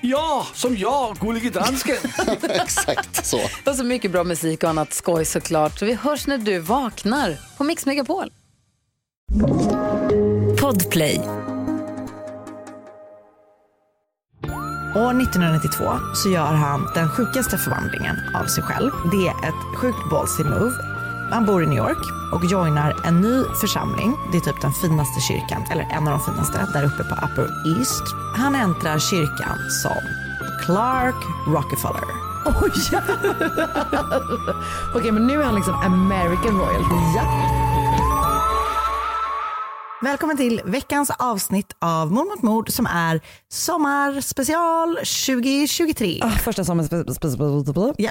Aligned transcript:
Ja, 0.00 0.46
som 0.54 0.76
jag, 0.76 1.16
Gullige 1.16 1.50
Dansken. 1.50 1.96
Exakt 2.42 3.26
så. 3.26 3.40
Och 3.66 3.76
så 3.76 3.84
mycket 3.84 4.10
bra 4.10 4.24
musik 4.24 4.62
och 4.62 4.70
annat 4.70 4.92
skoj 4.92 5.24
såklart. 5.24 5.78
Så 5.78 5.84
vi 5.86 5.94
hörs 5.94 6.26
när 6.26 6.38
du 6.38 6.58
vaknar 6.58 7.36
på 7.58 7.64
Mix 7.64 7.86
Megapol. 7.86 8.32
Podplay. 10.60 11.20
År 14.96 15.22
1992 15.22 15.84
så 16.14 16.30
gör 16.30 16.52
han 16.52 16.90
den 16.94 17.08
sjukaste 17.08 17.58
förvandlingen 17.58 18.16
av 18.34 18.46
sig 18.46 18.62
själv. 18.64 18.90
Det 19.10 19.46
är 19.46 19.48
ett 19.48 19.76
sjukt 19.76 20.10
ballsy 20.10 20.44
move. 20.44 20.97
Han 21.30 21.46
bor 21.46 21.62
i 21.62 21.66
New 21.66 21.78
York 21.78 22.32
och 22.32 22.44
joinar 22.44 22.96
en 23.04 23.20
ny 23.20 23.44
församling. 23.60 24.16
Det 24.32 24.36
är 24.36 24.40
typ 24.40 24.60
den 24.60 24.72
finaste 24.72 25.20
kyrkan, 25.20 25.64
eller 25.70 25.88
en 25.90 26.08
av 26.08 26.18
de 26.18 26.20
finaste, 26.20 26.66
där 26.72 26.84
uppe 26.84 27.04
på 27.04 27.14
Upper 27.14 27.78
East. 27.78 28.02
Han 28.36 28.54
äntrar 28.54 28.98
kyrkan 28.98 29.70
som 29.82 30.02
Clark 30.64 31.24
Rockefeller. 31.46 32.04
Oj! 32.44 33.00
Okej, 34.94 35.12
men 35.12 35.26
nu 35.26 35.40
är 35.40 35.44
han 35.44 35.54
liksom 35.54 35.74
American 35.74 36.58
royalty. 36.58 36.94
Ja. 37.16 37.67
Välkommen 40.02 40.36
till 40.36 40.60
veckans 40.64 41.10
avsnitt 41.10 41.76
av 41.78 42.12
Mord 42.12 42.26
mot 42.26 42.42
mord 42.42 42.70
som 42.70 42.86
är 42.86 43.20
sommarspecial 43.48 44.96
2023. 44.96 46.20
Ah, 46.22 46.30
första 46.30 46.64
sommaren. 46.64 47.04
Ja, 47.98 48.10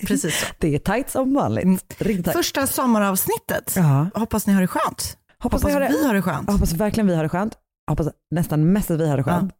precis 0.06 0.40
så. 0.40 0.46
Det 0.58 0.74
är 0.74 0.78
tajt 0.78 1.10
som 1.10 1.34
vanligt. 1.34 1.94
Riktigt 1.98 2.24
tajt. 2.24 2.36
Första 2.36 2.66
sommaravsnittet. 2.66 3.72
Ja. 3.76 4.06
Hoppas 4.14 4.46
ni 4.46 4.52
har 4.52 4.60
det 4.60 4.66
skönt. 4.66 5.16
Hoppas, 5.42 5.64
ni 5.64 5.72
har 5.72 5.80
det. 5.80 5.88
vi 5.88 6.06
har 6.06 6.14
det 6.14 6.22
skönt. 6.22 6.50
Hoppas 6.50 6.72
verkligen 6.72 7.06
vi 7.06 7.14
har 7.16 7.22
det 7.22 7.28
skönt. 7.28 7.54
Hoppas 7.90 8.08
nästan 8.30 8.72
mest 8.72 8.90
att 8.90 9.00
vi 9.00 9.08
har 9.08 9.16
det 9.16 9.22
skönt. 9.22 9.52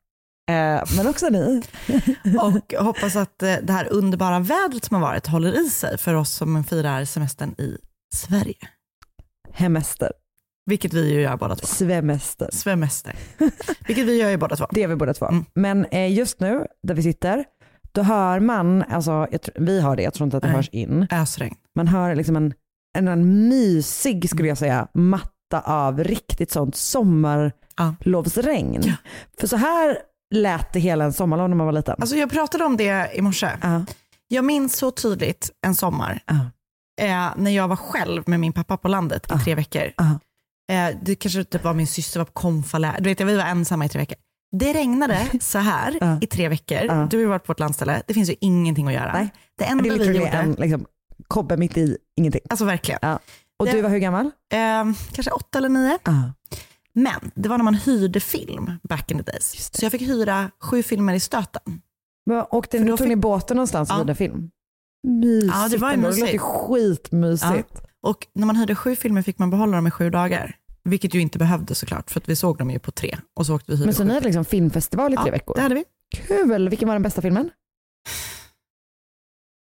Eh, 0.51 0.97
men 0.97 1.09
också 1.09 1.29
ni. 1.29 1.63
Och 2.41 2.85
hoppas 2.85 3.17
att 3.17 3.43
eh, 3.43 3.55
det 3.63 3.73
här 3.73 3.93
underbara 3.93 4.39
vädret 4.39 4.85
som 4.85 4.95
har 4.95 5.03
varit 5.03 5.27
håller 5.27 5.67
i 5.67 5.71
sig 5.71 5.99
för 5.99 6.15
oss 6.15 6.31
som 6.31 6.65
firar 6.65 7.05
semestern 7.05 7.55
i 7.59 7.77
Sverige. 8.15 8.69
Hemester. 9.53 10.13
Vilket 10.71 10.93
vi 10.93 11.15
ju 11.15 11.21
gör 11.21 11.37
båda 11.37 11.57
två. 11.57 11.67
Svemester. 11.67 12.49
Svemester. 12.53 13.15
Vilket 13.87 14.07
vi 14.07 14.21
gör 14.21 14.31
ju 14.31 14.37
båda 14.37 14.57
två. 14.57 14.67
Det 14.71 14.83
är 14.83 14.89
vi 14.89 14.97
båda 14.97 15.15
två. 15.15 15.27
Mm. 15.27 15.45
Men 15.55 15.85
eh, 15.85 16.13
just 16.13 16.41
nu, 16.41 16.67
där 16.83 16.95
vi 16.95 17.03
sitter, 17.03 17.45
då 17.93 18.03
hör 18.03 18.41
man, 18.41 18.83
alltså, 18.83 19.27
tror, 19.45 19.65
vi 19.65 19.81
hör 19.81 19.97
det, 19.97 20.03
jag 20.03 20.15
tror 20.15 20.25
inte 20.25 20.37
att 20.37 20.43
det 20.43 20.49
Nej. 20.49 20.57
hörs 20.57 20.69
in. 20.69 21.07
Ösregn. 21.11 21.55
Man 21.77 21.89
hör 21.89 22.15
liksom 22.15 22.37
en, 22.37 22.55
en, 22.99 23.09
en 23.09 23.49
mysig, 23.49 24.31
skulle 24.31 24.49
jag 24.49 24.59
säga, 24.59 24.89
matta 24.95 25.61
av 25.65 26.05
riktigt 26.05 26.51
sånt 26.51 26.77
sommarlovsregn. 26.77 28.81
Ja. 28.85 28.93
För 29.41 29.47
så 29.47 29.57
här 29.57 29.99
lät 30.35 30.73
det 30.73 30.81
hela 30.81 31.05
en 31.05 31.13
sommarlov 31.13 31.49
när 31.49 31.57
man 31.57 31.67
var 31.67 31.73
liten. 31.73 31.97
Alltså 31.99 32.17
jag 32.17 32.31
pratade 32.31 32.65
om 32.65 32.77
det 32.77 33.11
i 33.15 33.23
morse. 33.23 33.49
Ja. 33.63 33.85
Jag 34.29 34.45
minns 34.45 34.77
så 34.77 34.91
tydligt 34.91 35.51
en 35.67 35.75
sommar 35.75 36.21
Ja. 36.27 36.35
eh, 37.07 37.29
när 37.37 37.51
jag 37.51 37.69
var 37.69 37.77
själv 37.77 38.23
med 38.27 38.41
min 38.41 38.53
pappa 38.53 38.77
på 38.77 38.89
landet 38.89 39.27
i 39.27 39.29
Ja. 39.31 39.41
tre 39.45 39.55
veckor. 39.55 39.83
Eh, 40.71 40.97
det 41.03 41.15
kanske 41.15 41.45
typ 41.45 41.65
var 41.65 41.75
min 41.75 41.87
syster 41.87 42.21
var 42.21 42.25
på 42.25 42.33
konfalä. 42.33 42.97
Du 43.01 43.05
vet, 43.09 43.21
vi 43.21 43.37
var 43.37 43.45
ensamma 43.45 43.85
i 43.85 43.89
tre 43.89 43.99
veckor. 44.01 44.17
Det 44.57 44.73
regnade 44.73 45.27
så 45.41 45.59
här 45.59 45.99
Ja. 46.01 46.19
i 46.21 46.27
tre 46.27 46.49
veckor. 46.49 46.79
Ja. 46.85 47.07
Du 47.11 47.17
har 47.17 47.21
ju 47.23 47.27
varit 47.27 47.45
på 47.45 47.51
vårt 47.51 47.61
landställe. 47.61 48.03
Det 48.07 48.15
finns 48.15 48.31
ju 48.31 48.35
ingenting 48.41 48.87
att 48.89 48.95
göra. 48.95 49.13
Nej. 49.13 49.31
Det 49.59 49.65
enda 49.65 49.85
det 49.85 49.91
vi 49.99 50.05
gjorde, 50.19 50.29
en 50.31 50.53
liksom, 50.53 50.87
kobbe 51.29 51.57
mitt 51.57 51.77
i 51.79 51.97
ingenting. 52.17 52.41
alltså 52.51 52.65
verkligen, 52.65 52.99
Ja. 53.03 53.19
Och 53.59 53.67
Det- 53.67 53.73
du 53.73 53.83
var 53.83 53.91
hur 53.91 53.99
gammal? 53.99 54.27
eh, 54.53 54.85
kanske 55.13 55.31
åtta 55.31 55.59
eller 55.59 55.69
nio. 55.69 55.99
Men 56.93 57.31
det 57.35 57.49
var 57.49 57.57
när 57.59 57.65
man 57.65 57.75
hyrde 57.75 58.21
film 58.21 58.71
back 58.89 59.11
in 59.11 59.17
the 59.25 59.31
days. 59.33 59.71
Det. 59.71 59.79
Så 59.79 59.85
jag 59.85 59.93
fick 59.93 60.03
hyra 60.03 60.51
sju 60.63 60.83
filmer 60.83 61.15
i 61.15 61.21
stöten. 61.21 61.63
Men 62.27 62.45
För 62.51 62.79
ni, 62.79 62.85
då 62.85 62.97
tog 62.97 62.99
fick- 62.99 63.09
ni 63.09 63.17
båten 63.17 63.57
någonstans 63.57 63.91
och 63.91 63.97
hyrde 63.99 64.15
film? 64.15 64.51
Mysigt. 65.09 65.53
Ja, 65.55 65.69
det 65.69 65.77
var 65.79 65.91
ju 65.91 65.97
mysigt. 65.97 66.21
låter 66.27 66.39
skitmysigt. 66.39 67.81
Och 68.03 68.27
när 68.35 68.47
man 68.47 68.57
hyrde 68.57 68.75
sju 68.75 68.97
filmer 68.97 69.23
fick 69.23 69.39
man 69.39 69.51
behålla 69.51 69.77
dem 69.77 69.87
i 69.87 69.91
sju 69.91 70.11
dagar. 70.11 70.57
Vilket 70.91 71.15
ju 71.15 71.21
inte 71.21 71.39
behövdes 71.39 71.79
såklart, 71.79 72.11
för 72.11 72.21
att 72.21 72.29
vi 72.29 72.37
såg 72.37 72.59
dem 72.59 72.71
ju 72.71 72.79
på 72.79 72.91
tre. 72.91 73.17
Och 73.37 73.47
så 73.47 73.55
åkte 73.55 73.73
vi 73.73 73.85
Men 73.85 73.95
så 73.95 74.05
ni 74.05 74.15
hade 74.15 74.27
liksom 74.27 74.45
filmfestival 74.45 75.13
i 75.13 75.17
tre 75.17 75.27
Ja, 75.27 75.33
veckor? 75.33 75.55
det 75.55 75.61
hade 75.61 75.75
vi. 75.75 75.85
Kul! 76.17 76.69
Vilken 76.69 76.89
var 76.89 76.95
den 76.95 77.03
bästa 77.03 77.23
filmen? 77.23 77.51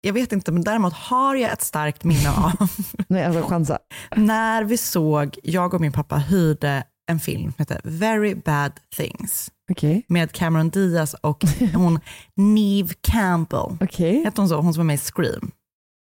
Jag 0.04 0.14
vet 0.14 0.32
inte, 0.32 0.52
men 0.52 0.64
däremot 0.64 0.94
har 0.94 1.36
jag 1.36 1.52
ett 1.52 1.62
starkt 1.62 2.04
minne 2.04 2.30
av 2.32 2.52
Nej, 3.08 3.26
alltså 3.26 3.44
chansa. 3.50 3.80
när 4.16 4.64
vi 4.64 4.78
såg, 4.78 5.38
jag 5.44 5.74
och 5.74 5.82
min 5.82 5.92
pappa 5.92 6.16
hyrde 6.18 6.84
en 7.12 7.20
film 7.20 7.44
som 7.44 7.56
heter 7.58 7.82
Very 7.84 8.36
Bad 8.36 8.72
Things 8.98 9.52
Okej. 9.72 10.06
med 10.08 10.32
Cameron 10.32 10.70
Diaz 10.70 11.14
och 11.14 11.44
hon 11.74 12.00
Neve 12.36 12.94
Campbell. 13.02 13.78
Okej. 13.82 14.24
Hette 14.24 14.42
hon 14.42 14.50
så? 14.50 14.56
Hon 14.62 14.74
som 14.74 14.80
var 14.80 14.86
med 14.86 14.94
i 14.94 14.98
Scream. 14.98 15.52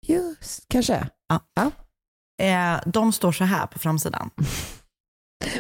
Just, 0.08 0.66
kanske. 0.68 1.08
Eh, 2.42 2.80
de 2.86 3.12
står 3.14 3.32
så 3.32 3.44
här 3.44 3.68
på 3.68 3.80
framsidan. 3.80 4.30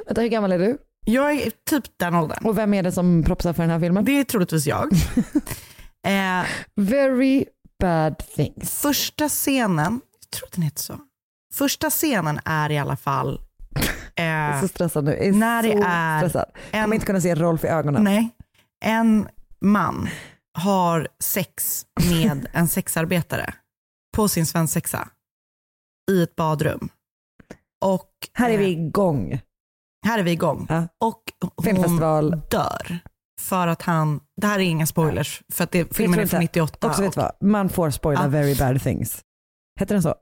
Vänta, 0.05 0.21
hur 0.21 0.27
gammal 0.27 0.51
är 0.51 0.59
du? 0.59 0.77
Jag 1.05 1.31
är 1.31 1.51
typ 1.69 1.83
den 1.97 2.15
åldern. 2.15 2.45
Och 2.45 2.57
vem 2.57 2.73
är 2.73 2.83
det 2.83 2.91
som 2.91 3.23
propsar 3.23 3.53
för 3.53 3.63
den 3.63 3.69
här 3.69 3.79
filmen? 3.79 4.05
Det 4.05 4.11
är 4.11 4.23
troligtvis 4.23 4.67
jag. 4.67 4.93
eh, 6.07 6.45
Very 6.75 7.45
bad 7.79 8.17
things. 8.17 8.81
första 8.81 9.29
scenen, 9.29 10.01
jag 10.21 10.29
tror 10.31 10.47
att 10.47 10.53
den 10.53 10.63
heter 10.63 10.81
så. 10.81 10.99
Första 11.53 11.89
scenen 11.89 12.39
är 12.45 12.71
i 12.71 12.77
alla 12.77 12.95
fall 12.95 13.41
Jag 14.15 14.25
är 14.25 14.53
eh, 14.55 14.61
så 14.61 14.67
stressad 14.67 15.03
nu. 15.03 15.11
Jag 15.11 15.25
är 15.27 15.31
när 15.33 15.63
det 15.63 15.71
så 15.71 15.83
är 15.85 16.19
stressad. 16.19 16.45
En, 16.71 16.83
kommer 16.83 16.95
inte 16.95 17.05
kunna 17.05 17.21
se 17.21 17.35
Rolf 17.35 17.63
i 17.63 17.67
ögonen. 17.67 18.03
nej, 18.03 18.29
en 18.85 19.27
man 19.61 20.09
har 20.53 21.07
sex 21.19 21.85
med 22.09 22.47
en 22.53 22.67
sexarbetare 22.77 23.53
på 24.15 24.27
sin 24.27 24.45
svensexa 24.45 25.09
i 26.11 26.23
ett 26.23 26.35
badrum. 26.35 26.89
Och 27.81 28.09
Här 28.33 28.49
är 28.49 28.57
vi 28.57 28.63
eh, 28.73 28.79
igång. 28.79 29.41
Här 30.07 30.19
är 30.19 30.23
vi 30.23 30.31
igång. 30.31 30.65
Ja. 30.69 30.87
Och 30.99 31.23
hon 31.41 31.63
Filmfestival. 31.65 32.41
dör. 32.51 32.99
För 33.41 33.67
att 33.67 33.81
han, 33.81 34.19
det 34.41 34.47
här 34.47 34.59
är 34.59 34.63
inga 34.63 34.85
spoilers, 34.85 35.41
för 35.53 35.63
att 35.63 35.71
det, 35.71 35.95
filmen 35.95 36.19
är 36.19 36.25
från 36.25 36.41
inte. 36.41 36.59
98. 36.59 36.87
Också 36.87 37.01
vet 37.01 37.13
du 37.13 37.21
vad, 37.21 37.31
man 37.49 37.69
får 37.69 37.89
spoila 37.89 38.21
Ja. 38.23 38.27
very 38.27 38.55
bad 38.55 38.81
things. 38.83 39.21
Heter 39.79 39.95
den 39.95 40.01
så? 40.03 40.15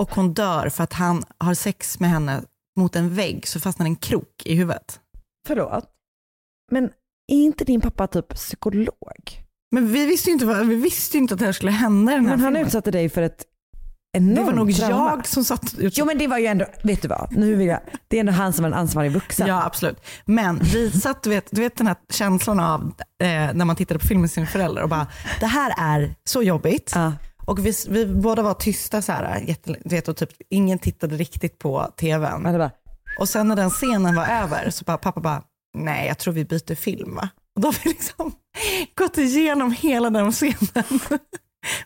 Och 0.00 0.14
hon 0.14 0.34
dör 0.34 0.68
för 0.68 0.84
att 0.84 0.92
han 0.92 1.24
har 1.38 1.54
sex 1.54 2.00
med 2.00 2.10
henne 2.10 2.42
mot 2.78 2.96
en 2.96 3.14
vägg 3.14 3.46
så 3.46 3.60
fastnar 3.60 3.86
en 3.86 3.96
krok 3.96 4.42
i 4.44 4.54
huvudet. 4.54 5.00
Förlåt. 5.46 5.84
Men 6.72 6.84
är 7.32 7.36
inte 7.44 7.64
din 7.64 7.80
pappa 7.80 8.06
typ 8.06 8.28
psykolog? 8.28 9.42
Men 9.74 9.92
vi 9.92 10.06
visste 10.06 10.30
ju 10.30 10.34
inte, 10.34 10.46
vad, 10.46 10.66
vi 10.66 10.74
visste 10.74 11.18
inte 11.18 11.34
att 11.34 11.40
det 11.40 11.46
här 11.46 11.52
skulle 11.52 11.72
hända 11.72 12.12
den 12.12 12.26
här 12.26 12.30
Men 12.36 12.40
han 12.40 12.52
filmen. 12.52 12.66
utsatte 12.66 12.90
dig 12.90 13.08
för 13.08 13.22
ett 13.22 13.44
enormt 14.12 14.36
Det 14.36 14.42
var 14.44 14.52
nog 14.52 14.74
trauma. 14.76 15.10
jag 15.10 15.26
som 15.26 15.44
satt 15.44 15.74
ut. 15.78 15.98
Jo 15.98 16.04
men 16.04 16.18
det 16.18 16.26
var 16.26 16.38
ju 16.38 16.46
ändå, 16.46 16.66
vet 16.82 17.02
du 17.02 17.08
vad, 17.08 17.28
nu 17.36 17.54
vill 17.54 17.66
jag, 17.66 17.80
det 18.08 18.16
är 18.16 18.20
ändå 18.20 18.32
han 18.32 18.52
som 18.52 18.64
är 18.64 18.68
en 18.68 18.74
ansvarig 18.74 19.12
vuxen. 19.12 19.46
Ja 19.46 19.64
absolut. 19.64 20.04
Men 20.24 20.58
vi 20.58 20.90
satt, 21.00 21.22
du 21.22 21.30
vet, 21.30 21.46
du 21.50 21.60
vet 21.60 21.76
den 21.76 21.86
här 21.86 21.96
känslan 22.10 22.60
av 22.60 22.80
eh, 23.22 23.26
när 23.28 23.64
man 23.64 23.76
tittade 23.76 24.00
på 24.00 24.06
film 24.06 24.20
med 24.20 24.30
sina 24.30 24.46
föräldrar 24.46 24.82
och 24.82 24.88
bara, 24.88 25.06
det 25.40 25.46
här 25.46 25.74
är 25.78 26.14
så 26.24 26.42
jobbigt. 26.42 26.92
Ja. 26.94 27.12
Och 27.46 27.66
vi, 27.66 27.72
vi 27.88 28.06
båda 28.06 28.42
var 28.42 28.54
tysta 28.54 29.02
så 29.02 29.12
här, 29.12 29.38
jätte, 29.46 29.76
du 29.84 29.94
vet, 29.94 30.08
och 30.08 30.16
typ, 30.16 30.30
ingen 30.50 30.78
tittade 30.78 31.16
riktigt 31.16 31.58
på 31.58 31.92
tvn. 32.00 32.42
Det 32.42 32.58
bara, 32.58 32.70
Och 33.18 33.28
sen 33.28 33.48
när 33.48 33.56
den 33.56 33.70
scenen 33.70 34.14
var 34.14 34.26
över 34.26 34.70
så 34.70 34.84
bara 34.84 34.98
pappa 34.98 35.20
bara, 35.20 35.42
nej 35.78 36.06
jag 36.08 36.18
tror 36.18 36.34
vi 36.34 36.44
byter 36.44 36.74
film 36.74 37.14
va? 37.14 37.28
Och 37.56 37.60
då 37.62 37.68
har 37.68 37.76
vi 37.84 37.90
liksom 37.90 38.32
gått 38.94 39.18
igenom 39.18 39.72
hela 39.72 40.10
den 40.10 40.32
scenen. 40.32 40.84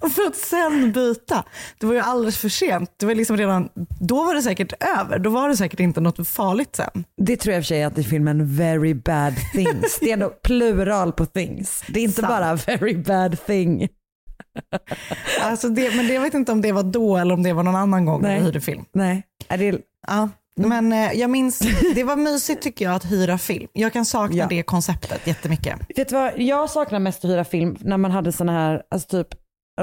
Och 0.00 0.12
för 0.12 0.22
att 0.26 0.36
sen 0.36 0.92
byta. 0.92 1.44
Det 1.78 1.86
var 1.86 1.94
ju 1.94 2.00
alldeles 2.00 2.38
för 2.38 2.48
sent. 2.48 2.90
Det 2.96 3.06
var 3.06 3.14
liksom 3.14 3.36
redan, 3.36 3.68
då 4.00 4.24
var 4.24 4.34
det 4.34 4.42
säkert 4.42 4.72
över. 4.98 5.18
Då 5.18 5.30
var 5.30 5.48
det 5.48 5.56
säkert 5.56 5.80
inte 5.80 6.00
något 6.00 6.28
farligt 6.28 6.76
sen. 6.76 7.04
Det 7.16 7.36
tror 7.36 7.52
jag 7.52 7.58
i 7.58 7.62
och 7.62 7.64
för 7.64 7.68
sig 7.68 7.82
att 7.84 7.98
i 7.98 8.04
filmen 8.04 8.56
very 8.56 8.94
bad 8.94 9.34
things. 9.52 9.98
Det 10.00 10.08
är 10.08 10.12
ändå 10.12 10.28
plural 10.42 11.12
på 11.12 11.26
things. 11.26 11.82
Det 11.88 12.00
är 12.00 12.04
inte 12.04 12.20
Sant. 12.20 12.28
bara 12.28 12.54
very 12.54 12.96
bad 12.96 13.46
thing. 13.46 13.88
Alltså 15.42 15.68
det, 15.68 15.96
men 15.96 16.06
det, 16.06 16.14
jag 16.14 16.20
vet 16.22 16.34
inte 16.34 16.52
om 16.52 16.60
det 16.60 16.72
var 16.72 16.82
då 16.82 17.16
eller 17.16 17.34
om 17.34 17.42
det 17.42 17.52
var 17.52 17.62
någon 17.62 17.76
annan 17.76 18.04
gång 18.04 18.22
Nej. 18.22 18.38
vi 18.38 18.44
hyrde 18.44 18.60
film. 18.60 18.84
Nej, 18.92 19.22
är 19.48 19.58
det, 19.58 19.78
Ja. 20.06 20.28
Men 20.60 20.92
eh, 20.92 21.12
jag 21.12 21.30
minns, 21.30 21.58
det 21.94 22.04
var 22.04 22.16
mysigt 22.16 22.62
tycker 22.62 22.84
jag 22.84 22.94
att 22.94 23.04
hyra 23.04 23.38
film. 23.38 23.68
Jag 23.72 23.92
kan 23.92 24.04
sakna 24.04 24.36
Ja. 24.36 24.46
det 24.48 24.62
konceptet 24.62 25.26
jättemycket. 25.26 25.74
vet 25.96 26.08
du 26.08 26.14
vad, 26.14 26.32
jag 26.36 26.70
saknar 26.70 26.98
mest 26.98 27.24
att 27.24 27.30
hyra 27.30 27.44
film 27.44 27.76
när 27.80 27.96
man 27.96 28.10
hade 28.10 28.32
såna 28.32 28.52
här, 28.52 28.82
alltså 28.90 29.08
typ, 29.24 29.28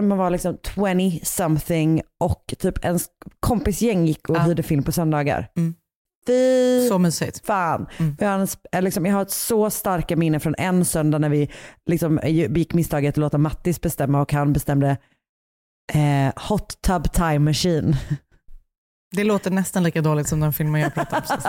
man 0.01 0.17
var 0.17 0.29
liksom 0.29 0.57
20 0.75 1.19
something 1.23 2.01
och 2.19 2.53
typ 2.59 2.85
ens 2.85 3.05
kompisgäng 3.39 4.05
gick 4.05 4.29
och 4.29 4.35
Ja. 4.37 4.41
hyrde 4.41 4.63
film 4.63 4.83
på 4.83 4.91
söndagar. 4.91 5.47
Mm. 5.57 5.73
Fy 6.27 6.87
Så 6.89 6.97
mysigt. 6.99 7.45
fan. 7.45 7.87
Mm. 7.99 8.15
Jag, 8.19 8.27
har 8.29 8.39
en, 8.39 8.47
eh, 8.71 8.81
liksom, 8.81 9.05
jag 9.05 9.13
har 9.13 9.21
ett 9.21 9.31
så 9.31 9.69
starka 9.69 10.15
minne 10.15 10.39
från 10.39 10.55
en 10.57 10.85
söndag 10.85 11.17
när 11.19 11.29
vi 11.29 11.49
liksom, 11.85 12.17
eh, 12.19 12.51
begick 12.51 12.73
misstaget 12.73 13.13
att 13.13 13.17
låta 13.17 13.37
Mattis 13.37 13.81
bestämma 13.81 14.21
och 14.21 14.33
han 14.33 14.53
bestämde 14.53 14.97
eh, 15.93 16.33
Hot 16.49 16.81
Tub 16.81 17.11
Time 17.13 17.39
Machine. 17.39 17.95
Det 19.15 19.23
låter 19.23 19.51
nästan 19.51 19.83
lika 19.83 20.01
dåligt 20.01 20.27
som 20.27 20.39
den 20.39 20.53
filmen 20.53 20.81
jag 20.81 20.93
pratade 20.93 21.15
om 21.17 21.21
precis. 21.37 21.45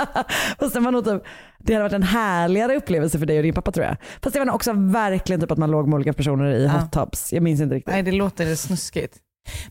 Fast 0.58 0.74
det, 0.74 0.80
var 0.80 0.90
nog 0.92 1.04
typ, 1.04 1.22
det 1.58 1.72
hade 1.72 1.82
varit 1.82 1.92
en 1.92 2.02
härligare 2.02 2.76
upplevelse 2.76 3.18
för 3.18 3.26
dig 3.26 3.36
och 3.36 3.42
din 3.42 3.54
pappa 3.54 3.72
tror 3.72 3.86
jag. 3.86 3.96
Fast 4.22 4.34
det 4.34 4.44
var 4.44 4.52
också 4.52 4.72
verkligen 4.72 5.40
typ 5.40 5.50
att 5.50 5.58
man 5.58 5.70
låg 5.70 5.88
med 5.88 5.94
olika 5.94 6.12
personer 6.12 6.50
i 6.50 6.64
Ja. 6.64 6.70
hot 6.70 6.92
tubs. 6.92 7.32
Jag 7.32 7.42
minns 7.42 7.60
inte 7.60 7.74
riktigt. 7.74 7.92
Nej, 7.94 8.02
det 8.02 8.12
låter 8.12 8.54
snuskigt. 8.54 9.16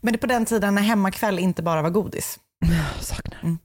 Men 0.02 0.14
det 0.14 0.18
är 0.18 0.22
på 0.22 0.28
den 0.28 0.46
tiden 0.46 0.76
när 0.76 0.82
hemmakväll 0.82 1.40
inte 1.40 1.64
bara 1.64 1.82
var 1.82 1.90
godis. 1.90 2.40
Jag 2.96 3.04
saknar. 3.06 3.58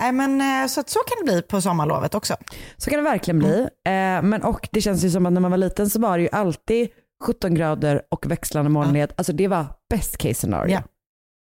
Nej, 0.00 0.12
men 0.12 0.40
eh, 0.40 0.66
så, 0.68 0.82
så 0.86 0.98
kan 0.98 1.26
det 1.26 1.32
bli 1.32 1.42
på 1.42 1.60
sommarlovet 1.60 2.14
också. 2.14 2.36
Så 2.76 2.90
kan 2.90 2.98
det 3.04 3.10
verkligen 3.10 3.38
bli. 3.38 3.66
Mm. 3.86 4.24
Eh, 4.24 4.30
men 4.30 4.42
och 4.42 4.68
det 4.72 4.80
känns 4.80 5.04
ju 5.04 5.10
som 5.10 5.26
att 5.26 5.32
när 5.32 5.40
man 5.40 5.50
var 5.50 5.58
liten 5.58 5.90
så 5.90 6.00
var 6.00 6.18
det 6.18 6.22
ju 6.22 6.28
alltid 6.32 6.88
17 7.24 7.54
grader 7.54 8.02
och 8.10 8.30
växlande 8.30 8.70
molnighet. 8.70 9.12
Alltså 9.16 9.32
det 9.32 9.48
var 9.48 9.66
best 9.90 10.16
case 10.16 10.34
scenario. 10.34 10.72
Ja. 10.72 10.82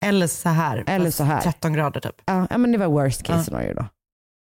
Eller 0.05 0.27
så 0.27 0.49
här. 0.49 0.83
Eller 0.87 1.11
så 1.11 1.23
här. 1.23 1.41
13 1.41 1.73
grader 1.73 1.99
typ. 1.99 2.15
Ja, 2.25 2.47
ja, 2.49 2.57
men 2.57 2.71
det 2.71 2.77
var 2.77 2.87
worst 2.87 3.23
case 3.23 3.39
Ja. 3.39 3.43
scenario 3.43 3.73
då. 3.73 3.85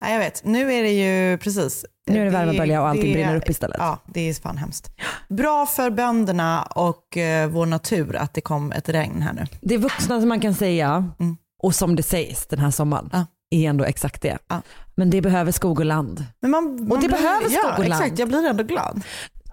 Nej, 0.03 0.13
jag 0.13 0.19
vet. 0.19 0.43
Nu 0.43 0.73
är 0.73 0.83
det 0.83 0.91
ju 0.91 1.37
precis. 1.37 1.85
Nu 2.09 2.21
är 2.21 2.25
det 2.25 2.31
värmebölja 2.31 2.81
och 2.81 2.87
allting 2.87 3.05
det- 3.05 3.13
brinner 3.13 3.35
upp 3.35 3.49
istället. 3.49 3.77
Ja, 3.79 3.99
det 4.05 4.29
är 4.29 4.33
fan 4.33 4.57
hemskt. 4.57 4.91
Bra 5.29 5.65
för 5.65 5.89
bönderna 5.89 6.63
och 6.63 7.17
eh, 7.17 7.49
vår 7.49 7.65
natur 7.65 8.15
att 8.15 8.33
det 8.33 8.41
kom 8.41 8.71
ett 8.71 8.89
regn 8.89 9.21
här 9.21 9.33
nu. 9.33 9.45
Det 9.61 9.77
vuxna 9.77 10.19
som 10.19 10.29
man 10.29 10.39
kan 10.39 10.53
säga 10.53 11.13
Mm. 11.19 11.37
och 11.63 11.75
som 11.75 11.95
det 11.95 12.03
sägs 12.03 12.47
den 12.47 12.59
här 12.59 12.71
sommaren 12.71 13.09
Ja. 13.13 13.25
är 13.49 13.69
ändå 13.69 13.83
exakt 13.83 14.21
det. 14.21 14.37
Ja. 14.47 14.61
Men 14.95 15.09
det 15.09 15.21
behöver 15.21 15.51
skog 15.51 15.79
och 15.79 15.85
land. 15.85 16.25
Men 16.39 16.51
man, 16.51 16.63
man 16.63 16.75
det 17.01 17.07
blir- 17.07 17.09
behöver 17.09 17.49
skog 17.49 17.59
ja, 17.71 17.77
och 17.77 17.87
land. 17.89 18.03
Exakt, 18.03 18.19
jag 18.19 18.27
blir 18.27 18.45
ändå 18.47 18.63
glad. 18.63 19.01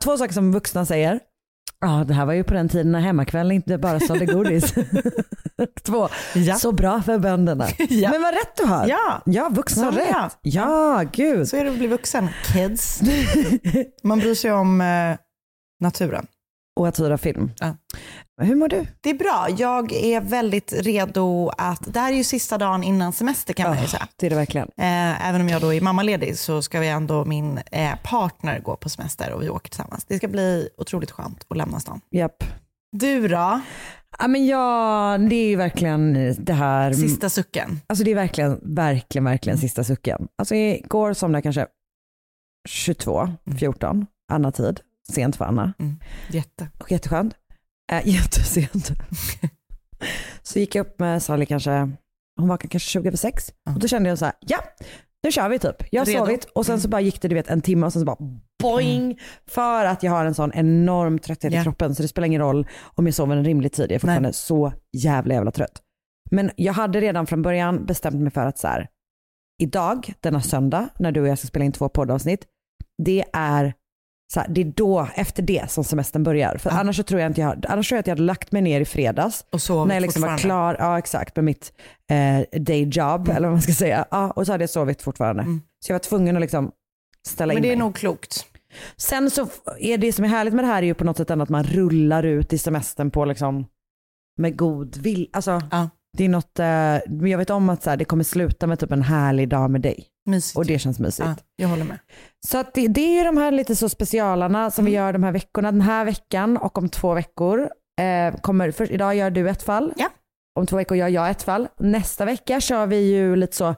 Två 0.03 0.17
saker 0.19 0.33
som 0.35 0.53
vuxna 0.53 0.87
säger. 0.87 1.21
Ja, 1.81 2.05
det 2.09 2.15
här 2.15 2.27
var 2.27 2.33
ju 2.33 2.45
på 2.45 2.55
den 2.55 2.69
tiden 2.69 2.93
när 2.93 3.01
hemmakväll 3.01 3.53
inte 3.53 3.79
bara 3.79 4.01
sålde 4.01 4.27
godis. 4.27 4.75
Två, 5.83 6.09
Ja. 6.35 6.55
så 6.55 6.73
bra 6.73 7.03
för 7.03 7.19
bönderna. 7.19 7.67
Ja. 7.89 8.11
Men 8.11 8.23
vad 8.23 8.35
rätt 8.35 8.57
du 8.57 8.65
har. 8.65 8.87
Ja, 8.89 9.23
Ja, 9.27 9.49
vuxna 9.53 9.85
har 9.85 9.93
är 9.93 10.07
jag. 10.07 10.25
rätt. 10.27 10.39
Ja, 10.43 11.05
gud. 11.13 11.49
så 11.49 11.57
är 11.57 11.65
det 11.65 11.71
att 11.71 11.79
bli 11.79 11.87
vuxen. 11.87 12.29
Kids. 12.53 13.01
Man 14.03 14.19
bryr 14.19 14.35
sig 14.35 14.53
om 14.53 14.81
eh, 14.81 15.17
naturen. 15.81 16.27
Och 16.77 16.89
att 16.89 17.01
hyra 17.01 17.19
film. 17.19 17.51
Ja. 17.59 17.77
Hur 18.43 18.55
mår 18.55 18.69
du? 18.69 18.87
Det 19.01 19.11
är 19.11 19.15
bra. 19.15 19.47
Jag 19.59 19.93
är 19.93 20.21
väldigt 20.21 20.73
redo 20.73 21.49
att, 21.59 21.95
det 21.95 22.01
här 22.01 22.13
är 22.13 22.17
ju 22.17 22.25
sista 22.25 22.59
dagen 22.59 22.83
innan 22.83 23.13
semester 23.13 23.55
kan 23.55 23.71
man 23.71 23.83
ju 23.83 23.89
säga. 23.89 24.09
Det 24.17 24.27
är 24.27 24.31
det 24.31 24.37
verkligen. 24.37 24.69
Eh, 24.77 25.29
även 25.29 25.41
om 25.41 25.49
jag 25.49 25.61
då 25.61 25.75
är 25.75 25.81
mammaledig 25.81 26.39
så 26.39 26.63
ska 26.63 26.81
vi 26.81 26.89
ändå 26.89 27.25
min 27.25 27.61
eh, 27.71 27.95
partner 28.03 28.61
gå 28.61 28.77
på 28.77 28.89
semester 28.89 29.33
och 29.33 29.43
vi 29.43 29.49
åker 29.49 29.71
tillsammans. 29.71 30.05
Det 30.05 30.17
ska 30.17 30.29
bli 30.29 30.69
otroligt 30.79 31.11
skönt 31.11 31.47
att 31.49 31.57
lämna 31.57 31.81
stan. 31.81 32.01
Japp. 32.11 32.45
Du 32.93 33.29
då? 33.29 33.61
Ja, 34.19 34.29
men 34.29 34.47
ja, 34.47 35.17
det 35.31 35.37
är 35.37 35.49
ju 35.49 35.57
verkligen 35.57 36.35
det 36.39 36.53
här. 36.53 36.93
Sista 36.93 37.31
sucken. 37.31 37.81
Alltså 37.87 38.05
det 38.05 38.11
är 38.11 38.15
verkligen, 38.15 38.61
verkligen, 38.63 39.25
verkligen 39.25 39.59
sista 39.59 39.85
sucken. 39.85 40.29
Alltså 40.39 40.55
igår 40.55 41.13
somnade 41.13 41.37
jag 41.37 41.43
kanske 41.43 41.67
22, 42.69 43.29
14, 43.59 44.07
Anna 44.33 44.53
tid. 44.53 44.81
Sent 45.13 45.37
för 45.37 45.45
Anna. 45.45 45.73
Mm. 45.79 45.97
Jätte. 46.31 46.69
Och 46.79 46.93
jätteskönt. 46.93 47.35
Äh, 47.93 48.01
jättesent. 48.09 48.91
så 50.43 50.59
gick 50.59 50.75
jag 50.75 50.87
upp 50.87 50.99
med 50.99 51.23
Sally 51.23 51.47
kanske, 51.47 51.71
hon 52.41 52.49
var 52.49 52.57
kanske 52.57 52.79
20 52.79 53.09
över 53.09 53.17
6. 53.17 53.53
Och 53.75 53.81
då 53.81 53.89
kände 53.89 54.09
jag 54.09 54.19
så 54.19 54.25
här, 54.25 54.35
ja, 54.41 54.59
nu 55.23 55.33
kör 55.33 55.49
vi 55.49 55.59
typ. 55.59 55.77
Jag 55.91 56.01
har 56.01 56.07
Redo. 56.07 56.19
sovit 56.19 56.45
och 56.45 56.67
sen 56.67 56.81
så 56.81 56.87
Mm. 56.87 56.91
bara 56.91 57.01
gick 57.01 57.23
det 57.23 57.29
du 57.29 57.35
vet 57.35 57.49
en 57.51 57.61
timme 57.61 57.87
och 57.87 57.93
sen 57.93 58.01
så 58.01 58.07
bara 58.07 58.17
boing. 58.63 59.19
För 59.47 59.85
att 59.85 60.03
jag 60.03 60.13
har 60.13 60.25
en 60.25 60.35
sån 60.35 60.53
enorm 60.55 61.19
trötthet 61.19 61.53
Ja. 61.53 61.61
i 61.61 61.65
kroppen 61.65 61.95
så 61.95 62.03
det 62.03 62.09
spelar 62.09 62.27
ingen 62.27 62.41
roll 62.41 62.67
om 62.85 63.07
jag 63.07 63.15
sover 63.15 63.37
en 63.37 63.45
rimlig 63.45 63.73
tid. 63.73 63.85
Jag 63.85 63.93
är 63.95 63.99
fortfarande 63.99 64.33
så 64.33 64.73
jävla 64.97 65.35
jävla 65.35 65.51
trött. 65.51 65.83
Men 66.31 66.51
jag 66.57 66.73
hade 66.73 67.01
redan 67.01 67.27
från 67.27 67.43
början 67.43 67.87
bestämt 67.87 68.17
mig 68.17 68.33
för 68.33 68.47
att 68.47 68.59
så 68.59 68.69
här, 68.69 68.89
idag, 69.63 70.13
denna 70.21 70.41
söndag, 70.41 70.89
när 70.99 71.13
du 71.13 71.21
och 71.21 71.29
jag 71.29 71.39
ska 71.39 71.47
spela 71.49 71.65
in 71.65 71.73
två 71.73 71.89
poddavsnitt, 71.89 72.47
det 73.05 73.25
är 73.33 73.75
så 74.33 74.41
här, 74.41 74.49
det 74.49 74.61
är 74.61 74.65
då, 74.77 75.09
efter 75.15 75.43
det 75.43 75.71
som 75.71 75.85
semestern 75.85 76.23
börjar. 76.23 76.57
För 76.57 76.71
Ja. 76.71 76.77
annars 76.81 76.97
så 76.97 77.03
tror 77.03 77.21
jag 77.21 77.31
inte 77.31 77.41
jag, 77.41 77.65
annars 77.69 77.89
tror 77.89 77.97
jag 77.97 78.01
att 78.01 78.07
jag 78.07 78.13
hade 78.13 78.23
lagt 78.23 78.53
mig 78.53 78.63
ner 78.63 78.81
i 78.81 78.85
fredags 78.85 79.45
Och 79.53 79.63
sov 79.63 79.89
när 79.89 79.95
jag 79.95 80.03
liksom 80.03 80.23
var 80.23 80.39
klar, 80.39 80.77
ja 80.79 80.99
exakt, 80.99 81.37
med 81.37 81.45
mitt 81.45 81.73
eh, 82.11 82.61
day 82.61 82.83
job, 82.89 83.29
eller 83.29 83.41
vad 83.41 83.51
man 83.53 83.63
ska 83.63 83.73
säga. 83.73 84.05
Ja, 84.11 84.31
och 84.31 84.47
så 84.47 84.53
hade 84.53 84.63
jag 84.63 84.71
sovit 84.71 85.03
fortfarande. 85.03 85.43
Mm. 85.43 85.61
Så 85.87 85.93
jag 85.93 85.95
var 85.95 85.99
tvungen 86.01 86.37
att 86.37 86.41
liksom 86.41 86.71
ställa 87.27 87.51
Men 87.55 87.57
in 87.57 87.63
det 87.63 87.69
är 87.69 87.77
mig. 87.77 87.79
nog 87.79 87.95
klokt. 87.95 88.47
Sen 88.97 89.31
så 89.31 89.47
är 89.79 89.99
det 89.99 90.13
som 90.13 90.25
är 90.25 90.29
härligt 90.29 90.55
med 90.55 90.65
det 90.65 90.69
här 90.69 90.83
är 90.83 90.87
ju 90.87 90.95
på 90.95 91.05
något 91.05 91.17
sätt 91.17 91.31
att 91.31 91.49
man 91.49 91.65
rullar 91.65 92.23
ut 92.23 92.53
i 92.53 92.59
semestern 92.59 93.11
på 93.11 93.25
liksom 93.25 93.67
med 94.39 94.57
god 94.59 94.97
vilja. 94.97 95.27
Alltså, 95.33 95.63
Ja. 95.71 95.89
det 96.17 96.25
är 96.25 96.29
något, 96.29 96.59
eh, 96.59 96.65
men 97.21 97.27
jag 97.27 97.39
vet 97.39 97.51
om 97.51 97.69
att 97.69 97.83
så 97.83 97.91
här, 97.91 97.97
det 97.97 98.05
kommer 98.05 98.25
sluta 98.25 98.67
med 98.67 98.79
typ 98.79 98.93
en 98.93 99.03
härlig 99.03 99.49
dag 99.49 99.71
med 99.71 99.81
dig. 99.81 100.07
Mysigt. 100.27 100.57
Och 100.57 100.67
det 100.67 100.79
känns 100.79 100.99
mysigt. 100.99 101.29
ja, 101.29 101.35
jag 101.57 101.69
håller 101.69 101.85
med. 101.85 101.99
Så 102.47 102.59
att 102.59 102.75
det, 102.75 102.89
det 102.89 103.19
är 103.19 103.25
de 103.25 103.37
här 103.37 103.51
lite 103.51 103.77
så 103.77 103.89
specialarna 103.89 104.71
som 104.71 104.85
vi 104.85 104.91
Mm. 104.95 105.05
gör 105.07 105.13
de 105.13 105.23
här 105.23 105.33
veckorna. 105.33 105.73
Den 105.73 105.81
här 105.81 106.05
veckan 106.05 106.57
och 106.57 106.79
om 106.79 106.89
två 106.89 107.15
veckor 107.15 107.69
eh, 108.01 108.35
kommer, 108.41 108.71
för 108.71 108.93
idag 108.93 109.15
gör 109.15 109.31
du 109.31 109.51
ett 109.51 109.63
fall. 109.63 109.93
Ja. 109.97 110.09
Om 110.61 110.67
två 110.67 110.77
veckor 110.77 110.97
gör 110.97 111.09
jag 111.09 111.31
ett 111.31 111.43
fall. 111.43 111.69
Nästa 111.79 112.25
vecka 112.25 112.61
kör 112.61 112.87
vi 112.87 112.97
ju 112.97 113.37
lite 113.37 113.57
så 113.57 113.75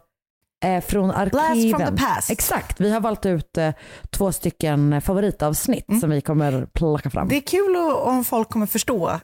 eh, 0.65 0.81
från 0.85 1.09
Blast 1.09 1.35
arkiven. 1.35 1.81
from 1.87 1.97
the 1.97 2.03
past. 2.05 2.31
Exakt, 2.31 2.81
vi 2.81 2.91
har 2.93 3.01
valt 3.01 3.27
ut 3.27 3.59
eh, 3.59 3.73
två 4.11 4.33
stycken 4.33 5.01
favoritavsnitt 5.03 5.89
Mm. 5.89 6.01
som 6.01 6.11
vi 6.11 6.21
kommer 6.21 6.67
plocka 6.75 7.11
fram. 7.11 7.29
Det 7.29 7.37
är 7.37 7.41
kul 7.41 7.77
om 7.97 8.25
folk 8.25 8.49
kommer 8.51 8.67
förstå 8.67 9.21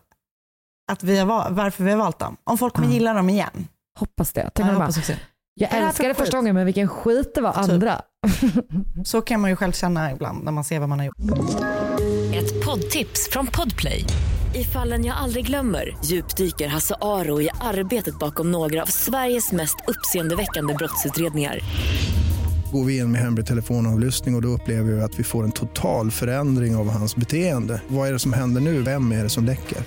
att 0.92 1.02
vi 1.02 1.18
har, 1.18 1.50
varför 1.50 1.84
vi 1.84 1.90
har 1.90 1.98
valt 1.98 2.18
dem. 2.18 2.36
Om 2.44 2.58
folk 2.58 2.74
kommer 2.74 2.88
Ja. 2.88 2.94
gilla 2.94 3.12
dem 3.14 3.30
igen. 3.30 3.68
Hoppas 3.98 4.32
det. 4.32 4.40
Ja, 4.40 4.50
Tänk 4.54 4.68
bara, 4.68 4.76
hoppas 4.78 4.98
också. 4.98 5.12
Jag 5.54 5.70
det 5.70 5.76
älskade 5.76 6.14
för 6.14 6.20
första 6.20 6.24
skit?" 6.24 6.40
gången 6.40 6.54
men 6.54 6.66
vilken 6.66 6.88
skit 6.88 7.32
det 7.34 7.40
var 7.40 7.52
Typ. 7.52 7.70
andra. 7.72 8.02
Så 9.04 9.20
kan 9.20 9.40
man 9.40 9.50
ju 9.50 9.56
själv 9.56 9.72
känna 9.72 10.12
ibland 10.12 10.44
när 10.44 10.52
man 10.52 10.64
ser 10.64 10.80
vad 10.80 10.88
man 10.88 10.98
har 10.98 11.06
gjort. 11.06 11.16
Ett 12.34 12.64
poddtips 12.64 13.28
från 13.30 13.46
Podplay. 13.46 14.04
I 14.54 14.64
fallen 14.64 15.04
jag 15.04 15.16
aldrig 15.16 15.46
glömmer 15.46 15.96
djupdyker 16.04 16.68
Hasse 16.68 16.94
Aro 17.00 17.40
i 17.40 17.48
arbetet 17.60 18.18
bakom 18.18 18.52
några 18.52 18.82
av 18.82 18.86
Sveriges 18.86 19.52
mest 19.52 19.76
uppseendeväckande 19.86 20.74
brottsutredningar. 20.74 21.58
Går 22.72 22.84
vi 22.84 22.98
in 22.98 23.12
med 23.12 23.20
hemlig 23.20 23.46
telefonavlyssning 23.46 24.34
och, 24.34 24.38
och 24.38 24.42
då 24.42 24.48
upplever 24.48 24.92
vi 24.92 25.02
att 25.02 25.18
vi 25.18 25.24
får 25.24 25.44
en 25.44 25.52
total 25.52 26.10
förändring 26.10 26.76
av 26.76 26.90
hans 26.90 27.16
beteende. 27.16 27.80
Vad 27.88 28.08
är 28.08 28.12
det 28.12 28.18
som 28.18 28.32
händer 28.32 28.60
nu? 28.60 28.82
Vem 28.82 29.12
är 29.12 29.22
det 29.22 29.28
som 29.28 29.44
läcker? 29.44 29.78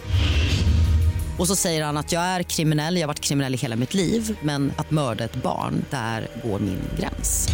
Och 1.39 1.47
så 1.47 1.55
säger 1.55 1.83
han 1.83 1.97
att 1.97 2.11
jag 2.11 2.21
är 2.23 2.43
kriminell, 2.43 2.95
jag 2.95 3.01
har 3.03 3.07
varit 3.07 3.19
kriminell 3.19 3.53
i 3.53 3.57
hela 3.57 3.75
mitt 3.75 3.93
liv 3.93 4.37
men 4.41 4.73
att 4.77 4.91
mörda 4.91 5.23
ett 5.23 5.35
barn, 5.35 5.85
där 5.89 6.27
går 6.43 6.59
min 6.59 6.79
gräns. 6.99 7.47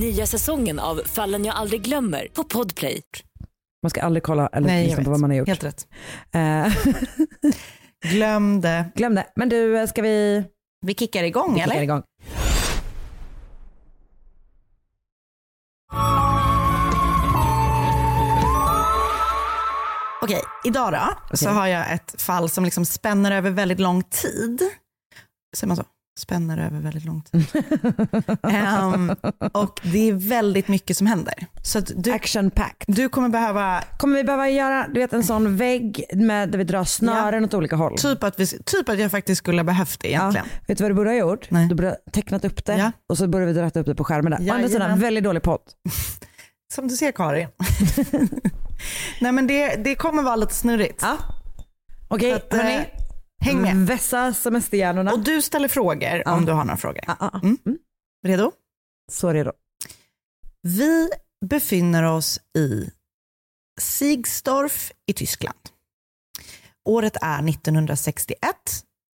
Nya 0.00 0.26
säsongen 0.26 0.78
av 0.78 1.00
Fallen 1.04 1.44
jag 1.44 1.54
aldrig 1.56 1.82
glömmer 1.82 2.28
på 2.34 2.44
Podplay. 2.44 3.02
Man 3.82 3.90
ska 3.90 4.02
aldrig 4.02 4.22
kolla 4.22 4.46
eller 4.46 4.66
Nej, 4.66 4.86
lyssna 4.86 5.04
på 5.04 5.10
vad 5.10 5.20
man 5.20 5.30
har 5.30 5.36
gjort. 5.36 5.48
Helt 5.48 5.64
rätt. 5.64 5.86
Eh, 6.34 6.66
Glöm 8.12 8.60
det. 8.60 8.84
glöm 8.94 9.14
det. 9.14 9.26
Men 9.36 9.48
du, 9.48 9.78
eh, 9.78 9.86
ska 9.86 10.02
vi, 10.02 10.44
Vi 10.86 10.94
kickar 10.94 11.24
igång 11.24 11.54
vi 11.54 11.60
kickar 11.60 11.72
eller? 11.72 11.82
igång? 11.82 12.02
Okej, 20.24 20.42
idag 20.64 20.92
då 20.92 21.36
så 21.36 21.44
Okej. 21.46 21.56
har 21.58 21.66
jag 21.66 21.92
ett 21.92 22.22
fall 22.22 22.48
som 22.48 22.64
liksom 22.64 22.84
spänner 22.86 23.32
över 23.32 23.50
väldigt 23.50 23.80
lång 23.80 24.02
tid. 24.02 24.62
Säger 25.56 25.68
man 25.68 25.76
så? 25.76 25.84
spänner 26.18 26.58
över 26.58 26.80
väldigt 26.80 27.04
lång 27.04 27.22
tid. 27.22 27.46
Ehm, 28.42 29.10
och 29.52 29.80
det 29.82 30.08
är 30.08 30.12
väldigt 30.12 30.68
mycket 30.68 30.96
som 30.96 31.06
händer. 31.06 31.34
Så 31.62 31.80
du, 31.80 32.12
Action 32.12 32.50
packed. 32.50 32.94
du 32.96 33.08
kommer 33.08 33.28
behöva 33.28 33.84
Kommer 33.98 34.16
vi 34.16 34.24
behöva 34.24 34.48
göra 34.48 34.88
du 34.88 35.00
vet, 35.00 35.12
en 35.12 35.24
sån 35.24 35.56
vägg 35.56 36.04
med, 36.14 36.50
där 36.50 36.58
vi 36.58 36.64
drar 36.64 36.84
snören 36.84 37.44
åt 37.44 37.54
olika 37.54 37.76
håll? 37.76 37.98
Typ 37.98 38.24
att, 38.24 38.40
vi, 38.40 38.46
typ 38.46 38.88
att 38.88 38.98
jag 38.98 39.10
faktiskt 39.10 39.38
skulle 39.38 39.58
ha 39.58 39.64
behövt 39.64 40.00
det 40.00 40.08
egentligen. 40.08 40.46
Ja. 40.52 40.58
Vet 40.66 40.78
du 40.78 40.84
vad 40.84 40.90
du 40.90 40.94
borde 40.94 41.10
ha 41.10 41.16
gjort? 41.16 41.50
Nej. 41.50 41.68
Du 41.68 41.74
borde 41.74 41.88
ha 41.88 41.96
tecknat 42.12 42.44
upp 42.44 42.64
det 42.64 42.76
Ja. 42.76 42.92
och 43.08 43.18
så 43.18 43.28
borde 43.28 43.46
vi 43.46 43.52
dra 43.52 43.66
upp 43.66 43.86
det 43.86 43.94
på 43.94 44.04
skärmen 44.04 44.30
där. 44.30 44.50
Å 44.50 44.54
andra 44.54 44.68
sidan, 44.68 44.98
väldigt 44.98 45.24
dålig 45.24 45.42
podd. 45.42 45.60
Som 46.74 46.88
du 46.88 46.96
ser 46.96 47.12
Karin. 47.12 47.48
Nej 49.20 49.32
men 49.32 49.46
det, 49.46 49.76
det 49.76 49.94
kommer 49.94 50.22
vara 50.22 50.36
lite 50.36 50.54
snurrigt. 50.54 50.98
Ja. 51.02 51.16
Okej, 52.08 52.32
att, 52.32 52.52
eh, 52.52 52.58
hörni. 52.60 52.86
Häng 53.40 53.62
med. 53.62 53.76
Vässa 53.76 54.34
semesterhjärnorna. 54.34 55.12
Och 55.12 55.20
du 55.20 55.42
ställer 55.42 55.68
frågor 55.68 56.22
Ja. 56.24 56.32
om 56.34 56.44
du 56.44 56.52
har 56.52 56.64
några 56.64 56.76
frågor. 56.76 57.04
Ja. 57.06 57.30
Mm. 57.42 57.58
Mm. 57.66 57.78
Redo? 58.26 58.52
Så 59.12 59.32
redo. 59.32 59.52
Vi 60.62 61.10
befinner 61.46 62.02
oss 62.02 62.40
i 62.58 62.90
Siegsdorf 63.80 64.92
i 65.06 65.12
Tyskland. 65.12 65.58
Året 66.84 67.16
är 67.22 67.48
1961. 67.48 68.38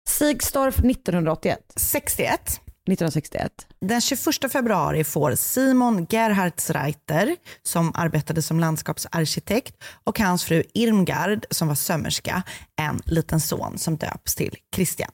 Sigstorff 0.09 0.75
1981. 0.79 1.59
61. 1.75 2.61
1961. 2.91 3.67
Den 3.81 4.01
21 4.01 4.51
februari 4.51 5.03
får 5.03 5.36
Simon 5.36 6.05
Gerhardsreiter, 6.10 7.36
som 7.63 7.91
arbetade 7.96 8.41
som 8.41 8.60
landskapsarkitekt, 8.60 9.75
och 10.03 10.19
hans 10.19 10.43
fru 10.43 10.63
Irmgard, 10.74 11.46
som 11.50 11.67
var 11.67 11.75
sömmerska, 11.75 12.43
en 12.81 13.01
liten 13.05 13.41
son 13.41 13.77
som 13.77 13.98
döps 13.98 14.36
till 14.36 14.55
Christian. 14.75 15.12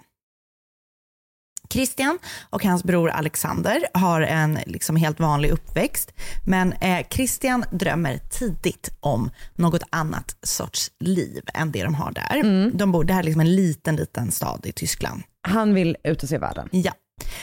Christian 1.70 2.20
och 2.50 2.64
hans 2.64 2.84
bror 2.84 3.10
Alexander 3.10 3.88
har 3.94 4.22
en 4.22 4.60
liksom 4.66 4.96
helt 4.96 5.20
vanlig 5.20 5.50
uppväxt, 5.52 6.14
men 6.46 6.74
eh, 6.74 7.08
Christian 7.10 7.66
drömmer 7.72 8.18
tidigt 8.18 8.90
om 9.00 9.30
något 9.56 9.84
annat 9.90 10.38
sorts 10.42 10.92
liv 11.00 11.44
än 11.54 11.72
det 11.72 11.84
de 11.84 11.96
har 11.96 12.12
där. 12.12 12.72
De 12.72 12.92
bor, 12.92 13.04
det 13.04 13.14
här 13.14 13.20
är 13.20 13.24
liksom 13.24 13.42
en 13.42 13.56
liten, 13.56 13.96
liten 13.96 14.32
stad 14.32 14.66
i 14.66 14.72
Tyskland. 14.72 15.24
Han 15.48 15.74
vill 15.74 15.98
ut 16.04 16.24
och 16.24 16.30
se 16.30 16.38
världen. 16.38 16.70
Ja. 16.72 16.92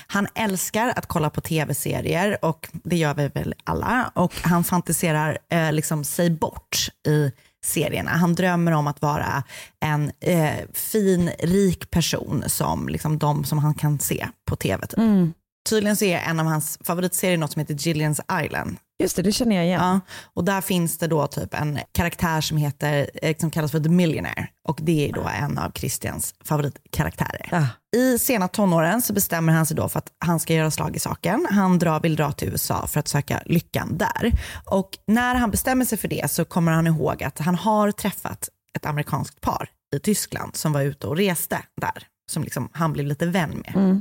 Han 0.06 0.28
älskar 0.34 0.92
att 0.96 1.06
kolla 1.06 1.30
på 1.30 1.40
tv-serier 1.40 2.44
och 2.44 2.68
det 2.72 2.96
gör 2.96 3.14
vi 3.14 3.28
väl 3.28 3.54
alla. 3.64 4.12
Och 4.14 4.32
han 4.42 4.64
fantiserar 4.64 5.38
eh, 5.50 5.72
liksom 5.72 6.04
sig 6.04 6.30
bort 6.30 6.88
i 7.06 7.32
serierna. 7.64 8.10
Han 8.10 8.34
drömmer 8.34 8.72
om 8.72 8.86
att 8.86 9.02
vara 9.02 9.42
en 9.80 10.12
eh, 10.20 10.58
fin, 10.72 11.30
rik 11.38 11.90
person 11.90 12.44
som 12.46 12.88
liksom 12.88 13.18
de 13.18 13.44
som 13.44 13.58
han 13.58 13.74
kan 13.74 13.98
se 13.98 14.28
på 14.46 14.56
tv. 14.56 14.86
Typ. 14.86 14.98
Mm. 14.98 15.32
Tydligen 15.68 15.96
så 15.96 16.04
är 16.04 16.18
en 16.18 16.40
av 16.40 16.46
hans 16.46 16.78
favoritserier 16.84 17.38
något 17.38 17.52
som 17.52 17.60
heter 17.60 17.74
Gillian's 17.74 18.44
Island. 18.44 18.76
Just 19.02 19.16
det, 19.16 19.22
det 19.22 19.32
känner 19.32 19.56
jag 19.56 19.64
igen. 19.64 19.80
Ja, 19.80 20.00
och 20.34 20.44
där 20.44 20.60
finns 20.60 20.98
det 20.98 21.06
då 21.06 21.26
typ 21.26 21.54
en 21.54 21.78
karaktär 21.92 22.40
som, 22.40 22.56
heter, 22.56 23.10
eh, 23.22 23.36
som 23.36 23.50
kallas 23.50 23.70
för 23.70 23.80
The 23.80 23.88
Millionaire. 23.88 24.48
Och 24.68 24.78
det 24.82 25.08
är 25.08 25.12
då 25.12 25.30
en 25.42 25.58
av 25.58 25.70
Christians 25.74 26.34
favoritkaraktärer. 26.44 27.48
Ah. 27.52 27.96
I 27.96 28.18
sena 28.18 28.48
tonåren 28.48 29.02
så 29.02 29.12
bestämmer 29.12 29.52
han 29.52 29.66
sig 29.66 29.76
då 29.76 29.88
för 29.88 29.98
att 29.98 30.08
han 30.18 30.40
ska 30.40 30.54
göra 30.54 30.70
slag 30.70 30.96
i 30.96 30.98
saken. 30.98 31.46
Han 31.50 31.78
drar, 31.78 32.00
vill 32.00 32.16
dra 32.16 32.32
till 32.32 32.48
USA 32.48 32.86
för 32.86 33.00
att 33.00 33.08
söka 33.08 33.42
lyckan 33.46 33.98
där. 33.98 34.32
Och 34.64 34.98
när 35.06 35.34
han 35.34 35.50
bestämmer 35.50 35.84
sig 35.84 35.98
för 35.98 36.08
det 36.08 36.30
så 36.30 36.44
kommer 36.44 36.72
han 36.72 36.86
ihåg 36.86 37.22
att 37.22 37.38
han 37.38 37.54
har 37.54 37.90
träffat 37.90 38.48
ett 38.76 38.86
amerikanskt 38.86 39.40
par 39.40 39.68
i 39.96 39.98
Tyskland 39.98 40.56
som 40.56 40.72
var 40.72 40.82
ute 40.82 41.06
och 41.06 41.16
reste 41.16 41.58
där. 41.80 42.06
Som 42.30 42.42
liksom 42.42 42.68
han 42.72 42.92
blev 42.92 43.06
lite 43.06 43.26
vän 43.26 43.50
med 43.50 44.00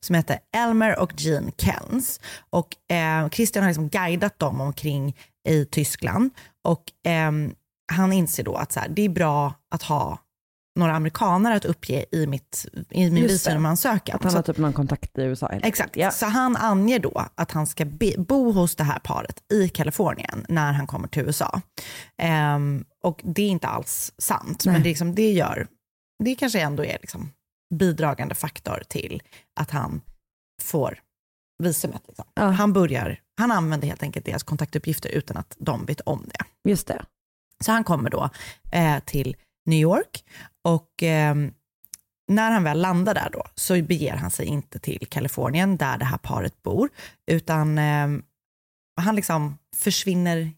som 0.00 0.14
heter 0.14 0.38
Elmer 0.56 0.98
och 0.98 1.12
Jean 1.16 1.52
Kelns. 1.58 2.20
Och 2.50 2.92
eh, 2.94 3.28
Christian 3.28 3.62
har 3.62 3.70
liksom 3.70 3.88
guidat 3.88 4.38
dem 4.38 4.60
omkring 4.60 5.16
i 5.48 5.64
Tyskland. 5.64 6.30
Och 6.64 6.82
ehm, 7.04 7.54
han 7.92 8.12
inser 8.12 8.44
då 8.44 8.54
att 8.54 8.72
så 8.72 8.80
här, 8.80 8.88
det 8.88 9.02
är 9.02 9.08
bra 9.08 9.54
att 9.70 9.82
ha 9.82 10.18
några 10.78 10.94
amerikaner 10.94 11.56
att 11.56 11.64
uppge 11.64 12.04
i, 12.12 12.26
mitt, 12.26 12.66
i 12.90 13.10
min 13.10 13.22
visumansökan. 13.22 14.16
Att 14.16 14.24
han 14.24 14.34
har 14.34 14.42
typ 14.42 14.58
någon 14.58 14.72
kontakt 14.72 15.18
i 15.18 15.22
USA. 15.22 15.48
Exakt. 15.48 15.96
Ja. 15.96 16.10
Så 16.10 16.26
han 16.26 16.56
anger 16.56 16.98
då 16.98 17.26
att 17.34 17.50
han 17.50 17.66
ska 17.66 17.84
be, 17.84 18.14
bo 18.18 18.52
hos 18.52 18.76
det 18.76 18.84
här 18.84 18.98
paret 18.98 19.52
i 19.52 19.68
Kalifornien 19.68 20.46
när 20.48 20.72
han 20.72 20.86
kommer 20.86 21.08
till 21.08 21.22
USA. 21.22 21.60
Ehm, 22.18 22.84
och 23.02 23.20
det 23.24 23.42
är 23.42 23.48
inte 23.48 23.66
alls 23.66 24.12
sant, 24.18 24.62
Nej. 24.64 24.72
men 24.72 24.82
det, 24.82 24.88
liksom, 24.88 25.14
det 25.14 25.32
gör, 25.32 25.66
det 26.24 26.34
kanske 26.34 26.60
ändå 26.60 26.84
är 26.84 26.98
liksom 27.00 27.30
bidragande 27.72 28.34
faktor 28.34 28.82
till 28.88 29.22
att 29.60 29.70
han 29.70 30.00
får 30.60 31.00
visumet. 31.62 32.02
Liksom. 32.08 32.24
Ja. 32.34 32.42
Han, 32.42 32.72
börjar, 32.72 33.20
han 33.36 33.52
använder 33.52 33.88
helt 33.88 34.02
enkelt 34.02 34.26
deras 34.26 34.42
kontaktuppgifter 34.42 35.08
utan 35.10 35.36
att 35.36 35.56
de 35.58 35.84
vet 35.84 36.00
om 36.00 36.24
det. 36.26 36.70
Just 36.70 36.86
det. 36.86 37.04
Så 37.64 37.72
han 37.72 37.84
kommer 37.84 38.10
då 38.10 38.30
eh, 38.72 38.98
till 39.00 39.36
New 39.66 39.78
York 39.78 40.24
och 40.62 41.02
ehm, 41.02 41.54
när 42.28 42.50
han 42.50 42.64
väl 42.64 42.80
landar 42.80 43.14
där 43.14 43.30
då 43.32 43.44
så 43.54 43.82
beger 43.82 44.16
han 44.16 44.30
sig 44.30 44.46
inte 44.46 44.78
till 44.78 45.06
Kalifornien 45.10 45.76
där 45.76 45.98
det 45.98 46.04
här 46.04 46.18
paret 46.18 46.62
bor, 46.62 46.88
utan 47.26 47.78
ehm, 47.78 48.22
han 49.00 49.16
liksom 49.16 49.58
försvinner 49.76 50.52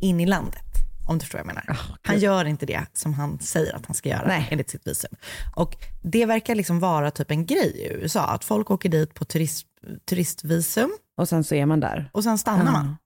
in 0.00 0.20
i 0.20 0.26
landet. 0.26 0.67
Om 1.08 1.18
du 1.18 1.20
förstår 1.22 1.38
vad 1.38 1.46
jag 1.46 1.54
menar. 1.54 1.80
Han 2.02 2.18
gör 2.18 2.44
inte 2.44 2.66
det 2.66 2.86
som 2.92 3.14
han 3.14 3.38
säger 3.38 3.74
att 3.76 3.86
han 3.86 3.94
ska 3.94 4.08
göra 4.08 4.26
Nej. 4.26 4.48
enligt 4.50 4.70
sitt 4.70 4.86
visum. 4.86 5.10
Och 5.56 5.76
det 6.02 6.26
verkar 6.26 6.54
liksom 6.54 6.80
vara 6.80 7.10
typ 7.10 7.30
en 7.30 7.46
grej 7.46 7.72
i 7.76 7.92
USA, 7.92 8.26
att 8.26 8.44
folk 8.44 8.70
åker 8.70 8.88
dit 8.88 9.14
på 9.14 9.24
turist, 9.24 9.66
turistvisum 10.08 10.90
Och 11.16 11.28
sen 11.28 11.44
så 11.44 11.54
är 11.54 11.66
man 11.66 11.80
där. 11.80 12.10
och 12.12 12.24
sen 12.24 12.38
stannar 12.38 12.64
Ja. 12.64 12.70
man. 12.72 12.96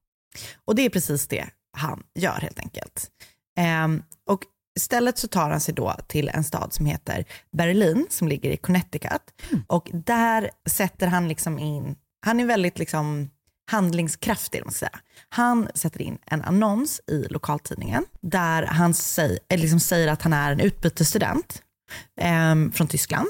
Och 0.64 0.74
det 0.74 0.82
är 0.82 0.90
precis 0.90 1.26
det 1.26 1.46
han 1.76 2.02
gör 2.14 2.38
helt 2.40 2.58
enkelt. 2.58 3.10
Ehm, 3.58 4.02
och 4.28 4.40
istället 4.78 5.18
så 5.18 5.28
tar 5.28 5.50
han 5.50 5.60
sig 5.60 5.74
då 5.74 5.96
till 6.06 6.28
en 6.28 6.44
stad 6.44 6.72
som 6.72 6.86
heter 6.86 7.24
Berlin, 7.56 8.06
som 8.10 8.28
ligger 8.28 8.50
i 8.50 8.56
Connecticut. 8.56 9.22
Och 9.66 9.90
där 9.92 10.50
sätter 10.70 11.06
han 11.06 11.28
liksom 11.28 11.58
in, 11.58 11.96
han 12.26 12.40
är 12.40 12.44
väldigt 12.46 12.78
liksom 12.78 13.30
handlingskraftig, 13.72 14.62
man 14.64 14.72
säga. 14.74 14.98
Han 15.28 15.68
sätter 15.74 16.02
in 16.02 16.18
en 16.26 16.42
annons 16.42 17.00
i 17.06 17.26
lokaltidningen 17.30 18.04
där 18.22 18.62
han 18.62 18.94
säger, 18.94 19.38
eller 19.48 19.62
liksom 19.62 19.80
säger 19.80 20.08
att 20.08 20.22
han 20.22 20.32
är 20.32 20.52
en 20.52 20.60
utbytesstudent 20.60 21.62
ehm, 22.20 22.72
från 22.72 22.86
Tyskland 22.86 23.28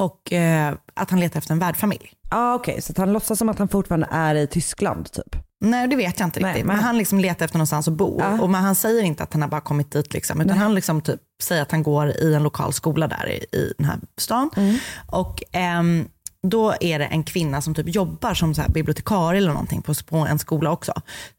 och 0.00 0.32
eh, 0.32 0.74
att 0.94 1.10
han 1.10 1.20
letar 1.20 1.38
efter 1.38 1.52
en 1.52 1.58
värdfamilj. 1.58 2.12
Ah, 2.30 2.54
Okej, 2.54 2.82
så 2.82 2.92
att 2.92 2.98
han 2.98 3.12
låtsas 3.12 3.38
som 3.38 3.48
att 3.48 3.58
han 3.58 3.68
fortfarande 3.68 4.08
är 4.10 4.34
i 4.34 4.46
Tyskland 4.46 5.12
typ. 5.12 5.36
Nej, 5.60 5.88
det 5.88 5.96
vet 5.96 6.20
jag 6.20 6.26
inte 6.26 6.40
Nej, 6.40 6.50
riktigt. 6.50 6.66
men- 6.66 6.76
Men 6.76 6.84
han 6.84 6.98
liksom 6.98 7.20
letar 7.20 7.44
efter 7.44 7.58
någonstans 7.58 7.88
att 7.88 7.94
bo. 7.94 8.16
Ja. 8.20 8.40
Och 8.42 8.50
men 8.50 8.62
han 8.64 8.74
säger 8.74 9.02
inte 9.02 9.22
att 9.22 9.32
han 9.32 9.42
har 9.42 9.48
bara 9.48 9.60
kommit 9.60 9.90
dit, 9.90 10.14
liksom, 10.14 10.40
utan 10.40 10.58
han 10.58 10.74
liksom 10.74 11.00
typ 11.00 11.20
säger 11.42 11.62
att 11.62 11.70
han 11.70 11.82
går 11.82 12.08
i 12.10 12.34
en 12.34 12.42
lokal 12.42 12.72
skola 12.72 13.08
där 13.08 13.28
i, 13.28 13.56
i 13.58 13.72
den 13.78 13.86
här 13.86 13.98
stan. 14.16 14.50
Mm. 14.56 14.76
Och 15.06 15.42
ehm, 15.52 16.08
då 16.48 16.74
är 16.80 16.98
det 16.98 17.04
en 17.04 17.24
kvinna 17.24 17.60
som 17.62 17.74
typ 17.74 17.94
jobbar 17.94 18.34
som 18.34 18.54
så 18.54 18.62
här 18.62 18.68
bibliotekarie 18.68 19.38
eller 19.38 19.52
någonting 19.52 19.82
på, 19.82 19.94
på 19.94 20.16
en 20.16 20.38
skola 20.38 20.70
också. 20.70 20.92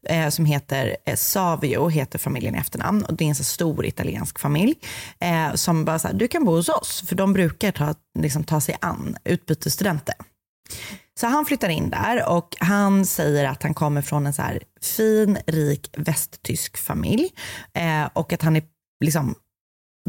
Eh, 0.08 0.28
som 0.28 0.44
heter 0.44 0.96
eh, 1.04 1.16
Savio, 1.16 1.88
heter 1.88 2.18
familjen 2.18 2.54
i 2.54 2.58
efternamn. 2.58 3.04
Och 3.04 3.14
det 3.14 3.24
är 3.24 3.28
en 3.28 3.34
så 3.34 3.44
stor 3.44 3.86
italiensk 3.86 4.38
familj. 4.38 4.74
Eh, 5.20 5.54
som 5.54 5.84
bara 5.84 5.98
så 5.98 6.08
här, 6.08 6.14
du 6.14 6.28
kan 6.28 6.44
bo 6.44 6.52
hos 6.52 6.68
oss. 6.68 7.04
För 7.08 7.16
de 7.16 7.32
brukar 7.32 7.72
ta, 7.72 7.94
liksom, 8.18 8.44
ta 8.44 8.60
sig 8.60 8.76
an 8.80 9.16
utbytesstudenter. 9.24 10.14
Så 11.20 11.26
han 11.26 11.44
flyttar 11.44 11.68
in 11.68 11.90
där 11.90 12.28
och 12.28 12.56
han 12.60 13.06
säger 13.06 13.44
att 13.44 13.62
han 13.62 13.74
kommer 13.74 14.02
från 14.02 14.26
en 14.26 14.32
så 14.32 14.42
här 14.42 14.62
fin, 14.80 15.38
rik 15.46 15.90
västtysk 15.96 16.76
familj 16.76 17.28
eh, 17.74 18.08
och 18.12 18.32
att 18.32 18.42
han 18.42 18.56
är 18.56 18.62
liksom 19.04 19.34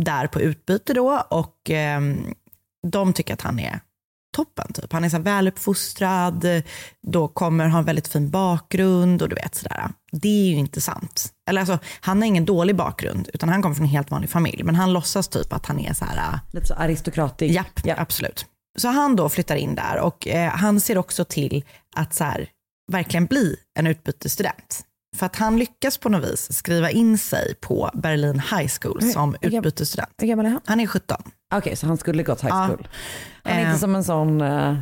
där 0.02 0.28
på 0.28 0.42
utbyte 0.42 0.94
då 0.94 1.24
och 1.30 1.70
ehm, 1.70 2.34
de 2.88 3.14
tycker 3.14 3.34
att 3.34 3.42
han 3.42 3.60
är 3.60 3.80
toppen. 4.36 4.74
Typ. 4.74 4.94
Han 4.94 5.04
är 5.04 5.10
så 5.10 5.18
här 5.18 5.24
väluppfostrad, 5.24 6.46
då 7.08 7.28
kommer 7.28 7.68
ha 7.68 7.80
en 7.80 7.86
väldigt 7.86 8.08
fin 8.08 8.30
bakgrund 8.30 9.22
och 9.22 9.30
du 9.30 9.36
vet 9.36 9.56
sådär. 9.56 9.90
Det 10.12 10.28
är 10.28 10.50
ju 10.50 10.56
inte 10.56 10.82
sant. 10.82 11.34
Eller 11.50 11.62
alltså, 11.62 11.80
han 12.02 12.22
har 12.22 12.28
ingen 12.28 12.46
dålig 12.46 12.76
bakgrund 12.76 13.30
utan 13.34 13.50
han 13.50 13.62
kommer 13.62 13.76
från 13.76 13.86
en 13.86 13.92
helt 13.92 14.12
vanlig 14.12 14.30
familj 14.30 14.64
men 14.64 14.76
han 14.76 14.94
låtsas 14.94 15.28
typ 15.28 15.54
att 15.54 15.66
han 15.66 15.80
är 15.80 15.94
så 15.94 16.06
här 16.06 16.40
Lite 16.52 16.68
så 16.68 16.74
aristokratisk. 16.74 17.54
Japp, 17.54 18.00
absolut. 18.00 18.46
Så 18.78 18.88
han 18.88 19.16
då 19.16 19.30
flyttar 19.30 19.56
in 19.56 19.76
där 19.76 20.00
och 20.00 20.28
eh, 20.28 20.52
han 20.52 20.80
ser 20.80 20.98
också 20.98 21.26
till 21.26 21.64
att 21.96 22.14
så 22.14 22.24
här, 22.24 22.50
verkligen 22.92 23.26
bli 23.26 23.56
en 23.80 23.88
utbytesstudent. 23.88 24.86
För 25.18 25.26
att 25.26 25.36
han 25.36 25.60
lyckas 25.60 25.98
på 25.98 26.10
något 26.10 26.32
vis 26.32 26.54
skriva 26.54 26.92
in 26.92 27.18
sig 27.18 27.56
på 27.62 27.90
Berlin 27.94 28.40
High 28.40 28.72
School 28.82 29.02
som 29.12 29.36
utbytesstudent. 29.42 30.10
Hur 30.18 30.28
gammal 30.28 30.46
är 30.46 30.50
han? 30.50 30.62
Han 30.66 30.80
är 30.80 30.88
17. 30.88 31.18
Okej, 31.54 31.76
så 31.76 31.88
han 31.88 31.98
skulle 31.98 32.24
gått 32.24 32.42
high 32.44 32.50
Ja. 32.56 32.68
school. 32.68 32.88
Han 33.44 33.54
är 33.54 33.62
Eh. 33.62 33.68
inte 33.68 33.80
som 33.80 33.96
en 33.96 34.04
sån 34.04 34.42
uh, 34.42 34.78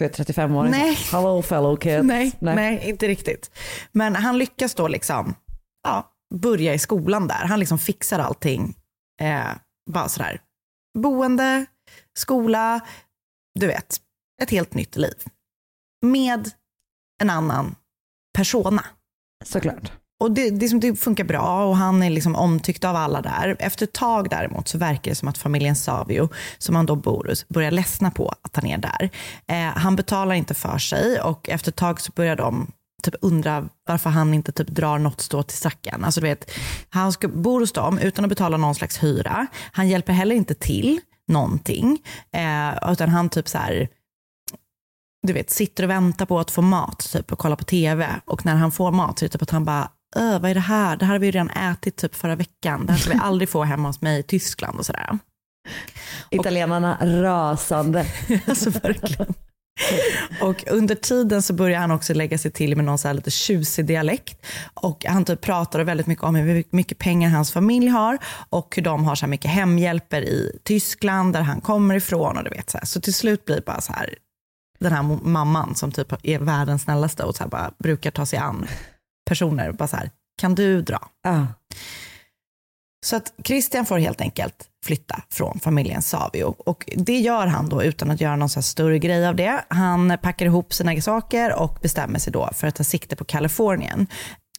35-åring. 0.00 0.70
Nej. 0.70 0.94
Hello 1.12 1.42
fellow 1.42 1.76
kids. 1.76 2.04
Nej, 2.04 2.32
nej. 2.40 2.88
inte 2.88 3.08
riktigt. 3.08 3.50
Men 3.92 4.16
han 4.16 4.38
lyckas 4.38 4.74
då 4.74 4.88
liksom 4.88 5.34
ja, 5.82 6.12
börja 6.34 6.74
i 6.74 6.78
skolan 6.78 7.28
där. 7.28 7.44
Han 7.46 7.60
liksom 7.60 7.78
fixar 7.78 8.18
allting. 8.18 8.76
Eh, 9.20 9.46
bara 9.90 10.08
sådär. 10.08 10.40
Boende, 10.98 11.66
skola, 12.18 12.80
du 13.60 13.66
vet. 13.66 14.00
ett 14.42 14.50
helt 14.50 14.74
nytt 14.74 14.96
liv. 14.96 15.14
Med 16.06 16.50
en 17.22 17.30
annan 17.30 17.74
persona. 18.36 18.84
Såklart. 19.44 19.92
Och 20.20 20.30
det, 20.30 20.50
det, 20.50 20.68
som- 20.68 20.80
det 20.80 20.96
funkar 20.96 21.24
bra 21.24 21.64
och 21.64 21.76
han 21.76 22.02
är 22.02 22.10
liksom 22.10 22.36
omtyckt 22.36 22.84
av 22.84 22.96
alla 22.96 23.22
där. 23.22 23.56
Efter 23.58 23.84
ett 23.86 23.92
tag 23.92 24.30
däremot 24.30 24.68
så 24.68 24.78
verkar 24.78 25.10
det 25.10 25.14
som 25.14 25.28
att 25.28 25.38
familjen 25.38 25.76
Savio, 25.76 26.28
som 26.58 26.74
han 26.76 26.86
då 26.86 26.96
bor 26.96 27.26
hos, 27.28 27.48
börjar 27.48 27.70
ledsna 27.70 28.10
på 28.10 28.34
att 28.42 28.56
han 28.56 28.66
är 28.66 28.78
där. 28.78 29.10
Eh, 29.48 29.76
han 29.78 29.96
betalar 29.96 30.34
inte 30.34 30.54
för 30.54 30.78
sig 30.78 31.20
och 31.20 31.48
efter 31.48 31.70
ett 31.70 31.76
tag 31.76 32.00
så 32.00 32.12
börjar 32.14 32.36
de 32.36 32.70
typ 33.02 33.14
undra 33.20 33.68
varför 33.88 34.10
han 34.10 34.34
inte 34.34 34.52
typ 34.52 34.68
drar 34.68 34.98
något 34.98 35.20
strå 35.20 35.42
till 35.42 35.56
stacken. 35.56 36.04
Alltså 36.04 36.20
du 36.20 36.26
vet, 36.26 36.50
han 36.90 37.12
ska, 37.12 37.28
bor 37.28 37.60
hos 37.60 37.72
dem 37.72 37.98
utan 37.98 38.24
att 38.24 38.28
betala 38.28 38.56
någon 38.56 38.74
slags 38.74 39.02
hyra. 39.02 39.46
Han 39.72 39.88
hjälper 39.88 40.12
heller 40.12 40.36
inte 40.36 40.54
till 40.54 41.00
någonting. 41.28 41.98
Eh, 42.32 42.92
utan 42.92 43.08
han 43.08 43.28
typ 43.28 43.48
så 43.48 43.58
här, 43.58 43.88
du 45.26 45.32
vet, 45.32 45.50
sitter 45.50 45.84
och 45.84 45.90
väntar 45.90 46.26
på 46.26 46.40
att 46.40 46.50
få 46.50 46.62
mat 46.62 46.98
typ, 47.12 47.32
och 47.32 47.38
kollar 47.38 47.56
på 47.56 47.64
tv. 47.64 48.08
Och 48.24 48.44
när 48.46 48.54
han 48.54 48.72
får 48.72 48.92
mat 48.92 49.18
så 49.18 49.24
är 49.24 49.28
det 49.28 49.32
typ 49.32 49.42
att 49.42 49.50
han 49.50 49.64
bara, 49.64 49.90
"Öh, 50.16 50.40
vad 50.40 50.50
är 50.50 50.54
det 50.54 50.60
här? 50.60 50.96
Det 50.96 51.04
här 51.04 51.12
har 51.12 51.18
vi 51.18 51.26
ju 51.26 51.32
redan 51.32 51.50
ätit 51.50 51.96
typ 51.96 52.14
förra 52.14 52.36
veckan. 52.36 52.86
Det 52.86 52.92
här 52.92 53.00
ska 53.00 53.10
vi 53.12 53.18
aldrig 53.22 53.48
få 53.48 53.64
hemma 53.64 53.88
hos 53.88 54.00
mig 54.00 54.18
i 54.18 54.22
Tyskland 54.22 54.78
och 54.78 54.86
sådär. 54.86 55.18
Italienarna 56.30 56.98
rasande. 57.02 58.06
alltså 58.46 58.70
verkligen. 58.70 59.34
Och 60.40 60.64
under 60.70 60.94
tiden 60.94 61.42
så 61.42 61.52
börjar 61.52 61.80
han 61.80 61.90
också 61.90 62.14
lägga 62.14 62.38
sig 62.38 62.50
till 62.50 62.76
med 62.76 62.84
någon 62.84 62.98
så 62.98 63.08
här 63.08 63.14
lite 63.14 63.30
tjusig 63.30 63.86
dialekt. 63.86 64.46
Och 64.74 65.04
han 65.08 65.24
typ 65.24 65.40
pratar 65.40 65.80
väldigt 65.80 66.06
mycket 66.06 66.24
om 66.24 66.34
hur 66.34 66.64
mycket 66.70 66.98
pengar 66.98 67.30
hans 67.30 67.52
familj 67.52 67.88
har 67.88 68.18
och 68.50 68.76
hur 68.76 68.82
de 68.82 69.04
har 69.04 69.14
så 69.14 69.20
här 69.26 69.30
mycket 69.30 69.50
hemhjälper 69.50 70.22
i 70.22 70.58
Tyskland 70.64 71.32
där 71.32 71.42
han 71.42 71.60
kommer 71.60 71.94
ifrån. 71.94 72.36
och 72.38 72.44
du 72.44 72.50
vet 72.50 72.70
Så, 72.70 72.78
här. 72.78 72.84
så 72.86 73.00
till 73.00 73.14
slut 73.14 73.44
blir 73.44 73.56
det 73.56 73.64
bara 73.64 73.80
så 73.80 73.92
här, 73.92 74.14
den 74.78 74.92
här 74.92 75.02
mamman 75.02 75.74
som 75.74 75.92
typ 75.92 76.12
är 76.22 76.38
världens 76.38 76.82
snällaste 76.82 77.24
och 77.24 77.36
så 77.36 77.42
här 77.42 77.50
bara 77.50 77.70
brukar 77.78 78.10
ta 78.10 78.26
sig 78.26 78.38
an 78.38 78.66
personer. 79.28 79.72
Bara 79.72 79.88
så 79.88 79.96
här, 79.96 80.10
kan 80.40 80.54
du 80.54 80.82
dra? 80.82 81.08
Ja. 81.22 81.46
Så 83.06 83.16
att 83.16 83.32
Christian 83.44 83.86
får 83.86 83.98
helt 83.98 84.20
enkelt 84.20 84.68
flytta 84.84 85.22
från 85.30 85.60
familjen 85.60 86.02
Savio. 86.02 86.44
Och 86.44 86.90
det 86.96 87.18
gör 87.18 87.46
han 87.46 87.68
då 87.68 87.82
utan 87.82 88.10
att 88.10 88.20
göra 88.20 88.36
någon 88.36 88.48
så 88.48 88.62
större 88.62 88.98
grej 88.98 89.26
av 89.26 89.36
det. 89.36 89.64
Han 89.68 90.18
packar 90.22 90.46
ihop 90.46 90.72
sina 90.72 91.00
saker 91.00 91.54
och 91.54 91.78
bestämmer 91.82 92.18
sig 92.18 92.32
då 92.32 92.50
för 92.54 92.66
att 92.66 92.74
ta 92.74 92.84
sikte 92.84 93.16
på 93.16 93.24
Kalifornien. 93.24 94.06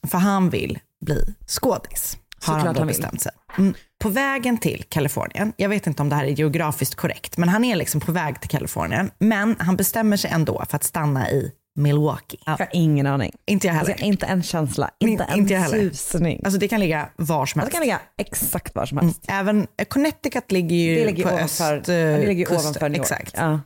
För 0.07 0.17
han 0.17 0.49
vill 0.49 0.79
bli 1.05 1.35
skådis. 1.47 2.17
Har 2.45 2.59
han 2.59 2.75
då 2.75 2.85
bestämt 2.85 3.21
sig. 3.21 3.31
Mm. 3.57 3.73
På 4.03 4.09
vägen 4.09 4.57
till 4.57 4.83
Kalifornien, 4.89 5.53
jag 5.57 5.69
vet 5.69 5.87
inte 5.87 6.01
om 6.01 6.09
det 6.09 6.15
här 6.15 6.23
är 6.25 6.29
geografiskt 6.29 6.95
korrekt, 6.95 7.37
men 7.37 7.49
han 7.49 7.63
är 7.63 7.75
liksom 7.75 8.01
på 8.01 8.11
väg 8.11 8.41
till 8.41 8.49
Kalifornien. 8.49 9.11
Men 9.19 9.55
han 9.59 9.75
bestämmer 9.75 10.17
sig 10.17 10.31
ändå 10.31 10.65
för 10.69 10.75
att 10.75 10.83
stanna 10.83 11.29
i 11.31 11.51
Milwaukee. 11.79 12.37
Jag 12.45 12.57
har 12.57 12.69
ingen 12.73 13.07
aning. 13.07 13.31
Inte 13.47 13.67
jag 13.67 13.73
heller. 13.73 13.91
Alltså, 13.91 14.05
inte 14.05 14.25
en 14.25 14.43
känsla, 14.43 14.91
inte 14.99 15.23
en 15.23 15.39
inte 15.39 15.53
jag 15.53 15.61
heller. 15.61 15.89
susning. 15.89 16.41
Alltså 16.45 16.59
det 16.59 16.67
kan 16.67 16.79
ligga 16.79 17.09
var 17.15 17.45
som 17.45 17.59
Det 17.59 17.63
helst. 17.63 17.73
kan 17.73 17.81
ligga 17.81 17.99
exakt 18.17 18.75
var 18.75 18.85
som 18.85 18.97
helst. 18.97 19.25
Även 19.27 19.67
eh, 19.77 19.85
Connecticut 19.85 20.51
ligger 20.51 20.75
ju 20.75 20.95
Det 20.95 21.05
ligger 21.05 21.23
på 21.23 21.29
ovanför, 21.29 21.77
öst, 21.77 21.87
ja, 21.87 21.93
det 21.93 22.27
ligger 22.27 22.45
kusten. 22.45 22.59
ovanför 22.61 22.89
New 22.89 22.97
York. 22.97 23.11
Exakt. 23.11 23.33
Ja. 23.37 23.59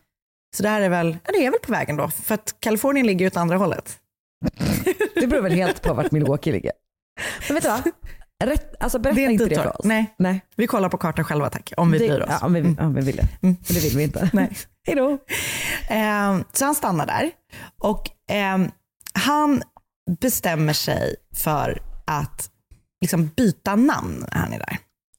Så 0.58 0.63
det 0.63 0.70
här 0.70 0.82
är 0.82 0.90
väl, 0.90 1.18
ja, 1.25 1.32
det 1.34 1.46
är 1.46 1.51
väl 1.51 1.60
på 1.60 1.72
vägen 1.72 1.96
då. 1.98 2.08
För 2.10 2.36
att 2.36 2.56
Kalifornien 2.60 3.08
ligger 3.08 3.20
ju 3.25 3.28
åt 3.28 3.38
andra 3.38 3.58
hållet. 3.58 3.98
Det 5.16 5.28
beror 5.28 5.42
väl 5.42 5.51
helt 5.54 5.82
på 5.82 5.94
vart 5.94 6.12
Milwaukee 6.12 6.51
ligger. 6.51 6.72
Men 7.48 7.56
vet 7.56 7.63
du 7.63 7.70
vad? 7.70 7.82
Rätt, 8.45 8.75
alltså 8.79 9.00
berätta 9.00 9.15
Det 9.15 9.21
inte 9.21 9.43
inte 9.43 9.55
det 9.55 9.62
för 9.62 9.79
oss. 9.79 9.86
Nej. 9.86 10.15
Nej. 10.17 10.41
Vi 10.55 10.67
kollar 10.67 10.89
på 10.89 10.98
kartan 10.98 11.25
själva 11.25 11.50
tack, 11.50 11.74
om 11.77 11.91
vi 11.91 12.00
det, 12.00 12.07
bryr 12.07 12.21
oss. 12.21 12.27
Ja, 12.29 12.45
om 12.45 12.53
vi, 12.53 12.62
om 12.62 12.93
vi 12.93 13.01
vill 13.01 13.15
det. 13.15 13.27
Mm. 13.41 13.55
Men 13.67 13.75
det 13.75 13.79
vill 13.79 13.98
vi 13.98 14.03
inte. 14.03 14.29
Nej. 14.33 14.57
Hej 14.88 14.95
då. 14.95 15.17
Ehm, 15.88 16.43
så 16.53 16.65
han 16.65 16.75
stannar 16.75 17.05
där. 17.05 17.31
Och 17.81 18.10
ehm, 18.29 18.71
han 19.13 19.63
bestämmer 20.21 20.74
sig 20.74 21.15
för 21.36 21.81
att 22.05 22.50
liksom 23.01 23.27
byta 23.27 23.75
namn 23.75 24.25
när 24.34 24.41
han 24.41 24.54
är 24.54 24.60
där. 24.60 24.77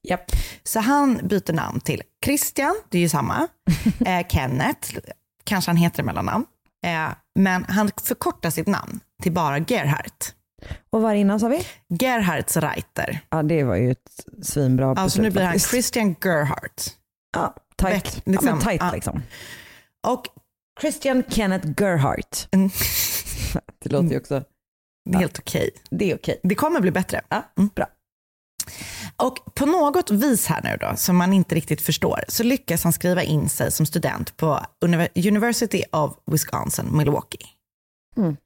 Japp. 0.09 0.25
Så 0.63 0.81
han 0.81 1.21
byter 1.23 1.53
namn 1.53 1.81
till 1.81 2.03
Christian, 2.25 2.75
det 2.89 2.99
är 2.99 3.03
ju 3.03 3.09
samma. 3.09 3.49
eh, 4.07 4.27
Kenneth, 4.29 4.99
kanske 5.45 5.69
han 5.69 5.77
heter 5.77 6.03
mellannamn. 6.03 6.45
Eh, 6.87 7.09
men 7.35 7.65
han 7.69 7.91
förkortar 8.03 8.51
sitt 8.51 8.67
namn 8.67 9.01
till 9.23 9.33
bara 9.33 9.59
Gerhardt. 9.59 10.35
Och 10.91 11.03
vad 11.03 11.17
innan 11.17 11.41
sa 11.41 11.49
vi? 11.49 11.67
Gerhardts 11.89 12.57
Reiter. 12.57 13.21
Ja 13.31 13.43
det 13.43 13.65
var 13.65 13.77
ju 13.77 13.91
ett 13.91 14.25
svinbra 14.43 14.87
Alltså 14.91 15.05
beslut 15.05 15.23
nu 15.25 15.31
blir 15.31 15.43
han. 15.43 15.59
Christian 15.59 16.17
Gerhardt. 16.25 16.97
Ja. 17.37 17.55
Veck- 17.83 18.23
ja, 18.25 18.33
liksom, 18.33 18.61
ja. 18.81 18.91
liksom. 18.95 19.23
Och 20.07 20.27
Christian 20.81 21.23
Kenneth 21.29 21.69
Gerhardt. 21.79 22.49
Mm. 22.53 22.71
Det 23.85 23.93
låter 23.93 24.09
ju 24.09 24.17
också, 24.17 24.45
det 25.11 25.15
är 25.17 25.21
helt 25.21 25.39
okej. 25.39 25.71
det 25.91 26.11
är 26.11 26.17
okej. 26.17 26.41
Det 26.43 26.55
kommer 26.55 26.81
bli 26.81 26.91
bättre. 26.91 27.21
Ja, 27.29 27.53
Mm. 27.59 27.71
bra. 27.75 27.87
Och 29.17 29.55
på 29.55 29.67
något 29.67 30.11
vis 30.11 30.47
här 30.47 30.61
nu 30.65 30.77
då, 30.81 30.97
som 30.97 31.17
man 31.17 31.33
inte 31.33 31.55
riktigt 31.55 31.81
förstår, 31.81 32.25
så 32.29 32.43
lyckas 32.43 32.85
han 32.85 32.93
skriva 32.93 33.23
in 33.23 33.49
sig 33.49 33.73
som 33.73 33.87
student 33.87 34.37
på 34.37 34.61
Univer- 34.85 35.29
University 35.29 35.83
of 35.93 36.13
Wisconsin, 36.27 36.97
Milwaukee. 36.97 37.47
Mm. 38.17 38.37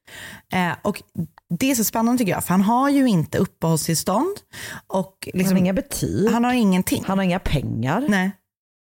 Eh, 0.52 0.76
och 0.82 1.02
det 1.48 1.70
är 1.70 1.74
så 1.74 1.84
spännande 1.84 2.18
tycker 2.18 2.32
jag, 2.32 2.44
för 2.44 2.50
han 2.50 2.62
har 2.62 2.90
ju 2.90 3.08
inte 3.08 3.38
uppehållstillstånd. 3.38 4.36
Och 4.86 5.28
Han 5.32 5.38
liksom, 5.38 5.56
har 5.56 5.62
inga 5.62 5.72
betyg, 5.72 6.30
han 6.30 6.44
har 6.44 6.52
ingenting. 6.52 7.04
han 7.06 7.18
har 7.18 7.24
inga 7.24 7.38
pengar. 7.38 8.04
Nej. 8.08 8.30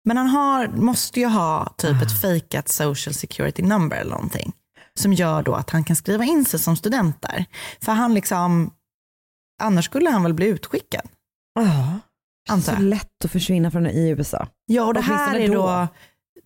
Men 0.06 0.18
han 0.18 0.28
har, 0.28 0.68
måste 0.68 1.20
ju 1.20 1.26
ha 1.26 1.74
typ 1.78 2.02
ett 2.02 2.22
fejkat 2.22 2.70
social 2.70 3.14
security 3.14 3.64
number 3.64 3.98
eller 3.98 4.12
någonting. 4.12 4.54
Som 4.94 5.14
gör 5.14 5.44
då 5.44 5.54
att 5.54 5.70
han 5.70 5.84
kan 5.84 5.96
skriva 5.96 6.24
in 6.24 6.46
sig 6.46 6.60
som 6.60 6.76
student 6.76 7.22
där. 7.22 7.46
För 7.82 7.92
han 7.92 8.14
liksom, 8.14 8.74
annars 9.62 9.86
skulle 9.86 10.10
han 10.10 10.24
väl 10.24 10.34
bli 10.34 10.46
utskickad. 10.48 11.02
Ja. 11.56 12.00
Antar 12.50 12.76
Så 12.76 12.82
lätt 12.82 13.26
att 13.26 13.32
försvinna 13.32 13.72
från 13.72 13.88
i 13.88 14.10
USA. 14.10 14.48
Ja, 14.66 14.84
och 14.84 14.94
det 14.94 15.02
här 15.02 15.36
är 15.36 15.48
då, 15.48 15.54
då. 15.54 15.88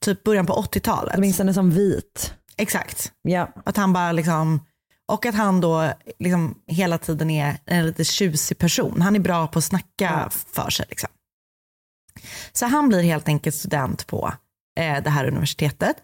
typ 0.02 0.24
början 0.24 0.46
på 0.46 0.54
80-talet. 0.54 1.13
Åtminstone 1.17 1.54
som 1.54 1.72
vit. 1.72 2.34
Exakt. 2.58 3.12
Ja. 3.22 3.50
Att 3.66 3.78
han 3.78 3.94
bara 3.94 4.12
liksom, 4.12 4.66
och 5.08 5.26
att 5.26 5.36
han 5.36 5.62
då 5.62 5.94
liksom 6.20 6.56
hela 6.68 6.98
tiden 6.98 7.30
är 7.30 7.58
en 7.66 7.86
lite 7.86 8.04
tjusig 8.04 8.58
person. 8.58 9.02
Han 9.02 9.16
är 9.16 9.20
bra 9.20 9.48
på 9.48 9.60
att 9.60 9.66
snacka 9.66 10.30
för 10.54 10.70
sig. 10.70 10.86
Liksom. 10.89 11.10
Så 12.52 12.66
han 12.66 12.89
blir 12.89 13.04
helt 13.04 13.28
enkelt 13.28 13.56
student 13.56 14.08
på 14.08 14.34
eh, 14.80 15.04
det 15.04 15.10
här 15.10 15.26
universitetet. 15.26 15.96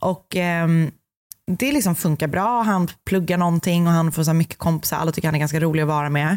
Och 0.00 0.36
ehm, 0.36 0.90
det 1.50 1.72
liksom 1.72 1.94
funkar 1.94 2.26
bra. 2.26 2.62
Han 2.62 2.88
pluggar 3.06 3.38
någonting 3.38 3.86
och 3.86 3.92
han 3.92 4.12
får 4.12 4.24
så 4.24 4.32
mycket 4.32 4.58
kompisar. 4.58 4.96
Alla 4.96 5.12
tycker 5.12 5.28
han 5.28 5.34
är 5.34 5.38
ganska 5.38 5.60
rolig 5.60 5.82
att 5.82 5.88
vara 5.88 6.10
med. 6.10 6.36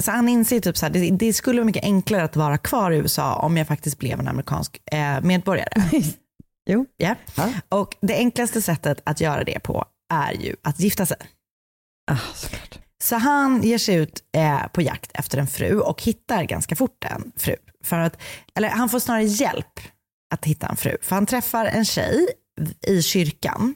Så 0.00 0.10
han 0.10 0.28
inser 0.28 0.60
typ 0.60 0.76
så 0.76 0.86
här, 0.86 0.92
det, 0.92 1.10
det 1.10 1.32
skulle 1.32 1.60
vara 1.60 1.66
mycket 1.66 1.84
enklare 1.84 2.24
att 2.24 2.36
vara 2.36 2.58
kvar 2.58 2.90
i 2.90 2.96
USA 2.96 3.34
om 3.34 3.56
jag 3.56 3.66
faktiskt 3.66 3.98
blev 3.98 4.20
en 4.20 4.28
amerikansk 4.28 4.80
eh, 4.92 5.20
medborgare. 5.20 5.68
Jo. 6.66 6.86
Ja. 6.96 7.14
Ja. 7.34 7.52
Och 7.68 7.96
det 8.00 8.14
enklaste 8.14 8.62
sättet 8.62 9.00
att 9.04 9.20
göra 9.20 9.44
det 9.44 9.60
på 9.60 9.84
är 10.14 10.32
ju 10.32 10.56
att 10.62 10.80
gifta 10.80 11.06
sig. 11.06 11.16
Ah, 12.10 12.16
såklart. 12.34 12.78
Så 13.02 13.16
han 13.16 13.62
ger 13.62 13.78
sig 13.78 13.94
ut 13.94 14.24
eh, 14.36 14.66
på 14.66 14.82
jakt 14.82 15.10
efter 15.14 15.38
en 15.38 15.46
fru 15.46 15.80
och 15.80 16.02
hittar 16.02 16.44
ganska 16.44 16.76
fort 16.76 17.04
en 17.04 17.32
fru. 17.36 17.56
För 17.84 17.98
att, 17.98 18.22
eller 18.54 18.68
han 18.68 18.88
får 18.88 18.98
snarare 18.98 19.24
hjälp 19.24 19.80
att 20.34 20.44
hitta 20.44 20.66
en 20.66 20.76
fru. 20.76 20.96
För 21.02 21.14
han 21.14 21.26
träffar 21.26 21.64
en 21.64 21.84
tjej 21.84 22.26
i 22.86 23.02
kyrkan 23.02 23.74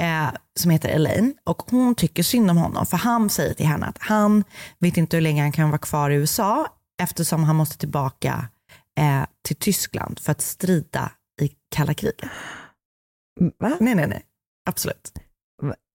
eh, 0.00 0.28
som 0.60 0.70
heter 0.70 0.88
Elaine 0.88 1.34
och 1.44 1.62
hon 1.70 1.94
tycker 1.94 2.22
synd 2.22 2.50
om 2.50 2.56
honom 2.56 2.86
för 2.86 2.96
han 2.96 3.30
säger 3.30 3.54
till 3.54 3.66
henne 3.66 3.86
att 3.86 3.98
han 4.00 4.44
vet 4.78 4.96
inte 4.96 5.16
hur 5.16 5.22
länge 5.22 5.42
han 5.42 5.52
kan 5.52 5.70
vara 5.70 5.78
kvar 5.78 6.10
i 6.10 6.14
USA 6.14 6.66
eftersom 7.02 7.44
han 7.44 7.56
måste 7.56 7.78
tillbaka 7.78 8.48
eh, 8.98 9.24
till 9.48 9.56
Tyskland 9.56 10.18
för 10.18 10.32
att 10.32 10.40
strida 10.40 11.12
i 11.40 11.52
kalla 11.76 11.94
kriget. 11.94 12.22
Va? 13.58 13.76
Nej, 13.80 13.94
nej, 13.94 14.06
nej. 14.08 14.22
Absolut. 14.70 15.12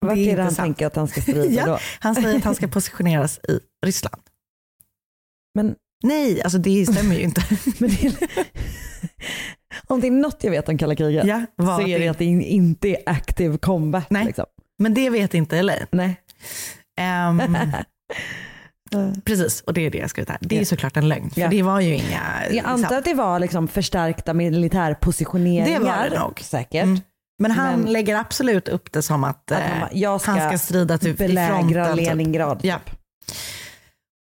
Vart 0.00 0.14
Det 0.14 0.20
är 0.20 0.32
är 0.32 0.36
det 0.36 0.42
han 0.42 0.54
sant. 0.54 0.66
tänker 0.66 0.86
att 0.86 0.96
han 0.96 1.08
ska 1.08 1.20
strida 1.20 1.44
Ja. 1.50 1.66
då? 1.66 1.78
Han 2.00 2.14
säger 2.14 2.36
att 2.38 2.44
han 2.44 2.54
ska 2.54 2.68
positioneras 2.78 3.38
i 3.38 3.60
Ryssland. 3.86 4.22
Men, 5.54 5.74
Nej, 6.02 6.42
alltså 6.42 6.58
det 6.58 6.86
stämmer 6.86 7.14
ju 7.14 7.20
inte. 7.22 7.42
men 7.78 7.90
det 7.90 8.06
är, 8.06 8.14
om 9.86 10.00
det 10.00 10.06
är 10.06 10.10
något 10.10 10.44
jag 10.44 10.50
vet 10.50 10.68
om 10.68 10.78
kalla 10.78 10.96
kriget 10.96 11.26
Ja, 11.26 11.46
så 11.56 11.80
är 11.86 11.98
det 11.98 12.08
att 12.08 12.18
det 12.18 12.24
inte 12.24 12.88
är 12.88 13.02
active 13.06 13.58
combat. 13.58 14.10
Nej. 14.10 14.24
Liksom. 14.26 14.44
Men 14.78 14.94
det 14.94 15.10
vet 15.10 15.34
inte 15.34 15.58
Elaine. 15.58 15.86
Nej. 15.90 16.20
Ehm, 18.94 19.20
precis, 19.20 19.60
och 19.60 19.74
det 19.74 19.86
är 19.86 19.90
det 19.90 19.98
jag 19.98 20.10
skrivit 20.10 20.28
här. 20.28 20.38
Det 20.40 20.54
är 20.56 20.58
Ja. 20.58 20.64
såklart 20.64 20.96
en 20.96 21.08
lögn, 21.08 21.30
för 21.30 21.40
Ja. 21.40 21.48
det 21.48 21.62
var 21.62 21.80
ju 21.80 21.94
inga... 21.94 22.20
Jag 22.50 22.64
antar 22.66 22.96
att 22.98 23.04
det 23.04 23.14
var 23.14 23.38
liksom 23.40 23.68
förstärkta 23.68 24.34
militärpositioneringar. 24.34 25.78
Det 25.80 25.84
var 25.84 26.08
det 26.10 26.18
nog. 26.18 26.40
Säkert. 26.40 26.82
Mm. 26.84 27.00
Men 27.38 27.50
han 27.50 27.80
Men- 27.80 27.92
lägger 27.92 28.16
absolut 28.16 28.68
upp 28.68 28.92
det 28.92 29.02
som 29.02 29.24
att, 29.24 29.52
Att 29.52 29.58
eh, 29.60 29.66
han, 29.66 29.88
jag 29.92 30.20
ska, 30.20 30.30
han 30.30 30.48
ska 30.48 30.58
strida 30.58 30.98
typ 30.98 31.20
i 31.20 31.26
belägra 31.26 31.56
fronten. 31.58 31.96
Typ. 31.96 32.06
Leningrad. 32.06 32.60
Ja. 32.62 32.80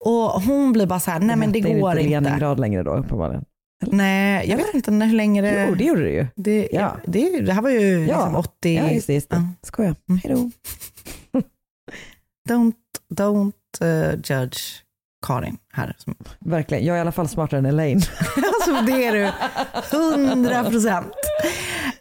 Och 0.05 0.43
hon 0.43 0.73
blir 0.73 0.87
bara 0.87 1.01
så 1.01 1.11
här, 1.11 1.21
nej 1.21 1.37
men 1.37 1.53
det 1.53 1.61
hette 1.61 1.81
går 1.81 1.99
inte. 1.99 2.21
Leningrad 2.21 2.61
längre 2.61 2.83
då 2.83 2.91
uppenbarligen. 2.95 3.45
Nej, 3.87 4.51
jag 4.51 4.57
vet 4.57 4.75
inte 4.75 4.91
hur 4.91 5.13
länge 5.17 5.43
det... 5.43 5.67
Jo, 5.69 5.75
det 5.75 5.85
gjorde 5.85 6.03
det 6.03 6.11
ju. 6.11 6.27
Det, 6.37 6.69
Ja. 6.73 6.97
det, 7.07 7.41
det 7.41 7.53
här 7.53 7.63
var 7.63 7.71
ju 7.71 8.07
Ja. 8.07 8.17
liksom 8.17 8.37
80... 8.37 8.75
Ja, 8.77 8.91
just 8.91 9.07
det. 9.07 9.15
Just 9.15 9.31
det. 9.31 9.37
Ja. 9.37 9.43
Skoja. 9.63 9.95
Mm. 10.09 10.21
Hej 10.25 10.35
då. 10.35 10.51
Don't, 12.49 12.73
don't 13.15 13.53
uh, 13.83 14.15
judge 14.25 14.59
Karin 15.27 15.59
här. 15.73 15.97
Verkligen. 16.41 16.85
Jag 16.85 16.95
är 16.95 16.99
i 16.99 17.01
alla 17.01 17.13
fall 17.13 17.29
smartare 17.29 17.59
än 17.59 17.67
Elaine. 17.67 17.97
alltså 18.37 18.83
det 18.87 19.07
är 19.07 19.13
du, 19.13 19.33
100 19.97 20.65
procent. 20.65 21.15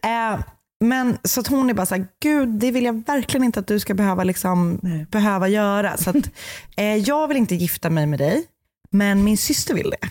Eh, 0.03 0.39
men 0.79 1.17
så 1.23 1.39
att 1.39 1.47
hon 1.47 1.69
är 1.69 1.73
bara 1.73 1.85
så 1.85 1.95
här, 1.95 2.07
gud 2.19 2.49
det 2.49 2.71
vill 2.71 2.85
jag 2.85 3.05
verkligen 3.05 3.43
inte 3.43 3.59
att 3.59 3.67
du 3.67 3.79
ska 3.79 3.93
behöva, 3.93 4.23
liksom, 4.23 4.79
behöva 5.11 5.47
göra. 5.47 5.97
Så 5.97 6.09
att, 6.09 6.29
eh, 6.77 6.95
jag 6.95 7.27
vill 7.27 7.37
inte 7.37 7.55
gifta 7.55 7.89
mig 7.89 8.05
med 8.05 8.19
dig, 8.19 8.45
men 8.89 9.23
min 9.23 9.37
syster 9.37 9.73
vill 9.73 9.89
det. 9.89 9.97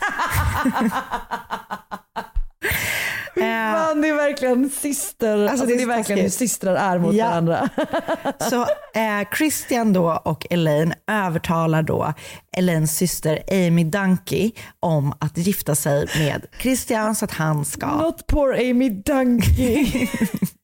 Eh, 3.36 3.42
Fan, 3.42 4.00
det 4.00 4.08
är 4.08 4.14
verkligen 4.14 4.70
syster. 4.70 5.32
Alltså, 5.38 5.50
Alltså, 5.50 5.66
det, 5.66 5.74
det 5.74 5.80
är 5.80 5.82
är 5.82 5.86
verkligen 5.86 6.20
hur 6.22 6.28
systrar 6.28 6.74
är 6.74 6.98
mot 6.98 7.14
Ja. 7.14 7.26
varandra. 7.28 7.68
Så 8.50 8.62
eh, 9.00 9.28
Christian 9.36 9.92
då 9.92 10.22
och 10.24 10.46
Elaine 10.50 10.94
övertalar 11.10 11.82
då 11.82 12.12
Elaines 12.56 12.96
syster 12.96 13.42
Amy 13.52 13.84
Dunkey 13.84 14.52
om 14.80 15.12
att 15.20 15.38
gifta 15.38 15.74
sig 15.74 16.06
med 16.18 16.46
Christian 16.60 17.14
så 17.14 17.24
att 17.24 17.30
han 17.32 17.64
ska, 17.64 17.86
Not 17.96 18.26
poor 18.26 18.54
Amy 18.54 18.88
Dunkey. 18.90 20.08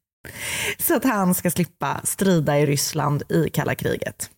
så 0.79 0.95
att 0.97 1.05
han 1.05 1.35
ska 1.35 1.51
slippa 1.51 2.01
strida 2.05 2.59
i 2.59 2.67
Ryssland 2.67 3.23
i 3.29 3.51
kalla 3.51 3.75
kriget. 3.75 4.31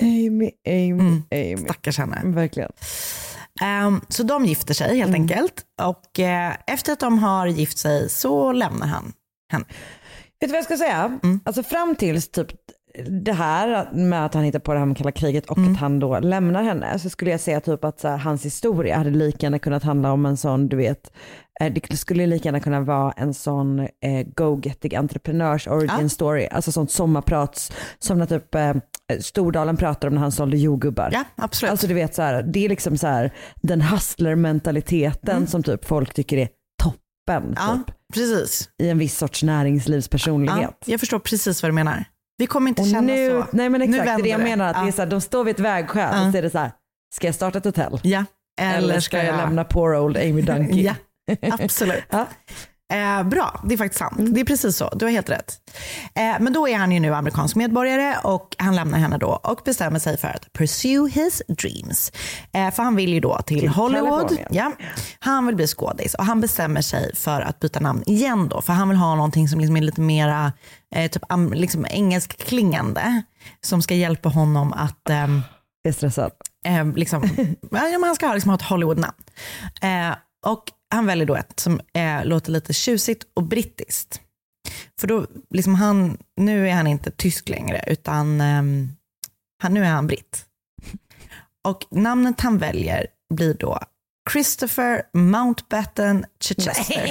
Amy, 0.00 0.50
Amy, 0.68 0.90
Mm. 0.90 1.22
Amy. 1.32 1.56
Stackars 1.56 1.98
henne. 1.98 2.20
Verkligen. 2.24 2.70
Ehm, 3.62 4.00
så 4.08 4.22
de 4.22 4.44
gifter 4.44 4.74
sig 4.74 4.98
helt 4.98 5.14
enkelt 5.14 5.62
och 5.82 6.20
eh, 6.20 6.52
efter 6.66 6.92
att 6.92 7.00
de 7.00 7.18
har 7.18 7.46
gift 7.46 7.78
sig 7.78 8.08
så 8.08 8.52
lämnar 8.52 8.86
han 8.86 9.12
henne. 9.52 9.64
Vet 10.40 10.48
du 10.48 10.52
vad 10.52 10.56
jag 10.58 10.64
ska 10.64 10.76
säga? 10.76 11.18
Mm. 11.22 11.40
Alltså 11.44 11.62
fram 11.62 11.94
tills 11.96 12.28
typ 12.30 12.48
det 13.08 13.32
här 13.32 13.88
med 13.92 14.24
att 14.24 14.34
han 14.34 14.44
hittar 14.44 14.58
på 14.58 14.72
det 14.72 14.78
här 14.78 14.86
med 14.86 14.96
kalla 14.96 15.12
kriget 15.12 15.46
och 15.46 15.58
Mm. 15.58 15.72
att 15.72 15.78
han 15.80 15.98
då 15.98 16.18
lämnar 16.18 16.62
henne 16.62 16.98
så 16.98 17.10
skulle 17.10 17.30
jag 17.30 17.40
säga 17.40 17.60
typ 17.60 17.84
att 17.84 18.02
här, 18.02 18.16
hans 18.16 18.44
historia 18.46 18.96
hade 18.96 19.10
lika 19.10 19.46
gärna 19.46 19.58
kunnat 19.58 19.82
handla 19.82 20.12
om 20.12 20.26
en 20.26 20.36
sån, 20.36 20.68
du 20.68 20.76
vet, 20.76 21.12
eh, 21.60 21.72
det 21.72 21.96
skulle 21.98 22.26
lika 22.26 22.44
gärna 22.48 22.60
kunna 22.60 22.80
vara 22.80 23.12
en 23.12 23.34
sån 23.34 23.80
eh, 23.80 24.26
go-getting 24.36 24.96
entreprenörs 24.96 25.66
origin 25.68 25.98
Ja. 26.02 26.08
story, 26.08 26.46
alltså 26.46 26.72
sånt 26.72 26.90
sommarprats 26.90 27.72
som 27.98 28.18
när 28.18 28.26
typ 28.26 28.54
eh, 28.54 28.74
Stordalen 29.20 29.76
pratar 29.76 30.08
om 30.08 30.14
när 30.14 30.20
han 30.20 30.32
sålde 30.32 30.56
jordgubbar. 30.56 31.10
Ja, 31.12 31.24
absolut. 31.36 31.70
Alltså 31.70 31.86
du 31.86 31.94
vet 31.94 32.14
så 32.14 32.22
här, 32.22 32.42
det 32.42 32.64
är 32.64 32.68
liksom 32.68 32.98
så 32.98 33.06
här 33.06 33.32
den 33.62 33.80
hustler-mentaliteten 33.82 35.46
som 35.46 35.62
typ 35.62 35.84
folk 35.84 36.14
tycker 36.14 36.36
är 36.38 36.48
toppen 36.82 36.98
Mm. 37.30 37.54
ja, 37.56 37.78
typ, 37.86 37.94
precis. 38.14 38.68
i 38.82 38.88
en 38.88 38.98
viss 38.98 39.18
sorts 39.18 39.42
näringslivspersonlighet. 39.42 40.60
Ja, 40.62 40.72
jag 40.84 41.00
förstår 41.00 41.18
precis 41.18 41.62
vad 41.62 41.70
du 41.70 41.74
menar. 41.74 42.04
Vi 42.38 42.46
kommer 42.46 42.68
inte 42.68 42.82
Och 42.82 42.88
känna 42.88 43.00
nu, 43.00 43.30
så. 43.30 43.46
nej 43.56 43.68
men 43.68 43.82
exakt, 43.82 44.04
det 44.06 44.10
är 44.12 44.22
det 44.22 44.28
jag 44.28 44.40
menar. 44.40 44.68
Att 44.68 44.74
det 44.74 44.80
är 44.80 44.86
Ja. 44.86 44.92
så 44.92 45.02
här, 45.02 45.06
de 45.10 45.20
står 45.20 45.44
vid 45.44 45.54
ett 45.54 45.60
vägskäl 45.60 46.10
Ja. 46.16 46.26
och 46.26 46.32
så 46.32 46.38
är 46.38 46.42
det 46.42 46.50
så 46.50 46.58
här, 46.58 46.70
ska 47.14 47.26
jag 47.28 47.34
starta 47.34 47.58
ett 47.58 47.64
hotell? 47.64 48.00
Ja. 48.02 48.24
Eller, 48.60 49.00
ska 49.00 49.22
jag, 49.24 49.36
lämna 49.36 49.64
poor 49.64 49.96
old 49.96 50.16
Amy 50.16 50.42
Dunkey? 50.42 50.82
Ja, 50.82 50.94
absolut. 51.60 52.04
Ja. 52.10 52.26
Eh, 52.92 53.22
bra, 53.22 53.60
det 53.64 53.74
är 53.74 53.78
faktiskt 53.78 53.98
sant. 53.98 54.14
Det 54.18 54.40
är 54.40 54.44
precis 54.44 54.76
så, 54.76 54.90
du 54.94 55.04
har 55.04 55.12
helt 55.12 55.30
rätt. 55.30 55.54
Eh, 56.14 56.36
men 56.40 56.52
då 56.52 56.68
är 56.68 56.76
han 56.76 56.92
ju 56.92 57.00
nu 57.00 57.14
amerikansk 57.14 57.56
medborgare 57.56 58.16
och 58.24 58.56
han 58.58 58.76
lämnar 58.76 58.98
henne 58.98 59.18
då 59.18 59.28
och 59.28 59.60
bestämmer 59.64 59.98
sig 59.98 60.16
för 60.18 60.28
att 60.28 60.52
pursue 60.52 61.08
his 61.10 61.42
dreams. 61.48 62.12
Eh, 62.52 62.70
för 62.70 62.82
han 62.82 62.96
vill 62.96 63.12
ju 63.12 63.20
då 63.20 63.38
till, 63.46 63.60
Till 63.60 63.68
Hollywood. 63.68 64.38
Ja. 64.50 64.72
Han 65.18 65.46
vill 65.46 65.56
bli 65.56 65.66
skådis 65.66 66.14
och 66.14 66.24
han 66.24 66.40
bestämmer 66.40 66.82
sig 66.82 67.16
för 67.16 67.40
att 67.40 67.60
byta 67.60 67.80
namn 67.80 68.02
igen 68.06 68.48
då. 68.48 68.62
För 68.62 68.72
han 68.72 68.88
vill 68.88 68.98
ha 68.98 69.14
någonting 69.14 69.48
som 69.48 69.60
liksom 69.60 69.76
är 69.76 69.80
lite 69.80 70.00
mera 70.00 70.52
eh, 70.94 71.10
typ, 71.10 71.22
liksom 71.54 71.86
engelskklingande. 71.90 73.22
Som 73.60 73.82
ska 73.82 73.94
hjälpa 73.94 74.28
honom 74.28 74.72
att 74.72 75.10
ehm, 75.10 75.42
är 75.88 75.92
stressad. 75.92 76.30
eh, 76.64 76.86
liksom, 76.94 77.22
han 78.04 78.14
ska 78.14 78.26
ha, 78.26 78.34
liksom, 78.34 78.48
ha 78.50 78.56
ett 78.56 78.62
Hollywood-namn. 78.62 79.14
Eh, 79.82 80.16
och 80.46 80.64
han 80.94 81.06
väljer 81.06 81.26
då 81.26 81.36
ett 81.36 81.60
som 81.60 81.80
eh, 81.94 82.24
låter 82.24 82.52
lite 82.52 82.72
tjusigt 82.72 83.24
och 83.34 83.42
brittiskt. 83.42 84.20
För 85.00 85.06
då, 85.08 85.26
liksom 85.50 85.74
han, 85.74 86.18
nu 86.36 86.68
är 86.68 86.72
han 86.74 86.86
inte 86.86 87.10
tysk 87.10 87.48
längre, 87.48 87.84
utan 87.86 88.40
ehm, 88.40 88.88
han, 89.62 89.74
nu 89.74 89.84
är 89.84 89.88
han 89.90 90.06
britt. 90.06 90.44
Och 91.68 91.86
namnet 91.90 92.40
han 92.40 92.58
väljer 92.58 93.06
blir 93.34 93.54
då 93.54 93.80
Christopher 94.32 95.02
Mountbatten 95.12 96.24
Chichester. 96.40 97.04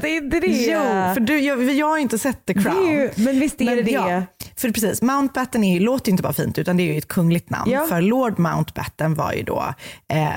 det 0.00 0.08
är 0.08 0.16
inte 0.16 0.40
det. 0.40 0.46
Jo, 0.46 0.80
för 1.14 1.20
du, 1.20 1.38
jag, 1.40 1.72
jag 1.72 1.86
har 1.86 1.98
inte 1.98 2.18
sett 2.18 2.46
The 2.46 2.52
Det 2.52 2.62
Crown. 2.62 2.88
är 2.88 2.92
ju, 2.92 3.10
men 3.16 3.40
visst 3.40 3.60
är 3.60 3.64
det 3.66 3.74
Men 3.74 3.84
det. 3.84 3.90
ja, 3.90 4.22
för 4.68 4.72
precis, 4.72 5.02
Mountbatten 5.02 5.64
är 5.64 5.80
låter 5.80 6.10
inte 6.10 6.22
bara 6.22 6.32
fint 6.32 6.58
utan 6.58 6.76
det 6.76 6.82
är 6.82 6.92
ju 6.92 6.98
ett 6.98 7.08
kungligt 7.08 7.50
namn. 7.50 7.70
Ja. 7.70 7.86
För 7.86 8.00
Lord 8.00 8.38
Mountbatten 8.38 9.14
var 9.14 9.32
ju 9.32 9.42
då 9.42 9.74
eh, 10.08 10.28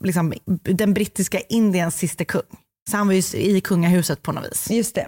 liksom, 0.00 0.34
den 0.62 0.94
brittiska 0.94 1.40
Indiens 1.40 1.96
sista 1.96 2.24
kung. 2.24 2.42
Så 2.90 2.96
han 2.96 3.06
var 3.06 3.14
ju 3.14 3.38
i 3.38 3.60
kungahuset 3.60 4.22
på 4.22 4.32
något 4.32 4.44
vis. 4.50 4.70
Just 4.70 4.94
det. 4.94 5.06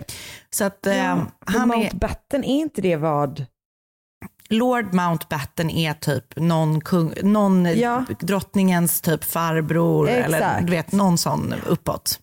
Så 0.50 0.64
att 0.64 0.86
eh, 0.86 0.96
Ja, 0.96 1.04
han 1.04 1.30
han 1.46 1.70
är, 1.70 1.76
Mountbatten, 1.76 2.44
är 2.44 2.60
inte 2.60 2.82
det 2.82 2.96
vad? 2.96 3.46
Lord 4.50 4.94
Mountbatten 4.94 5.70
är 5.70 5.94
typ 5.94 6.36
någon, 6.36 6.80
kung, 6.80 7.12
någon 7.22 7.64
Ja. 7.78 8.04
drottningens 8.20 9.00
typ 9.00 9.24
farbror 9.24 10.08
eller 10.08 10.38
Exakt. 10.38 10.66
du 10.66 10.70
vet 10.72 10.92
någon 10.92 11.18
sån 11.18 11.54
uppåt. 11.66 12.08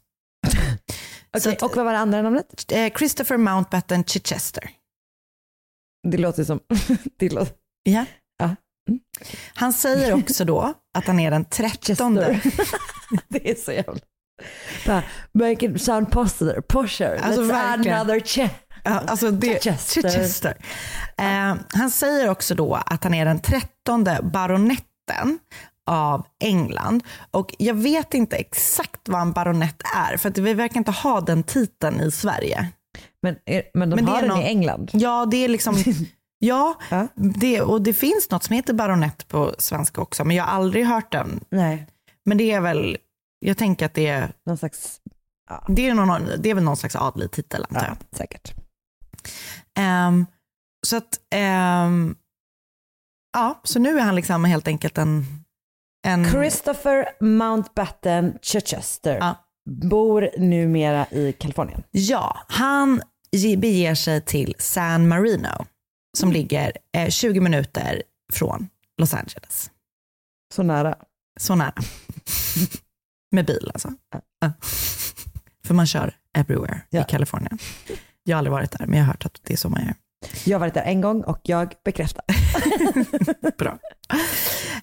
Så 1.38 1.50
Okej, 1.50 1.52
att, 1.58 1.62
och 1.64 1.76
vad 1.76 1.86
var 1.86 1.94
det 1.94 2.00
andra 2.00 2.22
namnet? 2.22 2.72
eh, 2.72 2.94
Christopher 2.98 3.38
Mountbatten 3.38 4.04
Chichester. 4.04 4.70
Det 6.06 6.18
låter 6.18 6.44
som, 6.44 6.60
det 7.20 7.34
låter, 7.34 7.54
Ja. 7.84 8.06
Ja. 8.38 8.56
Han 9.54 9.74
säger 9.74 10.14
också 10.14 10.46
då 10.46 10.74
att 10.98 11.08
han 11.08 11.20
är 11.20 11.32
den 11.32 11.46
trettonde. 11.46 12.42
det 13.28 13.52
är 13.52 13.56
så 13.56 13.72
jävla... 13.72 14.00
Bara, 14.86 15.04
Make 15.34 15.66
it 15.66 15.82
sound 15.82 16.12
positive, 16.12 16.62
posher. 16.62 17.20
Alltså, 17.24 17.42
Let's 17.42 17.54
add 17.54 17.78
verkligen. 17.78 17.98
another 18.00 18.20
che. 18.20 18.50
Ja, 18.84 18.92
alltså 19.08 19.32
det, 19.32 19.64
Chichester. 19.64 20.02
Chichester. 20.02 20.58
Eh, 21.18 21.56
han 21.70 21.92
säger 21.92 22.30
också 22.30 22.56
då 22.56 22.76
att 22.86 23.04
han 23.04 23.14
är 23.14 23.26
den 23.26 23.40
trettonde 23.40 24.20
baronetten 24.24 25.40
av 25.88 26.26
England. 26.44 27.04
Och 27.32 27.56
jag 27.58 27.74
vet 27.74 28.14
inte 28.14 28.36
exakt 28.36 29.10
vad 29.10 29.22
en 29.22 29.32
baronett 29.32 29.82
är, 29.96 30.18
för 30.18 30.30
att 30.30 30.38
vi 30.38 30.54
verkar 30.54 30.78
inte 30.78 30.92
ha 30.92 31.22
den 31.22 31.44
titeln 31.44 32.02
i 32.02 32.12
Sverige. 32.12 32.68
Men, 33.26 33.36
är, 33.46 33.64
men 33.74 33.90
de 33.90 33.96
Men 33.96 34.08
har 34.08 34.20
den 34.20 34.28
någon- 34.28 34.42
i 34.42 34.46
England. 34.46 34.90
Ja, 34.94 35.26
det 35.32 35.38
är 35.38 35.48
liksom... 35.50 35.76
Ja, 36.40 36.80
Ja. 36.90 37.08
det, 37.16 37.62
och 37.62 37.82
det 37.82 37.94
finns 37.94 38.32
något 38.32 38.44
som 38.44 38.56
heter 38.56 38.74
baronett 38.74 39.28
på 39.28 39.56
svenska 39.58 40.02
också, 40.02 40.26
men 40.26 40.36
jag 40.36 40.44
har 40.44 40.52
aldrig 40.52 40.86
hört 40.86 41.12
den. 41.12 41.40
Nej, 41.50 41.88
Men 42.26 42.38
det 42.38 42.52
är 42.52 42.62
väl, 42.62 42.98
jag 43.40 43.58
tänker 43.58 43.86
att 43.86 43.94
det 43.94 44.08
är, 44.08 44.32
någon 44.46 44.58
slags, 44.58 45.02
ja, 45.50 45.66
det 45.70 45.88
är, 45.88 45.94
någon, 45.94 46.22
det 46.40 46.50
är 46.50 46.54
väl 46.56 46.64
någon 46.64 46.78
slags 46.78 46.96
adlig 46.96 47.32
titel 47.32 47.66
antar 47.70 47.84
jag. 47.88 47.98
ja 48.12 48.18
säkert. 48.18 48.54
Ehm, 49.78 50.26
så 50.88 50.98
att, 50.98 51.20
ehm, 51.36 52.16
ja, 53.34 53.60
så 53.64 53.80
nu 53.80 53.98
är 54.00 54.04
han 54.04 54.16
liksom 54.16 54.46
helt 54.46 54.68
enkelt 54.68 54.98
en... 54.98 55.26
en 56.08 56.26
Christopher 56.30 57.08
Mountbatten 57.20 58.38
Chichester 58.42 59.18
Ja. 59.18 59.36
bor 59.70 60.30
numera 60.38 61.06
i 61.12 61.34
Kalifornien. 61.34 61.84
Ja, 61.92 62.38
han 62.48 63.02
beger 63.58 63.96
sig 63.96 64.22
till 64.22 64.56
San 64.60 65.08
Marino 65.08 65.66
som 66.18 66.32
ligger 66.32 66.72
eh, 66.98 67.10
20 67.10 67.40
minuter 67.40 68.04
från 68.34 68.70
Los 68.98 69.14
Angeles. 69.14 69.72
Så 70.54 70.64
nära. 70.64 70.96
Så 71.40 71.56
nära. 71.56 71.74
Med 73.32 73.46
bil 73.46 73.72
alltså. 73.74 73.94
Ja. 74.40 74.52
För 75.66 75.74
man 75.74 75.88
kör 75.88 76.16
everywhere 76.38 76.82
Ja. 76.90 77.02
i 77.02 77.04
Kalifornien. 77.10 77.60
Jag 78.24 78.36
har 78.36 78.38
aldrig 78.38 78.52
varit 78.52 78.72
där, 78.72 78.86
men 78.86 78.98
jag 79.00 79.06
har 79.06 79.14
hört 79.14 79.26
att 79.26 79.40
det 79.44 79.54
är 79.54 79.58
så 79.58 79.70
man 79.70 79.86
gör. 79.86 79.96
Jag 80.44 80.56
har 80.56 80.60
varit 80.60 80.74
där 80.74 80.82
en 80.84 81.02
gång 81.02 81.22
och 81.24 81.40
jag 81.44 81.74
bekräftar. 81.86 82.24
Bra. 83.58 83.78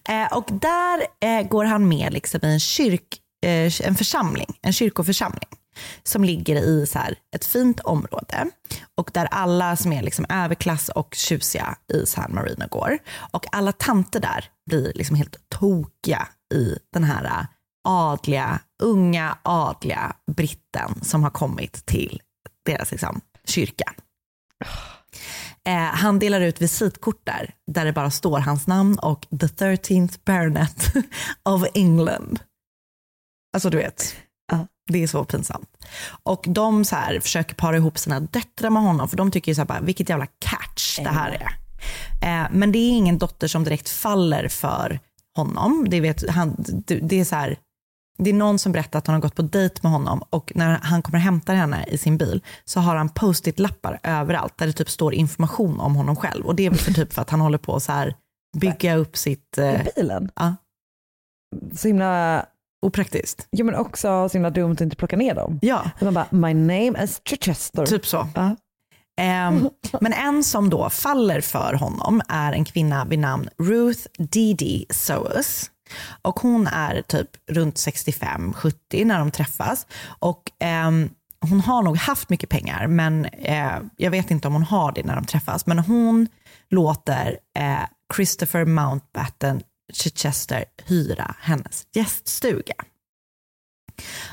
Eh, 0.09 0.37
och 0.37 0.45
där 0.61 1.03
eh, 1.21 1.49
går 1.49 1.65
han 1.65 1.89
med 1.89 2.13
liksom 2.13 2.41
i 2.43 2.53
en, 2.53 2.61
kyrk, 2.61 3.21
eh, 3.45 3.87
en 3.89 3.95
församling, 3.95 4.59
en 4.63 4.73
kyrkoförsamling 4.73 5.49
som 6.03 6.25
ligger 6.25 6.57
i 6.57 6.87
så 6.87 6.99
här, 6.99 7.15
ett 7.35 7.45
fint 7.45 7.81
område 7.81 8.51
och 8.97 9.11
där 9.15 9.27
alla 9.31 9.77
som 9.77 9.93
är 9.93 10.03
liksom 10.03 10.27
överklass 10.29 10.89
och 10.89 11.15
tjusiga 11.15 11.77
i 11.95 12.07
San 12.07 12.35
Marino 12.35 12.67
går. 12.71 12.99
Och 13.31 13.47
alla 13.53 13.73
tanter 13.73 14.21
där 14.21 14.45
blir 14.67 14.93
liksom 14.95 15.17
helt 15.17 15.37
tokiga 15.49 16.29
i 16.55 16.79
den 16.93 17.05
här 17.05 17.47
adliga, 17.89 18.61
unga 18.83 19.39
adliga 19.43 20.17
britten 20.37 21.05
som 21.05 21.23
har 21.23 21.31
kommit 21.31 21.87
till 21.87 22.21
deras 22.67 22.91
liksom, 22.91 23.21
kyrka. 23.45 23.95
Eh, 25.67 25.75
han 25.75 26.19
delar 26.19 26.41
ut 26.41 26.63
visitkort 26.63 27.21
där, 27.25 27.55
där 27.67 27.85
det 27.85 27.93
bara 27.93 28.11
står 28.11 28.39
hans 28.39 28.67
namn 28.67 28.99
och 28.99 29.27
the 29.41 29.47
13th 29.47 30.19
baronet 30.25 30.93
of 31.43 31.65
England. 31.75 32.41
Alltså 33.55 33.71
du 33.71 33.77
vet, 33.77 34.17
det 34.91 35.03
är 35.03 35.07
så 35.07 35.25
pinsamt. 35.25 35.69
Och 36.23 36.45
de 36.49 36.85
så 36.85 36.97
här, 36.97 37.21
försöker 37.21 37.55
para 37.55 37.77
ihop 37.77 37.99
sina 37.99 38.21
döttrar 38.21 38.71
med 38.71 38.83
honom, 38.83 39.09
för 39.09 39.17
de 39.17 39.31
tycker 39.31 39.51
ju 39.51 39.55
så 39.55 39.61
här 39.61 39.67
bara, 39.67 39.81
vilket 39.81 40.09
jävla 40.09 40.27
catch 40.27 40.99
det 40.99 41.09
här 41.09 41.31
är. 41.31 41.63
Eh, 42.23 42.49
men 42.53 42.73
det 42.73 42.79
är 42.79 42.91
ingen 42.91 43.19
dotter 43.19 43.49
som 43.49 43.65
direkt 43.65 43.89
faller 43.89 44.49
för 44.49 45.01
honom. 45.37 45.87
Det, 45.91 46.01
vet, 46.01 46.31
han, 46.31 46.57
det, 46.87 47.21
är 47.21 47.25
så 47.25 47.37
här, 47.37 47.57
det 48.19 48.31
är 48.31 48.35
någon 48.35 48.59
som 48.59 48.73
berättar 48.73 48.99
att 48.99 49.07
han 49.07 49.15
har 49.15 49.21
gått 49.21 49.35
på 49.35 49.43
dejt 49.43 49.79
med 49.83 49.93
honom 49.93 50.23
och 50.31 50.53
när 50.55 50.79
han 50.83 51.03
kommer 51.03 51.19
och 51.19 51.23
hämtar 51.23 51.55
henne 51.55 51.85
i 51.89 51.99
sin 51.99 52.19
bil 52.19 52.43
så 52.65 52.81
har 52.81 52.97
han 52.97 53.09
post-it-lappar 53.09 54.01
överallt 54.03 54.59
där 54.59 54.67
det 54.67 54.73
typ 54.73 54.91
står 54.91 55.15
information 55.15 55.81
om 55.81 55.95
honom 55.95 56.17
själv. 56.17 56.47
Och 56.47 56.55
det 56.55 56.67
är 56.67 56.71
väl 56.71 56.79
för, 56.79 56.93
typ 56.93 57.13
för 57.13 57.23
att 57.23 57.31
han 57.31 57.41
håller 57.41 57.59
på 57.59 57.77
att 57.77 57.83
så 57.83 57.93
här 57.93 58.15
bygga 58.57 58.97
upp 58.97 59.17
sitt... 59.17 59.59
Eh, 59.59 59.81
I 59.81 59.93
bilen? 59.97 60.31
Ja. 60.37 60.55
Så 61.75 61.89
himla... 61.89 62.47
Opraktiskt. 62.83 63.47
Ja 63.51 63.65
men 63.65 63.75
också 63.75 64.29
så 64.29 64.33
himla 64.33 64.51
dumt 64.51 64.73
att 64.73 64.81
inte 64.81 64.97
plocka 64.97 65.17
ner 65.17 65.35
dem. 65.35 65.59
Ja. 65.63 65.91
Så 65.99 66.05
man 66.05 66.15
bara, 66.15 66.27
my 66.31 66.55
name 66.55 67.05
is 67.05 67.21
Chichester. 67.25 67.87
Typ 67.87 68.07
så. 68.07 68.29
Ehm, 69.17 69.71
men 70.01 70.13
en 70.13 70.45
som 70.45 70.71
då 70.71 70.91
faller 70.91 71.41
för 71.41 71.75
honom 71.75 72.23
är 72.29 72.53
en 72.53 72.65
kvinna 72.65 73.05
vid 73.05 73.19
namn 73.19 73.49
Ruth 73.59 74.01
Didi 74.19 74.87
Soas. 74.91 75.71
Och 76.23 76.41
hon 76.41 76.67
är 76.67 77.03
typ 77.03 77.29
runt 77.51 77.75
65-70 77.75 79.05
när 79.05 79.19
de 79.19 79.31
träffas. 79.31 79.87
Och 80.19 80.43
ehm, 80.59 81.11
hon 81.41 81.61
har 81.61 81.83
nog 81.83 81.97
haft 81.97 82.29
mycket 82.29 82.49
pengar, 82.49 82.87
men 82.87 83.25
eh, 83.25 83.79
jag 83.97 84.11
vet 84.11 84.31
inte 84.31 84.49
om 84.49 84.55
hon 84.55 84.63
har 84.63 84.93
det 84.93 85.03
när 85.03 85.17
de 85.17 85.25
träffas. 85.25 85.67
Men 85.67 85.79
hon 85.79 86.29
låter 86.71 87.39
eh, 87.59 87.83
Christopher 88.17 88.65
Mountbatten 88.65 89.63
Chichester 89.93 90.65
hyra 90.85 91.35
hennes 91.41 91.87
gäststuga. 91.95 92.75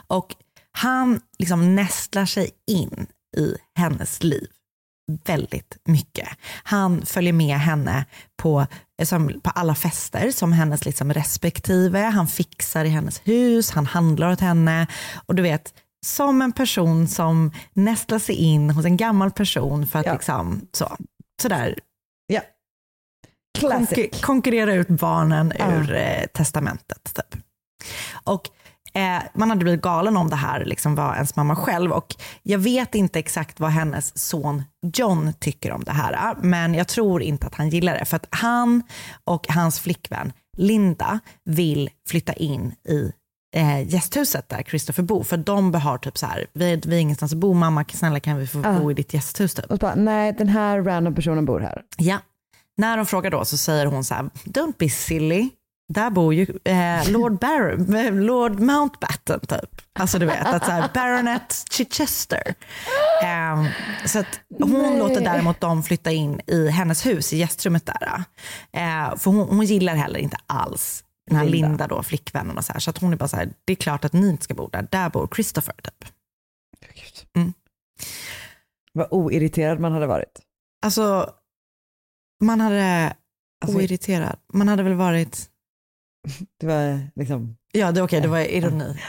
Och 0.07 0.35
han 0.71 1.21
liksom 1.39 1.75
nästlar 1.75 2.25
sig 2.25 2.49
in 2.67 3.07
i 3.37 3.55
hennes 3.75 4.23
liv 4.23 4.47
väldigt 5.25 5.77
mycket. 5.85 6.29
Han 6.63 7.05
följer 7.05 7.33
med 7.33 7.59
henne 7.59 8.05
på, 8.37 8.65
som, 9.03 9.41
på 9.43 9.49
alla 9.49 9.75
fester 9.75 10.31
som 10.31 10.53
hennes 10.53 10.85
liksom 10.85 11.13
respektive. 11.13 11.99
Han 11.99 12.27
fixar 12.27 12.85
i 12.85 12.89
hennes 12.89 13.21
hus, 13.23 13.71
han 13.71 13.85
handlar 13.85 14.31
åt 14.31 14.39
henne. 14.39 14.87
Och 15.25 15.35
du 15.35 15.41
vet, 15.41 15.73
som 16.05 16.41
en 16.41 16.51
person 16.51 17.07
som 17.07 17.51
nästlar 17.73 18.19
sig 18.19 18.35
in 18.35 18.69
hos 18.69 18.85
en 18.85 18.97
gammal 18.97 19.31
person 19.31 19.87
för 19.87 19.99
att 19.99 20.05
Ja. 20.05 20.13
liksom 20.13 20.61
så, 20.71 20.97
sådär. 21.41 21.79
Classic. 23.59 23.97
konkur- 23.97 24.21
konkurrera 24.21 24.73
ut 24.73 24.87
barnen 24.87 25.53
Ja. 25.59 25.71
ur 25.73 25.93
eh, 25.95 26.25
testamentet. 26.33 27.11
Typ. 27.15 27.41
Och 28.23 28.47
eh, 28.93 29.21
man 29.33 29.49
hade 29.49 29.63
blivit 29.63 29.81
galen 29.81 30.17
om 30.17 30.29
det 30.29 30.35
här 30.35 30.65
liksom 30.65 30.95
var 30.95 31.13
ens 31.15 31.35
mamma 31.35 31.55
själv. 31.55 31.91
Och 31.91 32.15
jag 32.43 32.59
vet 32.59 32.95
inte 32.95 33.19
exakt 33.19 33.59
vad 33.59 33.69
hennes 33.71 34.17
son 34.29 34.63
John 34.93 35.33
tycker 35.39 35.71
om 35.71 35.83
det 35.83 35.91
här. 35.91 36.35
Men 36.41 36.73
jag 36.73 36.87
tror 36.87 37.21
inte 37.21 37.47
att 37.47 37.55
han 37.55 37.69
gillar 37.69 37.99
det. 37.99 38.05
För 38.05 38.15
att 38.15 38.27
han 38.29 38.83
och 39.23 39.45
hans 39.49 39.79
flickvän 39.79 40.33
Linda 40.57 41.19
vill 41.45 41.89
flytta 42.07 42.33
in 42.33 42.73
i 42.89 43.11
eh, 43.55 43.87
gästhuset 43.93 44.49
där 44.49 44.63
Christopher 44.63 45.03
bor. 45.03 45.23
För 45.23 45.37
de 45.37 45.73
har 45.73 45.97
typ 45.97 46.17
så 46.17 46.25
här, 46.25 46.45
vi, 46.53 46.81
vi 46.85 46.95
har 46.95 47.01
ingenstans 47.01 47.31
att 47.33 47.37
bo, 47.37 47.53
mamma 47.53 47.85
snälla 47.93 48.19
kan 48.19 48.37
vi 48.37 48.47
få 48.47 48.61
Ja. 48.63 48.79
bo 48.79 48.91
i 48.91 48.93
ditt 48.93 49.13
gästhus 49.13 49.53
typ. 49.53 49.65
Och 49.65 49.77
bara, 49.77 49.95
nej 49.95 50.33
den 50.37 50.47
här 50.49 50.81
random 50.81 51.15
personen 51.15 51.45
bor 51.45 51.59
här. 51.59 51.81
Ja. 51.97 52.17
När 52.79 52.97
de 52.97 53.05
frågar 53.05 53.31
då 53.31 53.45
så 53.45 53.57
säger 53.57 53.85
hon 53.85 54.03
så 54.03 54.13
här, 54.13 54.29
don't 54.45 54.73
be 54.77 54.89
silly. 54.89 55.49
Där 55.93 56.09
bor 56.09 56.33
ju 56.33 56.47
eh, 56.63 57.11
Lord, 57.11 57.39
Bar- 57.39 57.95
eh, 57.95 58.13
Lord 58.23 58.59
Mountbatten 58.59 59.39
typ. 59.39 59.81
Alltså 59.93 60.19
du 60.19 60.25
vet, 60.25 60.47
att 60.47 60.65
så 60.65 60.71
här, 60.71 60.89
Baronet 60.93 61.65
Chichester. 61.71 62.55
Ehm, 63.23 63.65
så 64.05 64.19
att 64.19 64.39
hon 64.59 64.71
Nej. 64.81 64.99
låter 64.99 65.21
däremot 65.21 65.61
dem 65.61 65.83
flytta 65.83 66.11
in 66.11 66.41
i 66.47 66.69
hennes 66.69 67.05
hus, 67.05 67.33
i 67.33 67.37
gästrummet 67.37 67.85
där. 67.85 68.23
Eh, 68.71 69.17
för 69.17 69.31
hon, 69.31 69.47
hon 69.49 69.65
gillar 69.65 69.95
heller 69.95 70.19
inte 70.19 70.37
alls 70.47 71.03
den 71.27 71.37
här 71.37 71.45
Linda. 71.45 71.67
Linda, 71.67 71.87
då, 71.87 72.03
flickvännen 72.03 72.57
och 72.57 72.65
så 72.65 72.73
här. 72.73 72.79
Så 72.79 72.89
att 72.89 72.97
hon 72.97 73.13
är 73.13 73.17
bara 73.17 73.27
så 73.29 73.37
här, 73.37 73.49
det 73.65 73.73
är 73.73 73.75
klart 73.75 74.05
att 74.05 74.13
ni 74.13 74.29
inte 74.29 74.43
ska 74.43 74.53
bo 74.53 74.67
där, 74.67 74.87
där 74.91 75.09
bor 75.09 75.29
Christopher 75.35 75.75
typ. 75.83 76.11
Mm. 77.35 77.53
Vad 78.93 79.07
oirriterad 79.11 79.79
man 79.79 79.91
hade 79.91 80.07
varit. 80.07 80.39
Alltså, 80.81 81.33
man 82.39 82.61
hade, 82.61 83.13
Alltså- 83.61 83.77
oirriterad, 83.77 84.37
man 84.53 84.67
hade 84.67 84.83
väl 84.83 84.93
varit 84.93 85.49
Det 86.59 86.67
var 86.67 86.99
liksom, 87.15 87.57
Ja, 87.71 87.91
det, 87.91 88.01
okej, 88.01 88.21
det 88.21 88.27
var 88.27 88.39
ironi. 88.39 88.99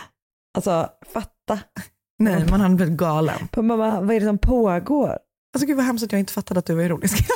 alltså 0.59 0.88
fatta. 1.07 1.61
Nej, 2.19 2.47
man 2.51 2.61
hade 2.61 2.75
blivit 2.75 2.97
galen. 2.97 3.49
På 3.49 3.62
mamma, 3.62 4.01
vad 4.01 4.16
är 4.16 4.21
det 4.21 4.27
som 4.27 4.38
pågår? 4.38 5.19
Alltså 5.55 5.66
gud 5.66 5.77
vad 5.77 5.87
hemskt 5.87 6.05
att 6.05 6.12
jag 6.12 6.19
inte 6.19 6.33
fattade 6.33 6.59
att 6.61 6.66
du 6.66 6.75
var 6.75 6.83
ironisk. 6.83 7.19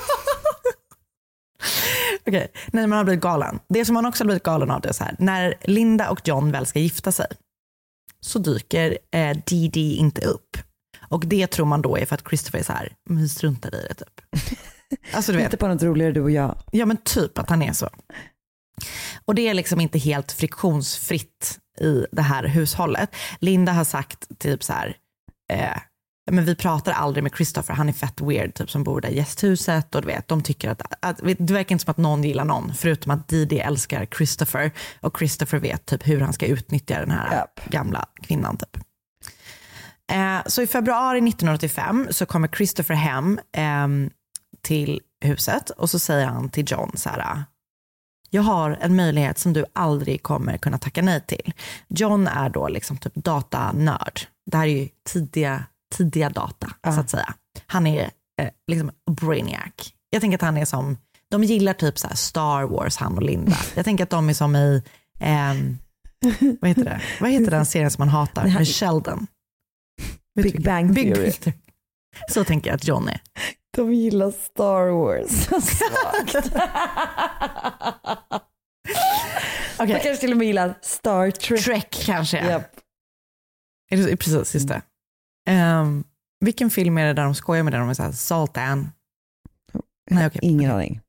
Okej, 2.26 2.48
nej 2.72 2.86
man 2.86 2.96
har 2.98 3.04
blivit 3.04 3.22
galen. 3.22 3.60
Det 3.68 3.84
som 3.84 3.94
man 3.94 4.06
också 4.06 4.24
har 4.24 4.26
blivit 4.26 4.42
galen 4.42 4.70
av 4.70 4.80
det 4.80 4.88
är 4.88 4.92
så 4.92 5.04
här, 5.04 5.16
när 5.18 5.54
Linda 5.64 6.10
och 6.10 6.28
John 6.28 6.52
väl 6.52 6.66
ska 6.66 6.78
gifta 6.78 7.12
sig 7.12 7.26
så 8.20 8.38
dyker 8.38 8.98
eh, 9.10 9.36
Didi 9.46 9.94
inte 9.94 10.26
upp. 10.26 10.56
Och 11.08 11.26
det 11.26 11.46
tror 11.46 11.66
man 11.66 11.82
då 11.82 11.98
är 11.98 12.06
för 12.06 12.14
att 12.14 12.28
Christopher 12.28 12.58
är 12.58 12.62
så 12.62 12.72
här, 12.72 12.92
men 13.08 13.18
vi 13.22 13.28
struntar 13.28 13.74
i 13.74 13.86
det 13.88 13.94
typ. 13.94 14.20
Alltså 15.12 15.32
du 15.32 15.38
vet, 15.38 15.44
Inte 15.44 15.56
på 15.56 15.68
något 15.68 15.82
roligare 15.82 16.12
du 16.12 16.20
och 16.20 16.30
jag. 16.30 16.58
Ja 16.72 16.86
men 16.86 16.96
typ 16.96 17.38
att 17.38 17.50
han 17.50 17.62
är 17.62 17.72
så. 17.72 17.88
Och 19.24 19.34
det 19.34 19.48
är 19.48 19.54
liksom 19.54 19.80
inte 19.80 19.98
helt 19.98 20.32
friktionsfritt 20.32 21.58
i 21.80 22.06
det 22.12 22.22
här 22.22 22.44
hushållet. 22.44 23.14
Linda 23.40 23.72
har 23.72 23.84
sagt 23.84 24.38
typ 24.38 24.64
så 24.64 24.72
här, 24.72 24.96
eh, 25.52 25.78
men 26.30 26.44
vi 26.44 26.56
pratar 26.56 26.92
aldrig 26.92 27.22
med 27.22 27.32
Christopher, 27.36 27.74
han 27.74 27.88
är 27.88 27.92
fett 27.92 28.20
weird, 28.20 28.54
typ 28.54 28.70
som 28.70 28.84
bor 28.84 29.00
där 29.00 29.08
i 29.08 29.16
gästhuset 29.16 29.94
och 29.94 30.00
du 30.00 30.06
vet, 30.06 30.28
de 30.28 30.42
tycker 30.42 30.68
att, 30.68 30.82
att, 31.00 31.18
det 31.38 31.50
verkar 31.50 31.74
inte 31.74 31.84
som 31.84 31.90
att 31.90 31.96
någon 31.96 32.24
gillar 32.24 32.44
någon, 32.44 32.74
förutom 32.74 33.12
att 33.12 33.28
Didi 33.28 33.58
älskar 33.58 34.06
Christopher 34.06 34.70
och 35.00 35.18
Christopher 35.18 35.58
vet 35.58 35.86
typ 35.86 36.08
hur 36.08 36.20
han 36.20 36.32
ska 36.32 36.46
utnyttja 36.46 37.00
den 37.00 37.10
här 37.10 37.46
gamla 37.68 38.06
kvinnan 38.22 38.56
typ. 38.56 38.76
Eh, 40.12 40.38
så 40.46 40.62
i 40.62 40.66
februari 40.66 41.18
1985 41.18 42.08
så 42.10 42.26
kommer 42.26 42.48
Christopher 42.48 42.94
hem 42.94 43.40
ehm, 43.52 44.10
till 44.64 45.00
huset 45.24 45.70
och 45.70 45.90
så 45.90 45.98
säger 45.98 46.26
han 46.26 46.48
till 46.48 46.64
John 46.68 46.90
så 46.94 47.08
här, 47.08 47.44
jag 48.30 48.42
har 48.42 48.70
en 48.80 48.96
möjlighet 48.96 49.38
som 49.38 49.52
du 49.52 49.64
aldrig 49.72 50.22
kommer 50.22 50.56
kunna 50.56 50.78
tacka 50.78 51.02
nej 51.02 51.20
till. 51.20 51.52
John 51.88 52.26
är 52.26 52.48
då 52.48 52.68
liksom 52.68 52.96
typ 52.96 53.14
datanörd. 53.14 54.20
Det 54.50 54.56
här 54.56 54.66
är 54.66 54.70
ju 54.70 54.88
tidiga, 55.08 55.64
tidiga 55.94 56.30
data 56.30 56.70
så 56.84 57.00
att 57.00 57.10
säga. 57.10 57.34
Han 57.66 57.86
är 57.86 58.10
eh, 58.42 58.50
liksom 58.66 58.90
brainiac. 59.10 59.92
Jag 60.10 60.20
tänker 60.20 60.38
att 60.38 60.42
han 60.42 60.56
är 60.56 60.64
som, 60.64 60.98
de 61.30 61.44
gillar 61.44 61.72
typ 61.72 61.98
så 61.98 62.08
här 62.08 62.14
Star 62.14 62.62
Wars, 62.62 62.96
han 62.96 63.14
och 63.16 63.22
Linda. 63.22 63.56
Jag 63.74 63.84
tänker 63.84 64.04
att 64.04 64.10
de 64.10 64.28
är 64.28 64.34
som 64.34 64.56
i, 64.56 64.82
ehm, 65.20 65.78
vad 66.60 66.68
heter 66.68 66.84
det? 66.84 67.00
Vad 67.20 67.30
heter 67.30 67.50
den 67.50 67.66
serien 67.66 67.90
som 67.90 68.02
man 68.02 68.08
hatar? 68.08 68.44
Med 68.44 68.68
Sheldon. 68.68 69.26
Big. 70.42 70.64
Bang 70.64 70.94
Theory. 70.94 71.32
Så 72.28 72.44
tänker 72.44 72.70
jag 72.70 72.76
att 72.76 72.88
John 72.88 73.08
är. 73.08 73.20
De 73.74 73.94
gillar 73.94 74.30
Star 74.30 74.86
Wars. 74.86 75.30
Svagt. 75.64 76.52
Okej. 79.78 79.94
De 79.94 80.00
kanske 80.00 80.16
till 80.16 80.30
och 80.30 80.36
med 80.36 80.46
gillar 80.46 80.74
Star 80.82 81.30
Trek. 81.30 81.64
Trek 81.64 82.02
kanske. 82.06 82.38
Är 83.90 83.96
det, 83.96 84.16
precis, 84.16 84.54
just 84.54 84.68
det. 84.68 84.82
Ehm, 85.48 86.04
vilken 86.40 86.70
film 86.70 86.98
är 86.98 87.06
det 87.06 87.12
där 87.12 87.24
de 87.24 87.34
skojar 87.34 87.62
med 87.62 87.72
det? 87.72 87.78
De 87.78 87.88
är 87.88 87.94
såhär, 87.94 88.12
Saltan. 88.12 88.90
Nej, 90.10 90.26
okej. 90.26 90.40
Ingen 90.42 90.70
aning. 90.70 91.00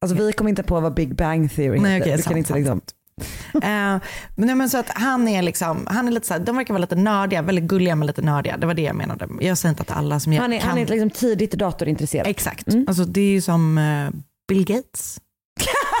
Alltså 0.00 0.16
vi 0.16 0.32
kom 0.32 0.48
inte 0.48 0.62
på 0.62 0.80
vad 0.80 0.94
Big 0.94 1.14
Bang 1.14 1.52
Theory 1.54 1.80
Nej, 1.80 1.92
heter. 1.92 2.04
okej, 2.04 2.16
du 2.16 2.22
sant, 2.22 2.28
kan 2.32 2.38
inte 2.38 2.48
sant, 2.48 2.58
liksom... 2.58 2.80
Eh, 3.54 3.96
men, 4.34 4.58
men 4.58 4.70
så 4.70 4.78
att 4.78 4.88
han 4.88 5.28
är 5.28 5.42
liksom, 5.42 5.86
han 5.90 6.08
är 6.08 6.12
lite 6.12 6.26
så 6.26 6.34
här, 6.34 6.40
de 6.40 6.56
verkar 6.56 6.74
vara 6.74 6.80
lite 6.80 6.96
nördiga, 6.96 7.42
väldigt 7.42 7.64
gulliga 7.64 7.96
men 7.96 8.06
lite 8.06 8.22
nördiga. 8.22 8.56
Det 8.56 8.66
var 8.66 8.74
det 8.74 8.82
jag 8.82 8.96
menade. 8.96 9.28
Jag 9.40 9.58
säger 9.58 9.70
inte 9.70 9.82
att 9.82 9.90
alla 9.90 10.20
som 10.20 10.32
jag 10.32 10.42
Han 10.42 10.52
är, 10.52 10.60
kan. 10.60 10.68
han 10.68 10.78
är 10.78 10.86
liksom 10.86 11.10
tidigt 11.10 11.52
datorintresserad. 11.52 12.26
Exakt. 12.26 12.66
Alltså, 12.86 13.04
det 13.04 13.20
är 13.20 13.30
ju 13.30 13.40
som 13.40 13.78
eh, 13.78 14.10
Bill 14.48 14.64
Gates. 14.64 15.18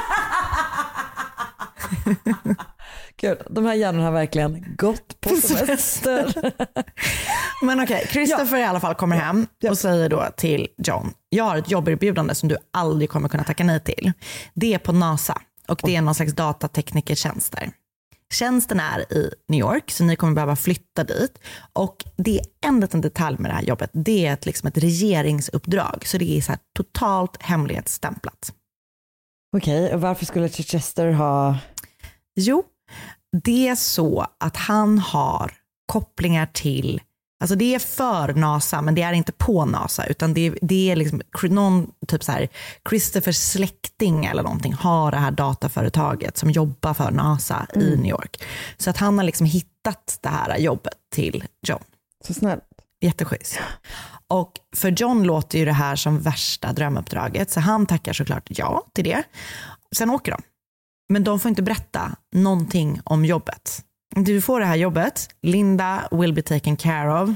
Gud, 3.16 3.38
de 3.50 3.66
här 3.66 3.74
hjärnorna 3.74 4.04
har 4.04 4.12
verkligen 4.12 4.64
gått 4.78 5.20
på 5.20 5.36
semester. 5.36 6.34
Men 7.62 7.80
okej, 7.80 8.06
Christopher 8.10 8.58
i 8.58 8.64
alla 8.64 8.80
fall 8.80 8.94
kommer 8.94 9.16
hem 9.16 9.46
och 9.70 9.78
säger 9.78 10.08
då 10.08 10.28
till 10.36 10.68
John, 10.76 11.12
jag 11.28 11.44
har 11.44 11.56
ett 11.56 11.70
jobberbjudande 11.70 12.34
som 12.34 12.48
du 12.48 12.56
aldrig 12.72 13.10
kommer 13.10 13.28
kunna 13.28 13.44
tacka 13.44 13.64
nej 13.64 13.80
till. 13.80 14.12
Det 14.54 14.74
är 14.74 14.78
på 14.78 14.92
NASA 14.92 15.38
och 15.70 15.80
det 15.82 15.96
är 15.96 16.02
någon 16.02 16.14
slags 16.14 16.32
datateknikertjänst 16.32 17.52
där. 17.52 17.72
Tjänsten 18.32 18.80
är 18.80 19.12
i 19.12 19.30
New 19.48 19.60
York, 19.60 19.90
så 19.90 20.04
ni 20.04 20.16
kommer 20.16 20.34
behöva 20.34 20.56
flytta 20.56 21.04
dit. 21.04 21.38
Och 21.72 22.04
det 22.16 22.38
är 22.38 22.46
en 22.68 22.80
liten 22.80 23.00
detalj 23.00 23.36
med 23.38 23.50
det 23.50 23.54
här 23.54 23.62
jobbet. 23.62 23.90
Det 23.92 24.26
är 24.26 24.32
ett, 24.32 24.46
liksom 24.46 24.66
ett 24.66 24.78
regeringsuppdrag, 24.78 26.06
så 26.06 26.18
det 26.18 26.38
är 26.38 26.40
så 26.40 26.52
här 26.52 26.58
totalt 26.76 27.42
hemlighetsstämplat. 27.42 28.52
Okej, 29.56 29.94
och 29.94 30.00
varför 30.00 30.26
skulle 30.26 30.48
Chichester 30.48 31.12
ha... 31.12 31.58
Jo, 32.36 32.64
det 33.42 33.68
är 33.68 33.74
så 33.74 34.26
att 34.40 34.56
han 34.56 34.98
har 34.98 35.52
kopplingar 35.92 36.46
till 36.46 37.00
Alltså 37.40 37.56
det 37.56 37.74
är 37.74 37.78
för 37.78 38.34
NASA, 38.34 38.82
men 38.82 38.94
det 38.94 39.02
är 39.02 39.12
inte 39.12 39.32
på 39.32 39.64
NASA, 39.64 40.06
utan 40.06 40.34
det 40.34 40.46
är, 40.46 40.58
det 40.62 40.90
är 40.90 40.96
liksom 40.96 41.22
någon 41.42 41.90
typ 42.08 42.24
så 42.24 42.32
här, 42.32 42.48
Christophers 42.88 43.36
släkting 43.36 44.24
eller 44.24 44.42
någonting 44.42 44.72
har 44.72 45.10
det 45.10 45.16
här 45.16 45.30
dataföretaget 45.30 46.36
som 46.36 46.50
jobbar 46.50 46.94
för 46.94 47.10
NASA 47.10 47.66
i 47.74 47.78
Mm. 47.78 48.00
New 48.00 48.10
York. 48.10 48.42
Så 48.76 48.90
att 48.90 48.96
han 48.96 49.18
har 49.18 49.24
liksom 49.24 49.46
hittat 49.46 50.18
det 50.20 50.28
här 50.28 50.58
jobbet 50.58 50.94
till 51.14 51.44
John. 51.66 51.82
Så 52.26 52.34
snällt. 52.34 52.62
Jätteschysst. 53.00 53.58
Och 54.28 54.52
för 54.76 54.90
John 54.90 55.22
låter 55.22 55.58
ju 55.58 55.64
det 55.64 55.72
här 55.72 55.96
som 55.96 56.20
värsta 56.20 56.72
drömuppdraget, 56.72 57.50
så 57.50 57.60
han 57.60 57.86
tackar 57.86 58.12
såklart 58.12 58.46
ja 58.48 58.86
till 58.92 59.04
det. 59.04 59.22
Sen 59.96 60.10
åker 60.10 60.32
de. 60.32 60.42
Men 61.08 61.24
de 61.24 61.40
får 61.40 61.48
inte 61.48 61.62
berätta 61.62 62.16
någonting 62.34 63.00
om 63.04 63.24
jobbet. 63.24 63.84
Du 64.16 64.40
får 64.40 64.60
det 64.60 64.66
här 64.66 64.76
jobbet, 64.76 65.28
Linda 65.42 66.08
will 66.10 66.32
be 66.32 66.42
taken 66.42 66.76
care 66.76 67.22
of. 67.22 67.30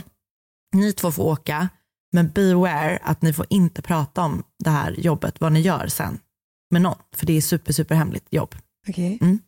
Ni 0.73 0.93
två 0.93 1.13
får 1.13 1.25
åka, 1.25 1.69
men 2.13 2.31
beware 2.31 2.99
att 3.03 3.23
ni 3.23 3.33
får 3.33 3.47
inte 3.51 3.83
prata 3.83 4.23
om 4.23 4.43
det 4.65 4.71
här 4.71 4.93
jobbet, 4.99 5.41
vad 5.41 5.53
ni 5.53 5.61
gör 5.61 5.87
sen 5.87 6.19
med 6.71 6.83
någon, 6.83 6.99
för 7.17 7.27
det 7.27 7.37
är 7.37 7.41
super, 7.41 7.73
super 7.73 7.95
hemligt 7.95 8.27
jobb. 8.31 8.55
Okej. 8.89 9.19
Mm. 9.21 9.39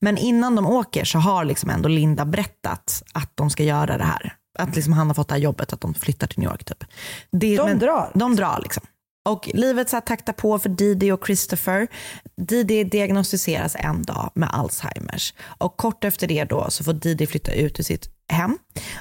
Men 0.00 0.18
innan 0.18 0.56
de 0.56 0.66
åker 0.66 1.04
så 1.04 1.18
har 1.18 1.44
liksom 1.44 1.70
ändå 1.70 1.88
Linda 1.88 2.24
berättat 2.24 3.02
att 3.12 3.32
de 3.34 3.50
ska 3.50 3.62
göra 3.64 3.98
det 3.98 4.04
här. 4.04 4.36
Att 4.58 4.76
liksom 4.76 4.92
han 4.92 5.06
har 5.06 5.14
fått 5.14 5.28
det 5.28 5.34
här 5.34 5.40
jobbet, 5.40 5.72
att 5.72 5.80
de 5.80 5.94
flyttar 5.94 6.26
till 6.26 6.38
New 6.38 6.50
York. 6.50 6.64
Typ. 6.64 6.84
Det, 7.30 7.56
De 7.56 7.78
drar? 7.78 8.10
De 8.14 8.36
drar 8.36 8.60
liksom. 8.62 8.86
Och 9.24 9.50
livet 9.54 9.88
så 9.90 10.00
taktar 10.00 10.32
på 10.32 10.58
för 10.58 10.68
Didi 10.68 11.12
och 11.12 11.26
Christopher. 11.26 11.88
Didi 12.36 12.84
diagnostiseras 12.84 13.76
en 13.78 14.02
dag 14.02 14.30
med 14.34 14.48
Alzheimers. 14.52 15.34
Och 15.58 15.76
kort 15.76 16.04
efter 16.04 16.26
det 16.26 16.44
då 16.44 16.66
så 16.70 16.84
får 16.84 16.92
Didi 16.92 17.26
flytta 17.26 17.52
ut 17.52 17.80
ur 17.80 17.84
sitt 17.84 18.10
hem. 18.28 18.58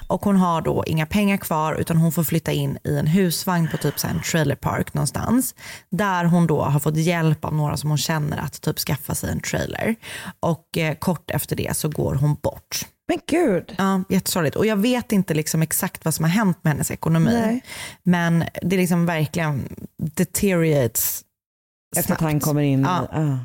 Och 0.08 0.26
hon 0.26 0.36
har 0.36 0.62
då 0.62 0.84
inga 0.88 1.06
pengar 1.06 1.38
kvar 1.38 1.76
utan 1.76 1.98
hon 1.98 2.12
får 2.12 2.24
flytta 2.24 2.52
in 2.52 2.78
i 2.84 2.98
en 2.98 3.08
husvagn 3.08 3.68
på 3.72 3.78
typ 3.78 4.00
så 4.00 4.08
en 4.08 4.22
trailer 4.22 4.56
park 4.56 4.94
någonstans. 4.94 5.56
Där 5.90 6.26
hon 6.26 6.48
då 6.48 6.62
har 6.62 6.80
fått 6.80 6.98
hjälp 6.98 7.46
av 7.46 7.54
några 7.54 7.78
som 7.78 7.90
hon 7.90 7.98
känner 7.98 8.38
att 8.38 8.62
typ 8.62 8.80
skaffa 8.80 9.16
sig 9.16 9.32
en 9.32 9.40
trailer. 9.40 9.96
Och 10.40 10.78
eh, 10.78 10.96
kort 10.96 11.32
efter 11.32 11.56
det 11.56 11.78
så 11.78 11.90
går 11.90 12.16
hon 12.16 12.36
bort. 12.44 12.86
Men 13.08 13.20
gud. 13.28 13.76
Ja, 13.78 14.04
jättesorgligt. 14.10 14.56
Och 14.56 14.66
jag 14.66 14.76
vet 14.76 15.12
inte 15.12 15.34
liksom 15.34 15.62
exakt 15.62 16.06
vad 16.06 16.14
som 16.14 16.24
har 16.24 16.30
hänt 16.30 16.58
med 16.62 16.74
hennes 16.74 16.92
ekonomi. 16.92 17.32
Nej. 17.34 17.64
Men 18.04 18.44
det 18.62 18.76
är 18.76 18.80
liksom 18.80 19.06
verkligen 19.06 19.76
deteriorates 19.98 21.24
Efter 21.98 22.14
att 22.14 22.22
han 22.22 22.40
kommer 22.40 22.62
in. 22.62 22.82
Ja. 22.82 23.08
Ah. 23.12 23.38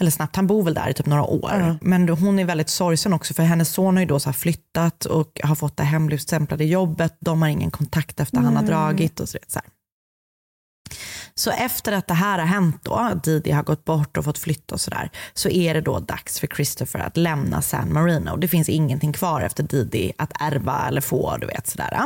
Eller 0.00 0.10
snabbt, 0.10 0.36
han 0.36 0.46
bor 0.46 0.62
väl 0.62 0.74
där 0.74 0.88
i 0.88 0.94
typ 0.94 1.06
några 1.06 1.24
år. 1.24 1.50
Ja. 1.52 1.76
Men 1.82 2.06
då- 2.06 2.14
hon 2.14 2.38
är 2.38 2.44
väldigt 2.44 2.68
sorgsen 2.68 3.12
också 3.12 3.34
för 3.34 3.42
hennes 3.42 3.68
son 3.68 3.96
har 3.96 4.00
ju 4.02 4.06
då 4.06 4.20
så 4.20 4.32
flyttat 4.32 5.04
och 5.04 5.40
har 5.42 5.54
fått 5.54 5.76
det 5.76 5.82
hemligstämplade 5.84 6.64
jobbet. 6.64 7.16
De 7.20 7.42
har 7.42 7.48
ingen 7.48 7.70
kontakt 7.70 8.20
efter 8.20 8.38
han 8.38 8.56
har 8.56 8.62
dragit 8.62 9.20
och 9.20 9.28
så, 9.28 9.38
så 9.48 9.58
här. 9.58 9.68
Så 11.34 11.50
efter 11.50 11.92
att 11.92 12.06
det 12.06 12.14
här 12.14 12.38
har 12.38 12.46
hänt 12.46 12.78
då, 12.82 13.10
Didi 13.24 13.50
har 13.50 13.62
gått 13.62 13.84
bort 13.84 14.16
och 14.16 14.24
fått 14.24 14.38
flytta 14.38 14.74
och 14.74 14.80
sådär, 14.80 15.10
så 15.34 15.48
är 15.48 15.74
det 15.74 15.80
då 15.80 15.98
dags 15.98 16.40
för 16.40 16.46
Christopher 16.46 17.00
att 17.00 17.16
lämna 17.16 17.62
San 17.62 17.92
Marino. 17.92 18.36
Det 18.36 18.48
finns 18.48 18.68
ingenting 18.68 19.12
kvar 19.12 19.40
efter 19.40 19.62
Didi 19.62 20.12
att 20.18 20.32
ärva 20.40 20.88
eller 20.88 21.00
få, 21.00 21.36
du 21.36 21.46
vet 21.46 21.66
sådär. 21.66 22.00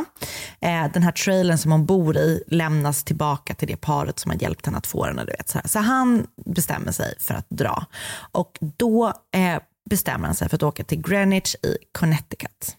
Eh, 0.61 0.91
den 0.93 1.03
här 1.03 1.11
trailern 1.11 1.57
som 1.57 1.71
hon 1.71 1.85
bor 1.85 2.17
i 2.17 2.43
lämnas 2.47 3.03
tillbaka 3.03 3.53
till 3.53 3.67
det 3.67 3.77
paret 3.77 4.19
som 4.19 4.31
har 4.31 4.41
hjälpt 4.41 4.65
henne 4.65 4.77
att 4.77 4.87
få 4.87 5.05
den. 5.05 5.15
Du 5.15 5.31
vet, 5.31 5.49
sådär. 5.49 5.67
Så 5.67 5.79
han 5.79 6.27
bestämmer 6.45 6.91
sig 6.91 7.13
för 7.19 7.33
att 7.33 7.49
dra. 7.49 7.85
Och 8.31 8.57
då 8.59 9.13
eh, 9.35 9.59
bestämmer 9.89 10.25
han 10.25 10.35
sig 10.35 10.49
för 10.49 10.55
att 10.55 10.63
åka 10.63 10.83
till 10.83 11.01
Greenwich 11.01 11.55
i 11.55 11.77
Connecticut. 11.91 12.75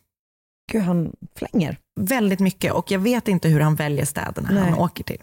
Gud, 0.72 0.82
han 0.82 1.12
flänger. 1.34 1.78
Väldigt 2.00 2.40
mycket 2.40 2.72
och 2.72 2.90
jag 2.90 2.98
vet 2.98 3.28
inte 3.28 3.48
hur 3.48 3.60
han 3.60 3.74
väljer 3.74 4.04
städerna 4.04 4.48
Nej. 4.50 4.62
han 4.62 4.74
åker 4.74 5.04
till. 5.04 5.22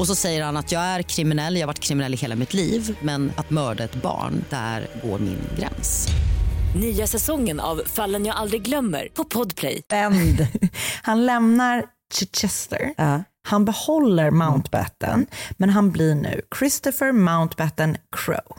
Och 0.00 0.06
så 0.06 0.14
säger 0.14 0.44
han 0.44 0.56
att 0.56 0.72
jag 0.72 0.82
är 0.82 1.02
kriminell, 1.02 1.54
jag 1.54 1.62
har 1.62 1.66
varit 1.66 1.80
kriminell 1.80 2.14
i 2.14 2.16
hela 2.16 2.36
mitt 2.36 2.54
liv 2.54 2.98
men 3.02 3.32
att 3.36 3.50
mörda 3.50 3.84
ett 3.84 3.94
barn, 3.94 4.44
där 4.50 4.86
går 5.02 5.18
min 5.18 5.38
gräns. 5.58 6.08
Nya 6.76 7.06
säsongen 7.06 7.60
av 7.60 7.82
Fallen 7.86 8.26
jag 8.26 8.36
aldrig 8.36 8.62
glömmer 8.62 9.08
på 9.14 9.24
Podplay. 9.24 9.82
Vänd. 9.88 10.46
Han 11.02 11.26
lämnar 11.26 11.84
Chichester. 12.14 12.94
Han 13.48 13.64
behåller 13.64 14.30
Mountbatten, 14.30 15.26
men 15.56 15.70
han 15.70 15.90
blir 15.90 16.14
nu 16.14 16.42
Christopher 16.58 17.12
Mountbatten 17.12 17.96
Crow. 18.16 18.58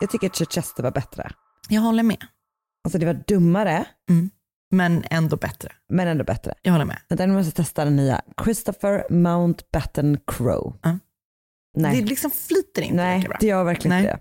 Jag 0.00 0.10
tycker 0.10 0.26
att 0.26 0.36
Chichester 0.36 0.82
var 0.82 0.90
bättre. 0.90 1.30
Jag 1.68 1.80
håller 1.80 2.02
med. 2.02 2.26
Alltså 2.84 2.98
det 2.98 3.06
var 3.06 3.22
dummare. 3.26 3.84
Men 4.70 5.04
ändå 5.10 5.36
bättre. 5.36 5.72
Men 5.88 6.08
ändå 6.08 6.24
bättre. 6.24 6.54
Jag 6.62 6.72
håller 6.72 6.84
med. 6.84 6.98
Nu 7.08 7.26
måste 7.26 7.48
jag 7.48 7.54
testa 7.54 7.84
den 7.84 7.96
nya. 7.96 8.22
Christopher 8.44 9.06
Mountbatten 9.10 10.18
Crow. 10.26 10.76
Nej. 11.76 12.00
Det 12.00 12.08
liksom 12.08 12.30
flyter 12.30 12.82
inte 12.82 12.96
Nej, 12.96 13.20
bra. 13.20 13.36
det 13.40 13.46
gör 13.46 13.64
verkligen 13.64 13.96
Nej. 13.96 14.00
inte 14.02 14.12
det. 14.12 14.20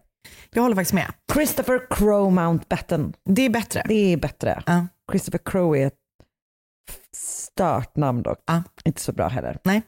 Jag 0.54 0.62
håller 0.62 0.76
faktiskt 0.76 0.93
med. 0.93 1.13
Christopher 1.34 1.88
Crow 1.89 2.32
Mountbatten. 2.34 3.13
Det 3.26 3.41
är 3.41 3.50
bättre. 3.50 3.84
Det 3.88 4.13
är 4.13 4.17
bättre. 4.17 4.63
Christopher 5.12 5.39
Crow 5.45 5.78
är 5.78 5.88
ett 5.88 5.93
stört 7.15 7.95
namn 7.95 8.24
dock. 8.24 8.39
Inte 8.86 9.02
så 9.02 9.12
bra 9.12 9.28
heller. 9.28 9.58
Nej. 9.63 9.82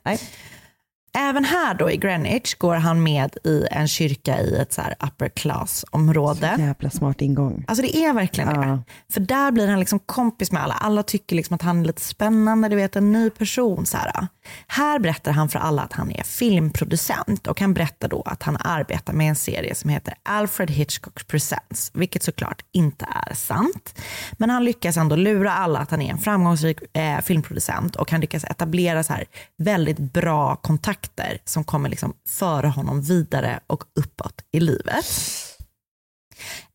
Även 1.18 1.46
här 1.46 1.74
då 1.74 1.92
i 1.92 1.98
Greenwich 1.98 2.54
går 2.54 2.76
han 2.76 3.04
med 3.04 3.38
i 3.44 3.66
en 3.72 3.88
kyrka 3.88 4.42
i 4.42 4.56
ett 4.56 4.74
så 4.74 4.82
här 4.82 4.96
upper 5.00 5.30
class 5.30 5.86
område. 5.92 6.56
Jävla 6.60 6.90
smart 6.90 7.22
ingång. 7.22 7.66
Alltså 7.68 7.82
det 7.82 7.98
är 7.98 8.14
verkligen 8.14 8.50
det. 8.50 8.80
För 9.14 9.20
där 9.20 9.52
blir 9.52 9.68
han 9.68 9.80
liksom 9.80 10.00
kompis 10.00 10.52
med 10.52 10.64
alla. 10.64 10.74
Alla 10.74 11.04
tycker 11.04 11.36
liksom 11.36 11.56
att 11.56 11.62
han 11.62 11.82
är 11.82 11.86
lite 11.86 12.02
spännande, 12.02 12.70
du 12.70 12.76
vet 12.76 12.96
en 12.96 13.12
ny 13.12 13.30
person. 13.30 13.86
Så 13.86 13.98
här. 13.98 14.28
här 14.68 15.00
berättar 15.00 15.32
han 15.32 15.50
för 15.50 15.60
alla 15.60 15.82
att 15.82 15.94
han 15.94 16.12
är 16.12 16.24
filmproducent 16.24 17.48
och 17.48 17.62
han 17.62 17.74
berättar 17.74 18.08
då 18.08 18.22
att 18.26 18.44
han 18.44 18.58
arbetar 18.60 19.14
med 19.14 19.30
en 19.30 19.36
serie 19.36 19.76
som 19.76 19.90
heter 19.90 20.14
Alfred 20.24 20.72
Hitchcock 20.72 21.28
Presents, 21.28 21.92
vilket 21.94 22.24
såklart 22.24 22.62
inte 22.72 23.08
är 23.30 23.34
sant. 23.34 24.00
Men 24.34 24.50
han 24.50 24.64
lyckas 24.66 24.98
ändå 24.98 25.16
lura 25.16 25.54
alla 25.54 25.80
att 25.80 25.92
han 25.92 26.02
är 26.02 26.12
en 26.12 26.18
framgångsrik 26.18 26.98
eh, 26.98 27.22
filmproducent 27.22 27.96
och 27.96 28.12
han 28.12 28.22
lyckas 28.22 28.44
etablera 28.44 29.04
så 29.04 29.14
här 29.14 29.26
väldigt 29.58 30.00
bra 30.00 30.56
kontakter 31.04 31.38
som 31.46 31.64
kommer 31.64 31.90
liksom 31.90 32.14
föra 32.28 32.70
honom 32.70 33.02
vidare 33.02 33.60
och 33.68 33.84
uppåt 33.96 34.42
i 34.52 34.60
livet. 34.60 35.06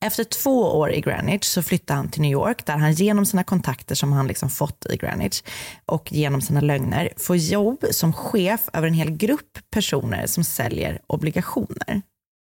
Efter 0.00 0.24
två 0.24 0.78
år 0.78 0.92
i 0.92 1.00
Greenwich 1.00 1.44
så 1.44 1.62
flyttar 1.62 1.94
han 1.94 2.08
till 2.10 2.22
New 2.22 2.32
York 2.32 2.66
där 2.66 2.76
han 2.76 2.92
genom 2.92 3.26
sina 3.26 3.44
kontakter 3.44 3.94
som 3.94 4.12
han 4.12 4.26
liksom 4.26 4.50
fått 4.50 4.86
i 4.90 4.96
Greenwich 4.96 5.42
och 5.86 6.12
genom 6.12 6.40
sina 6.40 6.60
lögner 6.60 7.12
får 7.16 7.36
jobb 7.36 7.84
som 7.90 8.12
chef 8.12 8.68
över 8.72 8.88
en 8.88 8.94
hel 8.94 9.10
grupp 9.10 9.58
personer 9.70 10.26
som 10.26 10.44
säljer 10.44 11.00
obligationer. 11.08 12.02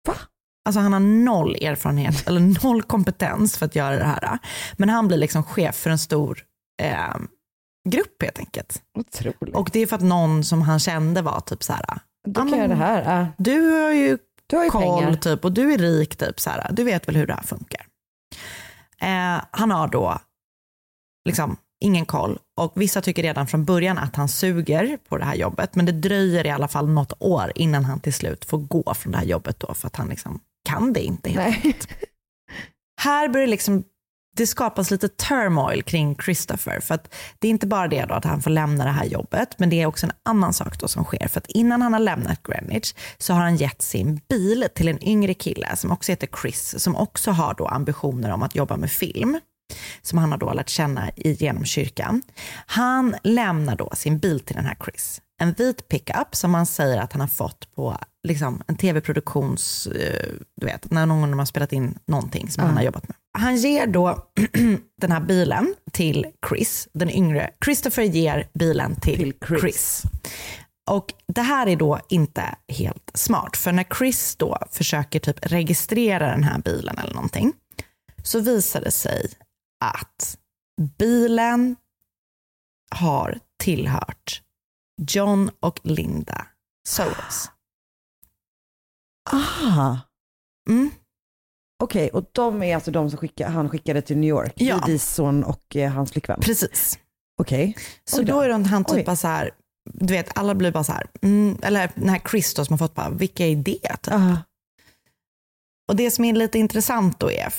Va? 0.06 0.14
Alltså 0.64 0.80
han 0.80 0.92
har 0.92 1.00
noll 1.00 1.54
erfarenhet 1.54 2.28
eller 2.28 2.64
noll 2.64 2.82
kompetens 2.82 3.56
för 3.56 3.66
att 3.66 3.76
göra 3.76 3.96
det 3.96 4.04
här. 4.04 4.38
Men 4.76 4.88
han 4.88 5.08
blir 5.08 5.18
liksom 5.18 5.42
chef 5.42 5.76
för 5.76 5.90
en 5.90 5.98
stor 5.98 6.38
eh, 6.82 7.16
grupp 7.90 8.22
helt 8.22 8.38
enkelt. 8.38 8.82
Otroligt. 8.98 9.54
Och 9.54 9.70
det 9.72 9.80
är 9.80 9.86
för 9.86 9.96
att 9.96 10.02
någon 10.02 10.44
som 10.44 10.62
han 10.62 10.78
kände 10.78 11.22
var 11.22 11.40
typ 11.40 11.62
så 11.62 11.72
här. 11.72 11.84
Då 12.28 12.40
kan 12.40 12.48
jag 12.48 12.58
göra 12.58 12.68
det 12.68 12.74
här. 12.74 13.18
Ja. 13.20 13.26
Du 13.38 13.70
har 13.70 13.92
ju, 13.92 14.18
Du 14.46 14.56
har 14.56 14.64
ju 14.64 14.70
koll 14.70 15.02
pengar. 15.04 15.16
typ 15.16 15.44
och 15.44 15.52
du 15.52 15.72
är 15.72 15.78
rik 15.78 16.16
typ 16.16 16.40
så 16.40 16.50
här. 16.50 16.72
Du 16.72 16.84
vet 16.84 17.08
väl 17.08 17.16
hur 17.16 17.26
det 17.26 17.34
här 17.34 17.42
funkar. 17.42 17.86
Eh, 19.00 19.44
han 19.50 19.70
har 19.70 19.88
då 19.88 20.18
liksom 21.28 21.56
ingen 21.80 22.06
koll 22.06 22.38
och 22.60 22.72
vissa 22.74 23.00
tycker 23.02 23.22
redan 23.22 23.46
från 23.46 23.64
början 23.64 23.98
att 23.98 24.16
han 24.16 24.28
suger 24.28 24.96
på 25.08 25.18
det 25.18 25.24
här 25.24 25.34
jobbet 25.34 25.74
men 25.74 25.86
det 25.86 25.92
dröjer 25.92 26.46
i 26.46 26.50
alla 26.50 26.68
fall 26.68 26.88
något 26.88 27.12
år 27.18 27.52
innan 27.54 27.84
han 27.84 28.00
till 28.00 28.14
slut 28.14 28.44
får 28.44 28.58
gå 28.58 28.94
från 28.94 29.12
det 29.12 29.18
här 29.18 29.24
jobbet 29.24 29.60
då 29.60 29.74
för 29.74 29.86
att 29.86 29.96
han 29.96 30.08
liksom 30.08 30.40
kan 30.68 30.92
det 30.92 31.00
inte 31.00 31.30
helt 31.30 31.56
enkelt. 31.56 31.88
Här 33.00 33.28
börjar 33.28 33.46
liksom, 33.46 33.84
det 34.36 34.46
skapas 34.46 34.90
lite 34.90 35.08
turmoil 35.08 35.82
kring 35.82 36.16
Christopher. 36.16 36.80
För 36.80 36.94
att 36.94 37.14
det 37.38 37.48
är 37.48 37.50
inte 37.50 37.66
bara 37.66 37.88
det 37.88 38.04
då 38.04 38.14
att 38.14 38.24
han 38.24 38.42
får 38.42 38.50
lämna 38.50 38.84
det 38.84 38.90
här 38.90 39.04
jobbet, 39.04 39.58
men 39.58 39.70
det 39.70 39.82
är 39.82 39.86
också 39.86 40.06
en 40.06 40.12
annan 40.22 40.52
sak 40.52 40.78
då 40.80 40.88
som 40.88 41.04
sker. 41.04 41.28
För 41.28 41.40
att 41.40 41.46
innan 41.46 41.82
han 41.82 41.92
har 41.92 42.00
lämnat 42.00 42.42
Greenwich 42.42 42.94
så 43.18 43.32
har 43.32 43.40
han 43.40 43.56
gett 43.56 43.82
sin 43.82 44.20
bil 44.28 44.68
till 44.74 44.88
en 44.88 45.04
yngre 45.04 45.34
kille 45.34 45.76
som 45.76 45.92
också 45.92 46.12
heter 46.12 46.28
Chris, 46.42 46.74
som 46.78 46.96
också 46.96 47.30
har 47.30 47.54
då 47.54 47.66
ambitioner 47.66 48.30
om 48.30 48.42
att 48.42 48.54
jobba 48.54 48.76
med 48.76 48.90
film 48.90 49.40
som 50.02 50.18
han 50.18 50.30
har 50.32 50.38
då 50.38 50.52
lärt 50.52 50.68
känna 50.68 51.10
genom 51.16 51.64
kyrkan. 51.64 52.22
Han 52.66 53.14
lämnar 53.22 53.76
då 53.76 53.90
sin 53.94 54.18
bil 54.18 54.40
till 54.40 54.56
den 54.56 54.64
här 54.64 54.76
Chris. 54.84 55.20
En 55.40 55.52
vit 55.52 55.88
pickup 55.88 56.34
som 56.34 56.54
han 56.54 56.66
säger 56.66 57.00
att 57.00 57.12
han 57.12 57.20
har 57.20 57.28
fått 57.28 57.74
på 57.74 57.98
liksom, 58.26 58.62
en 58.66 58.76
tv-produktions, 58.76 59.86
eh, 59.86 60.30
du 60.60 60.66
vet, 60.66 60.90
när 60.90 61.06
någon 61.06 61.38
har 61.38 61.46
spelat 61.46 61.72
in 61.72 61.98
någonting 62.06 62.50
som 62.50 62.62
Ja. 62.62 62.66
han 62.66 62.76
har 62.76 62.84
jobbat 62.84 63.08
med. 63.08 63.16
Han 63.38 63.56
ger 63.56 63.86
då 63.86 64.26
den 65.00 65.12
här 65.12 65.20
bilen 65.20 65.74
till 65.92 66.26
Chris, 66.48 66.88
den 66.92 67.10
yngre. 67.10 67.50
Christopher 67.64 68.02
ger 68.02 68.48
bilen 68.54 68.96
till, 69.00 69.34
Chris. 69.48 70.02
Och 70.90 71.14
det 71.34 71.42
här 71.42 71.66
är 71.66 71.76
då 71.76 72.00
inte 72.08 72.54
helt 72.68 73.10
smart, 73.14 73.56
för 73.56 73.72
när 73.72 73.86
Chris 73.98 74.36
då 74.36 74.58
försöker 74.70 75.20
typ 75.20 75.38
registrera 75.42 76.30
den 76.30 76.44
här 76.44 76.58
bilen 76.58 76.98
eller 76.98 77.14
någonting, 77.14 77.52
så 78.22 78.40
visar 78.40 78.80
det 78.80 78.90
sig 78.90 79.30
att 79.84 80.36
bilen 80.98 81.76
har 82.90 83.38
tillhört 83.62 84.42
John 85.10 85.50
och 85.60 85.80
Linda 85.82 86.46
Soros. 86.88 87.50
Ah. 89.32 89.96
Mm. 90.70 90.90
Okej, 91.82 92.10
och 92.10 92.24
de 92.32 92.62
är 92.62 92.74
alltså 92.74 92.90
de 92.90 93.10
som 93.10 93.18
skicka, 93.18 93.48
han 93.48 93.68
skickade 93.68 94.02
till 94.02 94.16
New 94.16 94.28
York? 94.28 94.52
Ja. 94.56 94.78
Didis 94.86 95.14
son 95.14 95.44
och 95.44 95.76
eh, 95.76 95.92
hans 95.92 96.12
flickvän? 96.12 96.40
Precis. 96.40 96.98
Okej. 97.40 97.76
Så 98.04 98.18
Oj 98.18 98.24
då 98.24 98.40
är 98.40 98.48
det 98.48 98.54
han 98.54 98.84
Oj. 98.88 98.96
typ 98.96 99.06
bara 99.06 99.16
så 99.16 99.28
här, 99.28 99.50
du 99.92 100.14
vet 100.14 100.38
alla 100.38 100.54
blir 100.54 100.72
bara 100.72 100.84
så 100.84 100.92
här, 100.92 101.06
mm, 101.22 101.58
eller 101.62 101.90
den 101.94 102.08
här 102.08 102.20
Chris 102.30 102.54
då 102.54 102.64
som 102.64 102.72
har 102.72 102.78
fått 102.78 102.94
bara, 102.94 103.10
vilka 103.10 103.46
är 103.46 103.56
det? 103.56 103.96
Typ. 104.02 104.14
Ah. 104.14 104.36
Och 105.88 105.96
det 105.96 106.10
som 106.10 106.24
är 106.24 106.32
lite 106.32 106.58
intressant 106.58 107.20
då 107.20 107.30
är 107.30 107.52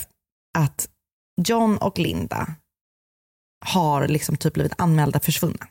att 0.58 0.88
John 1.46 1.78
och 1.78 1.98
Linda 1.98 2.54
har 3.66 4.08
liksom 4.08 4.36
typ 4.36 4.54
blivit 4.54 4.72
anmälda 4.78 5.20
försvunna. 5.20 5.66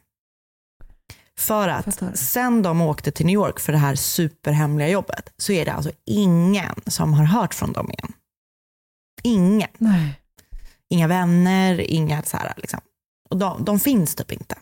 För 1.40 1.68
att 1.68 2.18
sen 2.20 2.62
de 2.62 2.82
åkte 2.82 3.12
till 3.12 3.26
New 3.26 3.34
York 3.34 3.60
för 3.60 3.72
det 3.72 3.78
här 3.78 3.96
superhemliga 3.96 4.90
jobbet 4.90 5.34
så 5.38 5.52
är 5.52 5.66
det 5.66 5.74
alltså 5.74 5.92
ingen 6.06 6.76
som 6.88 7.14
har 7.14 7.26
hört 7.26 7.54
från 7.54 7.74
dem 7.74 7.92
igen. 7.92 8.14
Ingen. 9.24 9.70
Nej. 9.78 10.22
Inga 10.90 11.08
vänner, 11.08 11.82
inga 11.82 12.24
så 12.24 12.38
här 12.38 12.54
liksom. 12.58 12.80
Och 13.30 13.38
de, 13.38 13.66
de 13.66 13.80
finns 13.80 14.16
typ 14.16 14.32
inte 14.32 14.56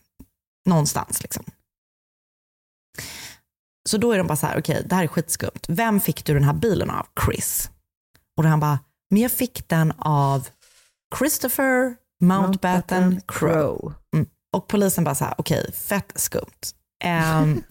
någonstans 0.66 1.22
liksom. 1.22 1.44
Så 3.90 3.98
då 3.98 4.12
är 4.12 4.18
de 4.18 4.28
bara 4.28 4.36
så 4.36 4.48
här, 4.48 4.60
okej 4.60 4.84
det 4.86 4.96
här 4.96 5.04
är 5.04 5.08
skitskumt. 5.08 5.62
Vem 5.68 6.00
fick 6.00 6.26
du 6.26 6.34
den 6.34 6.44
här 6.44 6.54
bilen 6.54 6.90
av? 6.90 7.08
Chris. 7.26 7.70
Och 8.38 8.44
då 8.44 8.50
han 8.50 8.60
bara, 8.60 8.80
men 9.10 9.22
jag 9.22 9.32
fick 9.32 9.70
den 9.70 9.92
av 9.98 10.48
Christopher 11.18 11.96
Mountbatten 12.22 13.22
Crow. 13.28 13.82
Mm. 13.82 13.96
Och 14.56 14.68
polisen 14.68 15.04
bara 15.04 15.16
så 15.16 15.26
här, 15.26 15.34
okej, 15.38 15.72
fett 15.74 16.12
skumt. 16.16 16.62
Ehm, 17.04 17.64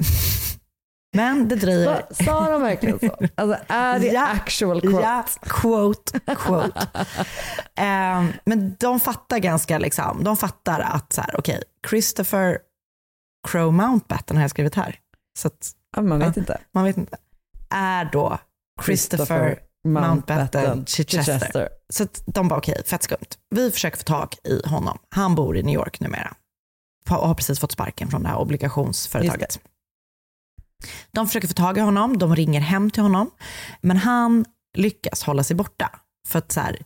men 1.16 1.48
det 1.48 1.56
dröjer. 1.56 2.06
Sa- 2.10 2.50
de 2.50 2.62
verkligen 2.62 2.98
så? 2.98 3.16
Alltså 3.34 3.58
är 3.68 3.98
det 3.98 4.20
actual 4.20 4.80
quote? 4.80 5.02
Ja, 5.02 5.24
quote, 5.40 6.20
quote. 6.36 6.86
Ehm, 7.76 8.32
men 8.44 8.76
de 8.80 9.00
fattar 9.00 9.38
ganska, 9.38 9.78
liksom, 9.78 10.24
de 10.24 10.36
fattar 10.36 10.80
att 10.80 11.12
så 11.12 11.20
här, 11.20 11.34
okej, 11.38 11.62
Christopher 11.90 12.58
Crow 13.48 13.72
Mountbatten 13.72 14.36
har 14.36 14.44
jag 14.44 14.50
skrivit 14.50 14.74
här. 14.74 14.96
Så 15.38 15.48
att, 15.48 15.70
Ja, 15.96 16.02
man 16.02 16.18
vet 16.18 16.36
inte. 16.36 16.60
Man 16.74 16.84
vet 16.84 16.96
inte. 16.96 17.16
Är 17.70 18.04
då 18.12 18.38
Christopher, 18.84 19.26
Christopher 19.26 19.58
Mountbatten, 19.84 20.38
Mountbatten 20.38 20.86
Chichester. 20.86 21.38
Chichester. 21.38 21.68
Så 21.88 22.06
de 22.26 22.48
bara, 22.48 22.58
okej, 22.58 22.82
fett 22.86 23.02
skumt. 23.02 23.28
Vi 23.50 23.70
försöker 23.70 23.96
få 23.96 24.02
tag 24.02 24.34
i 24.44 24.68
honom. 24.68 24.98
Han 25.10 25.34
bor 25.34 25.56
i 25.56 25.62
New 25.62 25.74
York 25.74 26.00
numera. 26.00 26.34
Har 27.08 27.34
precis 27.34 27.60
fått 27.60 27.72
sparken 27.72 28.10
från 28.10 28.22
det 28.22 28.28
här 28.28 28.38
obligationsföretaget. 28.38 29.60
De 31.10 31.26
försöker 31.26 31.48
få 31.48 31.54
tag 31.54 31.78
i 31.78 31.80
honom, 31.80 32.18
de 32.18 32.36
ringer 32.36 32.60
hem 32.60 32.90
till 32.90 33.02
honom, 33.02 33.30
men 33.80 33.96
han 33.96 34.44
lyckas 34.76 35.22
hålla 35.22 35.44
sig 35.44 35.56
borta. 35.56 36.00
För 36.28 36.38
att 36.38 36.52
så 36.52 36.60
här, 36.60 36.78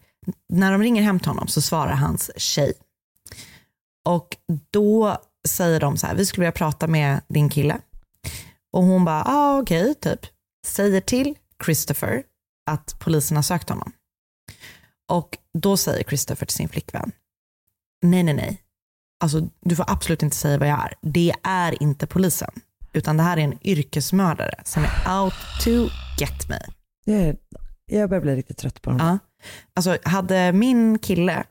när 0.49 0.73
de 0.73 0.83
ringer 0.83 1.03
hem 1.03 1.21
till 1.21 1.29
honom 1.29 1.49
så 1.49 1.63
svarar 1.63 1.95
hans 1.95 2.31
tjej. 2.37 2.73
Och 4.05 4.37
då 4.71 5.19
säger 5.49 5.81
de 5.81 5.97
så 5.97 6.07
här, 6.07 6.15
vi 6.15 6.27
skulle 6.27 6.43
vilja 6.43 6.53
prata 6.53 6.87
med 6.87 7.21
din 7.29 7.49
kille. 7.49 7.81
Och 8.73 8.83
hon 8.83 9.05
bara, 9.05 9.25
ah, 9.27 9.59
okej, 9.59 9.95
typ. 9.95 10.21
Säger 10.67 11.01
till 11.01 11.35
Christopher 11.65 12.23
att 12.71 12.97
polisen 12.99 13.37
har 13.37 13.43
sökt 13.43 13.69
honom. 13.69 13.93
Och 15.09 15.39
då 15.59 15.77
säger 15.77 16.05
Christopher 16.05 16.47
till 16.47 16.57
sin 16.57 16.69
flickvän, 16.69 17.13
nej, 18.03 18.23
nej, 18.23 18.35
nej. 18.35 18.63
Alltså, 19.21 19.49
du 19.61 19.77
får 19.77 19.85
absolut 19.89 20.23
inte 20.23 20.37
säga 20.37 20.59
vad 20.59 20.69
jag 20.69 20.79
är. 20.79 20.95
Det 21.01 21.33
är 21.43 21.83
inte 21.83 22.07
polisen, 22.07 22.51
utan 22.93 23.17
det 23.17 23.23
här 23.23 23.37
är 23.37 23.41
en 23.41 23.67
yrkesmördare 23.67 24.55
som 24.65 24.85
är 24.85 25.21
out 25.23 25.35
to 25.65 25.71
get 26.21 26.49
me. 26.49 26.59
Jag, 27.05 27.37
jag 27.87 28.11
börjar 28.11 28.23
bli 28.23 28.37
riktigt 28.37 28.59
trött 28.59 28.83
på 28.83 28.91
dem. 28.91 28.99
Ja. 29.01 29.19
Alltså, 29.75 29.99
hade 30.05 30.53
min 30.53 30.99
kille 30.99 31.45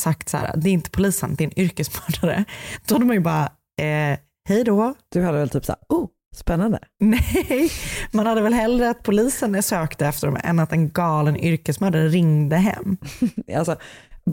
sagt 0.00 0.28
så 0.28 0.36
här, 0.36 0.56
det 0.56 0.68
är 0.68 0.72
inte 0.72 0.90
polisen, 0.90 1.34
det 1.34 1.44
är 1.44 1.48
en 1.48 1.58
yrkesmördare, 1.58 2.44
då 2.86 2.94
hade 2.94 3.04
man 3.04 3.16
ju 3.16 3.20
bara, 3.20 3.44
eh, 3.80 4.18
hej 4.48 4.64
då. 4.64 4.94
Du 5.08 5.22
hade 5.22 5.38
väl 5.38 5.48
typ 5.48 5.64
så 5.64 5.72
här, 5.72 5.80
oh, 5.88 6.08
spännande. 6.34 6.78
Nej, 7.00 7.70
man 8.10 8.26
hade 8.26 8.40
väl 8.40 8.54
hellre 8.54 8.90
att 8.90 9.02
polisen 9.02 9.62
sökte 9.62 10.06
efter 10.06 10.26
dem 10.26 10.38
än 10.44 10.58
att 10.58 10.72
en 10.72 10.90
galen 10.90 11.36
yrkesmördare 11.36 12.08
ringde 12.08 12.56
hem. 12.56 12.96
Alltså, 13.56 13.76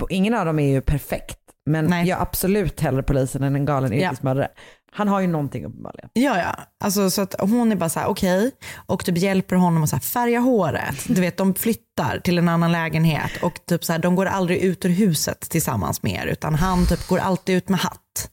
ingen 0.10 0.34
av 0.34 0.46
dem 0.46 0.60
är 0.60 0.72
ju 0.72 0.82
perfekt, 0.82 1.40
men 1.72 2.06
jag 2.06 2.22
absolut 2.22 2.80
hellre 2.82 3.04
polisen 3.04 3.44
än 3.44 3.56
en 3.56 3.66
galen 3.66 3.94
Ja. 3.94 4.08
yrkesmördare. 4.08 4.48
Han 4.92 5.08
har 5.08 5.20
ju 5.20 5.28
någonting 5.28 5.66
uppenbarligen. 5.66 6.10
Ja, 6.14 6.38
ja. 6.38 6.56
Alltså, 6.84 7.10
så 7.10 7.22
att 7.22 7.36
hon 7.40 7.72
är 7.72 7.76
bara 7.76 7.90
så 7.90 8.00
här, 8.00 8.08
okej, 8.08 8.52
och 8.86 9.06
typ 9.06 9.18
hjälper 9.18 9.56
honom 9.56 9.84
att 9.84 9.90
så 9.90 9.96
här 9.96 10.02
färga 10.02 10.40
håret. 10.40 10.96
Du 11.08 11.22
vet, 11.22 11.38
de 11.38 11.54
flyttar 11.56 12.20
till 12.20 12.38
en 12.38 12.50
annan 12.50 12.72
lägenhet 12.72 13.32
och 13.44 13.66
typ 13.66 13.84
så 13.86 13.92
här, 13.92 14.00
de 14.00 14.16
går 14.16 14.26
aldrig 14.26 14.58
ut 14.58 14.86
ur 14.86 14.90
huset 14.90 15.40
tillsammans 15.40 16.04
med 16.04 16.14
er, 16.14 16.26
utan 16.26 16.56
han 16.56 16.86
typ 16.86 17.08
går 17.08 17.18
alltid 17.18 17.56
ut 17.58 17.70
med 17.70 17.80
hatt. 17.80 18.30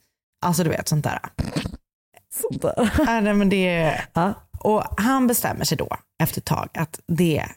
Alltså 0.47 0.65
du 0.65 0.71
vet, 0.71 0.89
sånt 0.89 1.05
där. 1.05 1.19
Sånt 2.43 2.63
där. 2.63 2.91
Ja, 3.07 3.21
nej, 3.21 3.35
men 3.35 3.49
det 3.49 3.69
är... 3.69 4.35
Och 4.61 4.83
han 4.97 5.27
bestämmer 5.27 5.65
sig 5.65 5.79
då 5.79 5.89
efter 6.23 6.41
ett 6.41 6.45
tag 6.45 6.69
att 6.75 7.01
det 7.09 7.39
är 7.39 7.51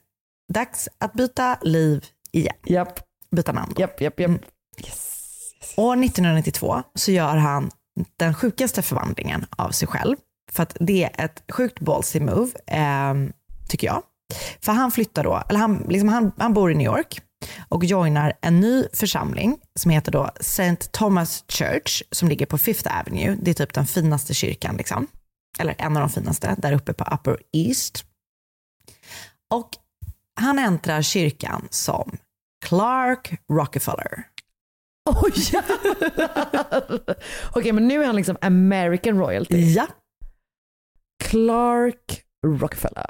dags 0.53 0.89
att 0.97 1.13
byta 1.13 1.57
liv 1.61 2.05
igen. 2.31 2.55
Japp. 2.65 2.99
Byta 3.31 3.51
namn. 3.51 3.73
Då. 3.75 3.81
Japp, 3.81 4.01
japp, 4.01 4.19
japp. 4.19 4.29
Mm. 4.29 4.41
År 5.75 6.03
1992 6.03 6.83
så 6.95 7.11
gör 7.11 7.37
han 7.37 7.71
den 8.17 8.33
sjukaste 8.33 8.81
förvandlingen 8.81 9.45
av 9.49 9.71
sig 9.71 9.87
själv. 9.87 10.15
För 10.51 10.63
att 10.63 10.77
det 10.79 11.03
är 11.03 11.25
ett 11.25 11.43
sjukt 11.51 11.79
ballsy 11.79 12.19
move, 12.19 12.51
eh, 12.67 13.13
tycker 13.69 13.87
jag. 13.87 14.03
För 14.61 14.71
han 14.71 14.91
flyttar 14.91 15.23
då, 15.23 15.43
eller 15.49 15.59
han, 15.59 15.85
liksom 15.89 16.09
han, 16.09 16.31
han 16.37 16.53
bor 16.53 16.71
i 16.71 16.75
New 16.75 16.85
York 16.85 17.21
och 17.69 17.85
joinar 17.85 18.33
en 18.41 18.59
ny 18.59 18.83
församling 18.93 19.57
som 19.75 19.91
heter 19.91 20.11
då 20.11 20.31
St. 20.39 20.75
Thomas 20.75 21.43
Church 21.47 22.03
som 22.11 22.29
ligger 22.29 22.45
på 22.45 22.57
Fifth 22.57 22.99
Avenue. 22.99 23.37
Det 23.41 23.51
är 23.51 23.55
typ 23.55 23.73
den 23.73 23.85
finaste 23.85 24.33
kyrkan, 24.33 24.77
liksom. 24.77 25.07
eller 25.59 25.75
en 25.77 25.97
av 25.97 26.01
de 26.01 26.09
finaste, 26.09 26.55
där 26.57 26.73
uppe 26.73 26.93
på 26.93 27.03
Upper 27.13 27.37
East. 27.53 28.05
Och 29.49 29.69
han 30.39 30.59
äntrar 30.59 31.01
kyrkan 31.01 31.67
som 31.69 32.17
Clark 32.65 33.31
Rockefeller. 33.51 34.23
Oj, 35.09 35.33
Okej, 37.55 37.71
men 37.71 37.87
nu 37.87 38.01
är 38.01 38.05
han 38.05 38.15
liksom 38.15 38.37
American 38.41 39.17
royalty. 39.17 39.57
Ja. 39.57 39.87
Clark 41.23 42.21
Rockefeller. 42.47 43.05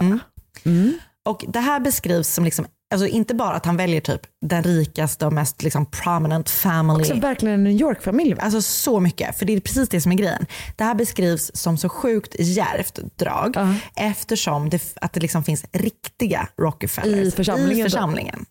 Mm. 0.65 0.93
Och 1.25 1.45
det 1.47 1.59
här 1.59 1.79
beskrivs 1.79 2.27
som, 2.27 2.45
liksom, 2.45 2.65
alltså 2.93 3.07
inte 3.07 3.35
bara 3.35 3.53
att 3.53 3.65
han 3.65 3.77
väljer 3.77 4.01
typ 4.01 4.21
den 4.45 4.63
rikaste 4.63 5.25
och 5.25 5.33
mest 5.33 5.63
liksom 5.63 5.85
prominent 5.85 6.49
family. 6.49 7.01
Också 7.01 7.13
verkligen 7.13 7.53
en 7.55 7.63
New 7.63 7.81
York-familj. 7.81 8.35
Alltså 8.39 8.61
så 8.61 8.99
mycket, 8.99 9.37
för 9.37 9.45
det 9.45 9.53
är 9.53 9.59
precis 9.59 9.89
det 9.89 10.01
som 10.01 10.11
är 10.11 10.15
grejen. 10.15 10.45
Det 10.75 10.83
här 10.83 10.95
beskrivs 10.95 11.51
som 11.53 11.77
så 11.77 11.89
sjukt 11.89 12.35
djärvt 12.39 12.99
drag 13.15 13.57
eftersom 13.95 14.69
det, 14.69 14.97
att 15.01 15.13
det 15.13 15.19
liksom 15.19 15.43
finns 15.43 15.65
riktiga 15.71 16.49
Rockefellers 16.61 17.27
I 17.27 17.31
församlingen 17.31 17.79
I 17.79 17.83
församlingen. 17.83 18.45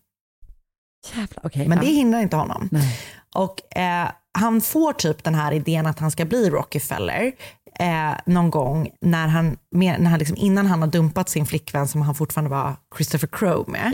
Jävlar, 1.15 1.45
okej. 1.45 1.67
Men 1.67 1.77
ja. 1.77 1.83
det 1.83 1.89
hindrar 1.89 2.19
inte 2.19 2.35
honom. 2.35 2.69
Och 3.35 3.77
eh, 3.77 4.09
han 4.37 4.61
får 4.61 4.93
typ 4.93 5.23
den 5.23 5.35
här 5.35 5.51
idén 5.51 5.85
att 5.87 5.99
han 5.99 6.11
ska 6.11 6.25
bli 6.25 6.49
Rockefeller 6.49 7.31
eh, 7.79 8.11
någon 8.25 8.49
gång 8.51 8.89
när 9.01 9.27
han, 9.27 9.57
när 9.71 10.05
han 10.05 10.19
liksom, 10.19 10.37
innan 10.37 10.65
han 10.65 10.81
har 10.81 10.89
dumpat 10.89 11.29
sin 11.29 11.45
flickvän 11.45 11.87
som 11.87 12.01
han 12.01 12.15
fortfarande 12.15 12.49
var 12.49 12.75
Christopher 12.95 13.27
Crowe 13.31 13.71
med. 13.71 13.91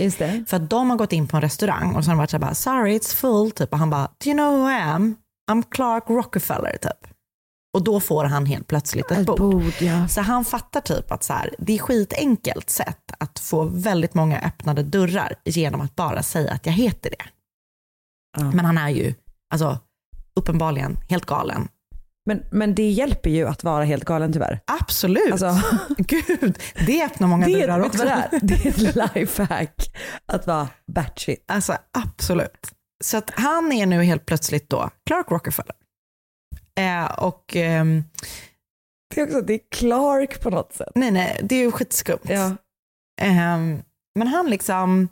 För 0.47 0.57
att 0.57 0.69
de 0.69 0.89
har 0.89 0.97
gått 0.97 1.13
in 1.13 1.27
på 1.27 1.37
en 1.37 1.41
restaurang 1.41 1.95
och 1.95 2.03
så 2.03 2.09
har 2.09 2.15
de 2.15 2.17
varit 2.17 2.29
så 2.29 2.39
bara, 2.39 2.53
sorry 2.55 2.97
it's 2.97 3.15
full, 3.15 3.51
typ. 3.51 3.71
och 3.73 3.79
han 3.79 3.89
bara, 3.89 4.07
do 4.23 4.29
you 4.29 4.37
know 4.37 4.59
who 4.59 4.69
I 4.71 4.75
am? 4.81 5.15
I'm 5.51 5.63
Clark 5.71 6.03
Rockefeller, 6.07 6.77
typ. 6.81 7.11
Och 7.73 7.83
då 7.83 7.99
får 7.99 8.23
han 8.23 8.45
helt 8.45 8.67
plötsligt 8.67 9.11
ett, 9.11 9.17
Ett 9.17 9.25
bord. 9.25 9.39
bord, 9.39 9.73
ja. 9.79 10.07
Så 10.07 10.21
han 10.21 10.45
fattar 10.45 10.81
typ 10.81 11.11
att 11.11 11.23
så 11.23 11.33
här, 11.33 11.55
det 11.59 11.73
är 11.73 11.79
skitenkelt 11.79 12.69
sätt 12.69 13.11
att 13.19 13.39
få 13.39 13.63
väldigt 13.63 14.13
många 14.13 14.39
öppnade 14.39 14.83
dörrar 14.83 15.35
genom 15.45 15.81
att 15.81 15.95
bara 15.95 16.23
säga 16.23 16.51
att 16.51 16.65
jag 16.65 16.73
heter 16.73 17.09
det. 17.09 17.25
Men 18.41 18.65
han 18.65 18.77
är 18.77 18.89
ju 18.89 19.13
alltså, 19.61 19.79
uppenbarligen 20.35 20.97
helt 21.09 21.25
galen. 21.25 21.67
Men, 22.25 22.43
men 22.51 22.75
det 22.75 22.89
hjälper 22.89 23.29
ju 23.29 23.47
att 23.47 23.63
vara 23.63 23.83
helt 23.83 24.05
galen 24.05 24.33
tyvärr. 24.33 24.59
Absolut. 24.67 25.31
Alltså, 25.31 25.57
Gud, 25.97 26.59
det 26.87 27.03
öppnar 27.05 27.27
många 27.27 27.45
det, 27.47 27.61
dörrar 27.61 27.79
också. 27.79 28.03
det, 28.03 28.09
är? 28.09 28.39
det 28.41 28.65
är 28.65 28.67
ett 28.67 29.15
lifehack 29.15 29.95
att 30.25 30.47
vara 30.47 30.67
batshit. 30.87 31.43
Alltså 31.47 31.77
absolut. 31.97 32.71
Så 33.03 33.17
att 33.17 33.31
han 33.35 33.71
är 33.71 33.85
nu 33.85 34.03
helt 34.03 34.25
plötsligt 34.25 34.69
då 34.69 34.89
Clark 35.05 35.31
Rockefeller. 35.31 35.75
Eh, 36.79 37.05
och 37.05 37.55
ehm, 37.55 38.03
Det 39.15 39.21
är 39.21 39.25
också 39.25 39.41
det 39.41 39.53
är 39.53 39.59
Clark 39.71 40.41
på 40.41 40.49
något 40.49 40.73
sätt. 40.73 40.91
nej, 40.95 41.11
nej, 41.11 41.39
det 41.43 41.55
är 41.55 41.59
ju 41.59 41.71
skitskumt. 41.71 42.19
Ja. 42.23 42.55
Ehm, 43.21 43.81
men 44.19 44.27
han 44.27 44.49
liksom, 44.49 45.09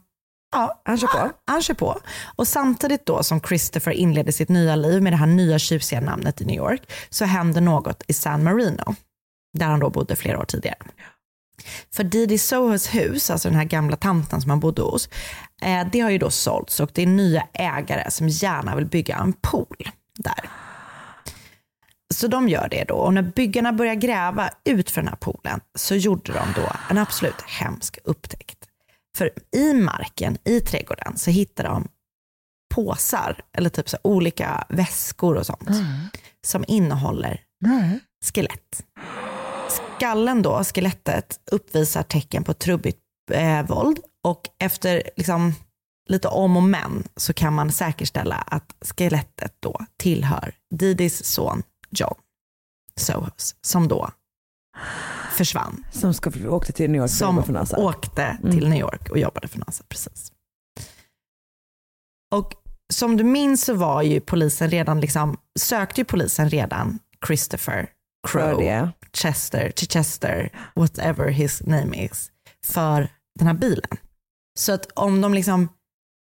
ja, 0.53 0.81
Han 0.85 0.97
kör 0.97 1.07
på. 1.07 1.31
Han 1.45 1.61
kör 1.61 1.73
på. 1.73 1.99
Och 2.35 2.47
samtidigt 2.47 3.05
då 3.05 3.23
som 3.23 3.41
Christopher 3.41 3.91
inleder 3.91 4.31
sitt 4.31 4.49
nya 4.49 4.75
liv 4.75 5.01
med 5.01 5.13
det 5.13 5.17
här 5.17 5.25
nya 5.25 5.59
tjusiga 5.59 6.01
namnet 6.01 6.41
i 6.41 6.45
New 6.45 6.55
York 6.55 6.91
så 7.09 7.25
händer 7.25 7.61
något 7.61 8.03
i 8.07 8.13
San 8.13 8.43
Marino, 8.43 8.95
där 9.57 9.65
han 9.65 9.79
då 9.79 9.89
bodde 9.89 10.15
flera 10.15 10.39
år 10.39 10.45
tidigare. 10.45 10.77
För 11.95 12.03
Didi 12.03 12.37
Sohos 12.37 12.95
hus, 12.95 13.29
alltså 13.29 13.49
den 13.49 13.57
här 13.57 13.65
gamla 13.65 13.95
tanten 13.95 14.41
som 14.41 14.49
han 14.49 14.59
bodde 14.59 14.81
hos, 14.81 15.09
eh, 15.61 15.87
det 15.91 15.99
har 15.99 16.09
ju 16.09 16.17
då 16.17 16.29
sålts 16.29 16.79
och 16.79 16.89
det 16.93 17.01
är 17.01 17.07
nya 17.07 17.47
ägare 17.53 18.11
som 18.11 18.27
gärna 18.29 18.75
vill 18.75 18.85
bygga 18.85 19.15
en 19.15 19.33
pool 19.33 19.89
där. 20.17 20.49
Så 22.13 22.27
de 22.27 22.49
gör 22.49 22.67
det 22.71 22.83
då 22.83 22.95
och 22.95 23.13
när 23.13 23.21
byggarna 23.21 23.73
börjar 23.73 23.95
gräva 23.95 24.49
ut 24.63 24.91
för 24.91 25.01
den 25.01 25.07
här 25.07 25.15
poolen 25.15 25.59
så 25.75 25.95
gjorde 25.95 26.33
de 26.33 26.61
då 26.61 26.71
en 26.89 26.97
absolut 26.97 27.41
hemsk 27.41 27.97
upptäckt. 28.03 28.62
För 29.17 29.31
i 29.51 29.73
marken, 29.73 30.37
i 30.43 30.59
trädgården, 30.59 31.17
så 31.17 31.31
hittar 31.31 31.63
de 31.63 31.87
påsar 32.75 33.41
eller 33.57 33.69
typ 33.69 33.89
så 33.89 33.97
olika 34.03 34.65
väskor 34.69 35.35
och 35.35 35.45
sånt 35.45 35.69
som 36.45 36.65
innehåller 36.67 37.41
skelett. 38.25 38.85
Skallen 39.69 40.41
då, 40.41 40.63
skelettet, 40.63 41.39
uppvisar 41.51 42.03
tecken 42.03 42.43
på 42.43 42.53
trubbigt 42.53 42.99
eh, 43.31 43.65
våld 43.65 43.99
och 44.23 44.49
efter 44.59 45.03
liksom, 45.15 45.53
lite 46.09 46.27
om 46.27 46.57
och 46.57 46.63
men 46.63 47.03
så 47.15 47.33
kan 47.33 47.53
man 47.53 47.71
säkerställa 47.71 48.35
att 48.35 48.75
skelettet 48.81 49.55
då 49.59 49.85
tillhör 49.97 50.55
Didis 50.75 51.25
son 51.25 51.63
John 51.89 52.15
Sohos 52.95 53.55
som 53.61 53.87
då 53.87 54.11
försvann. 55.33 55.85
Som 55.91 56.13
ska, 56.13 56.31
åkte 56.49 56.71
till 56.73 56.91
New 56.91 57.01
York 57.01 57.09
för 57.09 57.17
Som 57.17 57.35
jobba 57.35 57.45
för 57.45 57.53
NASA. 57.53 57.77
åkte 57.77 58.37
till 58.41 58.57
Mm. 58.57 58.69
New 58.69 58.79
York 58.79 59.09
och 59.09 59.17
jobbade 59.17 59.47
för 59.47 59.59
NASA. 59.59 59.83
Precis. 59.89 60.31
Och 62.35 62.53
som 62.93 63.17
du 63.17 63.23
minns 63.23 63.65
så 63.65 63.73
var 63.73 64.01
ju 64.01 64.19
polisen 64.19 64.69
redan, 64.69 64.99
liksom, 64.99 65.37
sökte 65.59 66.01
ju 66.01 66.05
polisen 66.05 66.49
redan 66.49 66.99
Christopher 67.27 67.89
För 68.27 68.57
det. 68.57 68.89
Chester, 69.13 69.71
Chichester, 69.75 70.49
whatever 70.75 71.27
his 71.29 71.61
name 71.65 72.05
is, 72.05 72.31
för 72.65 73.09
den 73.39 73.47
här 73.47 73.53
bilen. 73.53 73.97
Så 74.59 74.71
att 74.73 74.85
om 74.95 75.21
de 75.21 75.33
liksom 75.33 75.69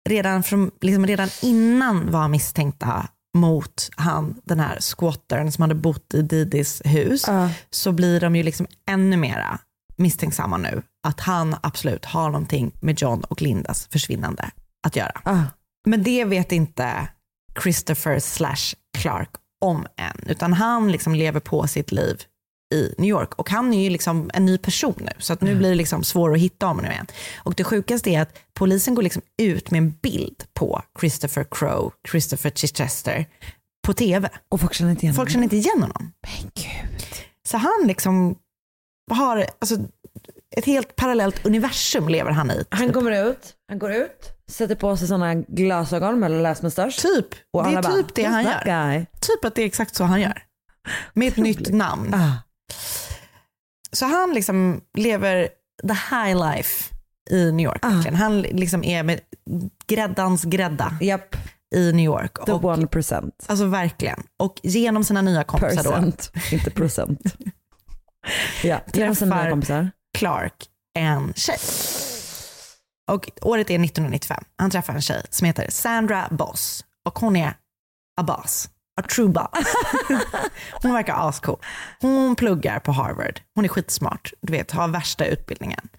redan, 0.09 0.43
från, 0.43 0.71
liksom 0.81 1.07
redan 1.07 1.29
innan 1.41 2.11
var 2.11 2.27
misstänkta 2.27 3.07
mot 3.35 3.89
han, 3.95 4.35
den 4.43 4.59
här 4.59 4.79
squattern 4.81 5.51
som 5.51 5.61
hade 5.61 5.75
bott 5.75 6.13
i 6.13 6.21
Didis 6.21 6.81
hus, 6.85 7.25
så 7.69 7.91
blir 7.91 8.19
de 8.19 8.35
ju 8.35 8.43
liksom 8.43 8.67
ännu 8.89 9.17
mera 9.17 9.59
misstänksamma 9.97 10.57
nu 10.57 10.81
att 11.07 11.19
han 11.19 11.55
absolut 11.61 12.05
har 12.05 12.29
någonting 12.29 12.71
med 12.81 13.01
John 13.01 13.23
och 13.23 13.41
Lindas 13.41 13.87
försvinnande 13.91 14.51
att 14.87 14.95
göra. 14.95 15.21
Ah. 15.23 15.43
Men 15.87 16.03
det 16.03 16.25
vet 16.25 16.51
inte 16.51 17.07
Christopher 17.63 18.19
slash 18.19 18.75
Clark 18.97 19.29
om 19.61 19.87
än, 19.97 20.29
utan 20.29 20.53
han 20.53 20.91
liksom 20.91 21.15
lever 21.15 21.39
på 21.39 21.67
sitt 21.67 21.91
liv 21.91 22.21
i 22.73 22.93
New 22.97 23.09
York. 23.09 23.33
Och 23.35 23.49
han 23.49 23.73
är 23.73 23.83
ju 23.83 23.89
liksom 23.89 24.31
en 24.33 24.45
ny 24.45 24.57
person 24.57 24.93
nu, 24.97 25.11
så 25.17 25.33
att 25.33 25.41
nu 25.41 25.55
blir 25.55 25.69
det 25.69 25.75
liksom 25.75 26.03
svårt 26.03 26.33
att 26.35 26.41
hitta 26.41 26.65
honom 26.65 26.85
igen. 26.85 27.07
Och 27.37 27.53
det 27.55 27.63
sjukaste 27.63 28.09
är 28.09 28.21
att 28.21 28.37
polisen 28.53 28.95
går 28.95 29.03
liksom 29.03 29.21
ut 29.37 29.71
med 29.71 29.77
en 29.77 29.91
bild 29.91 30.43
på 30.53 30.81
Christopher 30.99 31.45
Crowe, 31.51 31.91
Christopher 32.11 32.49
Chichester, 32.49 33.25
på 33.87 33.93
tv. 33.93 34.29
Och 34.49 34.61
folk 34.61 34.73
känner 34.73 34.91
inte 34.91 35.05
igen 35.05 35.15
Folk 35.15 35.29
honom. 35.29 35.33
känner 35.33 35.43
inte 35.43 35.55
igen 35.69 35.81
honom. 35.81 36.11
Men 36.21 36.51
gud. 36.53 37.03
Så 37.47 37.57
han 37.57 37.83
liksom 37.87 38.35
har, 39.11 39.45
alltså, 39.59 39.75
ett 40.57 40.65
helt 40.65 40.95
parallellt 40.95 41.45
universum 41.45 42.09
lever 42.09 42.31
han 42.31 42.51
i. 42.51 42.63
Han 42.69 42.93
kommer 42.93 43.29
ut, 43.29 43.53
han 43.69 43.79
går 43.79 43.91
ut, 43.93 44.29
sätter 44.51 44.75
på 44.75 44.97
sig 44.97 45.07
sådana 45.07 45.33
glasögon 45.35 46.19
med 46.19 46.31
läsmustasch. 46.31 47.01
Typ, 47.01 47.27
Och 47.53 47.63
det 47.63 47.69
är 47.69 47.77
alla 47.77 47.81
bara, 47.89 47.93
typ 47.93 48.15
det 48.15 48.21
"Who's 48.23 48.29
han 48.29 48.43
gör. 48.43 48.63
guy?" 48.65 49.05
Typ 49.19 49.45
att 49.45 49.55
det 49.55 49.61
är 49.61 49.65
exakt 49.65 49.95
så 49.95 50.03
han 50.03 50.21
gör. 50.21 50.43
Med 51.13 51.27
ett 51.27 51.37
nytt 51.37 51.69
namn. 51.73 52.13
Ah. 52.13 52.31
Så 53.91 54.05
han 54.05 54.33
liksom 54.33 54.81
lever 54.97 55.49
the 55.87 55.93
high 56.15 56.53
life 56.55 56.93
i 57.31 57.51
New 57.51 57.63
York. 57.65 57.79
Ah. 57.81 58.11
Han 58.15 58.41
liksom 58.41 58.83
är 58.83 59.03
med 59.03 59.19
gräddans 59.87 60.43
grädda 60.43 60.97
Japp, 61.01 61.35
i 61.75 61.91
New 61.91 62.05
York. 62.05 62.45
the 62.45 62.51
Och, 62.51 62.63
one 62.63 62.87
percent. 62.87 63.45
alltså 63.47 63.65
verkligen. 63.65 64.23
Och 64.37 64.59
genom 64.63 65.03
sina 65.03 65.21
nya 65.21 65.43
kompisar 65.43 65.83
då, 65.83 65.89
Percent, 65.91 66.31
inte 66.51 66.71
procent. 66.71 67.19
ja, 68.63 68.79
genom 68.93 69.15
sina 69.15 69.41
nya 69.41 69.51
kompisar. 69.51 69.91
Clark 70.17 70.69
en 70.99 71.33
tjej. 71.33 71.57
Och 73.11 73.31
året 73.41 73.69
är 73.69 73.75
1995. 73.83 74.43
Han 74.57 74.71
träffar 74.71 74.93
en 74.93 75.01
tjej 75.01 75.21
som 75.29 75.45
heter 75.45 75.69
Sandra 75.69 76.27
Boss. 76.31 76.85
Och 77.05 77.19
hon 77.19 77.35
är 77.35 77.53
a 78.21 78.23
boss. 78.23 78.69
A 79.01 79.03
true 79.15 79.27
boss. 79.29 79.47
hon 80.81 80.93
verkar 80.93 81.29
ascool. 81.29 81.57
Hon 82.01 82.35
pluggar 82.35 82.79
på 82.79 82.91
Harvard. 82.91 83.39
Hon 83.55 83.65
är 83.65 83.69
skitsmart. 83.69 84.33
Du 84.41 84.51
vet, 84.53 84.71
har 84.71 84.87
värsta 84.87 85.25
utbildningen. 85.25 85.89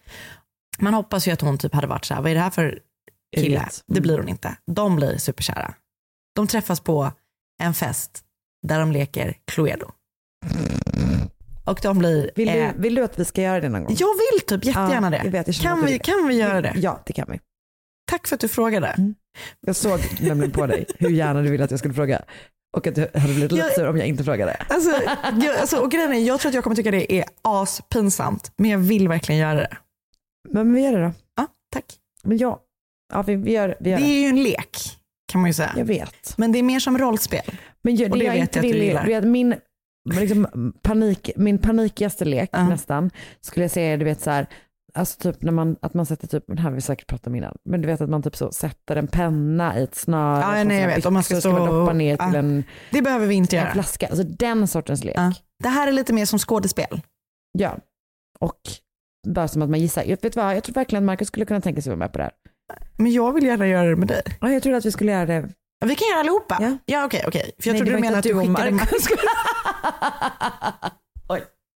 Man 0.78 0.94
hoppas 0.94 1.28
ju 1.28 1.32
att 1.32 1.40
hon 1.40 1.58
typ 1.58 1.74
hade 1.74 1.86
varit 1.86 2.04
så 2.04 2.14
här, 2.14 2.22
vad 2.22 2.30
är 2.30 2.34
det 2.34 2.40
här 2.40 2.50
för 2.50 2.78
kille? 3.36 3.46
Idiot. 3.46 3.84
Det 3.86 4.00
blir 4.00 4.18
hon 4.18 4.28
inte. 4.28 4.56
De 4.66 4.96
blir 4.96 5.18
superkära. 5.18 5.74
De 6.34 6.46
träffas 6.46 6.80
på 6.80 7.12
en 7.62 7.74
fest 7.74 8.24
där 8.66 8.80
de 8.80 8.92
leker 8.92 9.36
Cluedo. 9.44 9.90
Och 11.64 11.78
de 11.82 11.98
blir... 11.98 12.30
Vill 12.34 12.48
du, 12.48 12.54
eh, 12.54 12.72
vill 12.76 12.94
du 12.94 13.04
att 13.04 13.18
vi 13.18 13.24
ska 13.24 13.42
göra 13.42 13.60
det 13.60 13.68
någon 13.68 13.84
gång? 13.84 13.96
jag 13.98 14.08
vill 14.08 14.46
typ 14.46 14.64
jättegärna 14.64 15.16
Ja, 15.16 15.22
det. 15.22 15.30
vet, 15.30 15.62
kan, 15.62 15.86
vi, 15.86 15.98
kan 15.98 16.28
vi 16.28 16.34
göra 16.34 16.60
det? 16.60 16.72
Ja, 16.76 17.02
det 17.06 17.12
kan 17.12 17.26
vi. 17.30 17.40
Tack 18.10 18.26
för 18.26 18.34
att 18.34 18.40
du 18.40 18.48
frågade. 18.48 18.86
Mm. 18.86 19.14
Jag 19.60 19.76
såg 19.76 20.00
nämligen 20.20 20.52
på 20.52 20.66
dig 20.66 20.86
hur 20.98 21.10
gärna 21.10 21.42
du 21.42 21.50
ville 21.50 21.64
att 21.64 21.70
jag 21.70 21.78
skulle 21.78 21.94
fråga. 21.94 22.22
Och 22.76 22.86
att 22.86 22.94
du 22.94 23.00
hade 23.14 23.34
blivit 23.34 23.52
lite 23.52 23.74
Jag- 23.80 23.90
om 23.90 23.96
jag 23.98 24.06
inte 24.08 24.24
frågade. 24.24 24.52
Alltså, 24.68 24.90
jag, 25.42 25.56
alltså, 25.56 25.76
och 25.78 25.90
grejen 25.90 26.12
är, 26.12 26.18
jag 26.18 26.40
tror 26.40 26.48
att 26.50 26.54
jag 26.54 26.64
kommer 26.64 26.76
tycka 26.76 26.90
det 26.90 27.12
är 27.14 27.24
aspinsamt, 27.42 28.52
men 28.56 28.70
jag 28.70 28.78
vill 28.78 29.08
verkligen 29.08 29.40
göra 29.40 29.54
det. 29.60 29.76
Men 30.48 30.74
vi 30.74 30.80
gör 30.80 30.92
det 30.92 31.04
då. 31.04 31.12
Ja, 31.36 31.46
tack. 31.72 31.84
Men 32.24 32.38
ja, 32.38 32.60
ja 33.14 33.22
vi, 33.22 33.36
vi 33.36 33.52
gör, 33.52 33.68
vi 33.68 33.74
Det 33.80 33.90
gör 33.90 33.98
är 33.98 34.02
det. 34.02 34.08
ju 34.20 34.28
en 34.28 34.42
lek, 34.42 34.76
kan 35.32 35.40
man 35.40 35.50
ju 35.50 35.54
säga. 35.54 35.72
Jag 35.76 35.84
vet. 35.84 36.38
Men 36.38 36.52
det 36.52 36.58
är 36.58 36.62
mer 36.62 36.80
som 36.80 36.98
rollspel. 36.98 37.54
Men 37.82 37.96
jag, 37.96 38.12
Och 38.12 38.18
det, 38.18 38.24
det 38.24 38.26
jag 38.26 38.36
inte 38.36 38.58
jag 38.58 38.66
att 38.66 38.72
du 38.72 38.72
vill 38.72 38.82
är, 38.82 38.86
gillar. 38.86 39.04
du 39.04 39.08
vet, 39.14 39.24
min, 39.24 39.54
liksom, 40.14 40.72
panik, 40.82 41.30
min 41.36 41.58
panikigaste 41.58 42.24
lek 42.24 42.50
Ja. 42.52 42.68
nästan 42.68 43.10
skulle 43.40 43.64
jag 43.64 43.70
säga, 43.70 43.96
du 43.96 44.04
vet 44.04 44.20
så 44.20 44.30
här, 44.30 44.46
alltså 44.96 45.20
typ 45.20 45.42
när 45.42 45.52
man, 45.52 45.76
att 45.82 45.94
man 45.94 46.06
sätter 46.06 46.26
typ, 46.26 46.44
det 46.46 46.56
här 46.60 46.68
har 46.70 46.74
vi 46.74 46.80
säkert 46.80 47.06
pratat 47.06 47.26
om 47.26 47.34
innan, 47.34 47.56
men 47.64 47.80
du 47.80 47.86
vet 47.86 48.00
att 48.00 48.10
man 48.10 48.22
typ 48.22 48.36
så 48.36 48.52
sätter 48.52 48.96
en 48.96 49.06
penna 49.08 49.78
i 49.78 49.82
ett 49.82 49.94
snöre, 49.94 50.42
från 50.56 50.68
nej, 50.68 50.80
jag 50.80 50.88
vet. 50.88 51.06
Om 51.06 51.14
man 51.14 51.22
ska 51.22 51.40
stå 51.40 51.52
man 51.52 51.60
och- 51.68 51.68
doppa 51.74 51.92
ner 51.92 52.16
till 52.16 52.26
ja. 52.32 52.38
en, 52.38 52.64
Det 52.90 53.02
behöver 53.02 53.26
vi 53.26 53.34
inte 53.34 53.56
göra. 53.56 53.72
flaska, 53.72 54.06
alltså 54.06 54.22
den 54.24 54.68
sortens 54.68 55.04
lek. 55.04 55.14
Ja. 55.16 55.32
Det 55.62 55.68
här 55.68 55.88
är 55.88 55.92
lite 55.92 56.12
mer 56.12 56.24
som 56.26 56.38
skådespel. 56.38 57.00
Ja, 57.58 57.76
och 58.38 58.60
bara 59.28 59.48
som 59.48 59.62
att 59.62 59.70
man 59.70 59.80
gissar. 59.80 60.02
Jag, 60.04 60.18
vet 60.22 60.36
vad, 60.36 60.56
jag 60.56 60.64
tror 60.64 60.74
verkligen 60.74 61.04
att 61.04 61.06
Marcus 61.06 61.28
skulle 61.28 61.46
kunna 61.46 61.60
tänka 61.60 61.82
sig 61.82 61.90
att 61.90 61.98
vara 61.98 62.06
med 62.06 62.12
på 62.12 62.18
det 62.18 62.24
här. 62.24 62.32
Men 62.96 63.12
jag 63.12 63.32
vill 63.32 63.44
gärna 63.44 63.66
göra 63.66 63.88
det 63.88 63.96
med 63.96 64.08
dig. 64.08 64.22
Ja, 64.40 64.50
jag 64.50 64.62
trodde 64.62 64.78
att 64.78 64.84
vi 64.86 64.92
skulle 64.92 65.12
göra 65.12 65.26
det. 65.26 65.48
Vi 65.84 65.94
kan 65.94 66.08
göra 66.08 66.20
allihopa. 66.20 66.58
Ja. 66.60 66.76
Ja, 66.86 67.04
okej, 67.04 67.24
okej. 67.26 67.52
För 67.58 67.68
jag 67.68 67.74
Nej, 67.74 67.80
trodde 67.80 67.96
du 67.96 68.00
menade 68.00 68.18
att 68.18 68.22
du 68.24 68.34
skickade 68.40 68.70
Marcus 68.70 69.06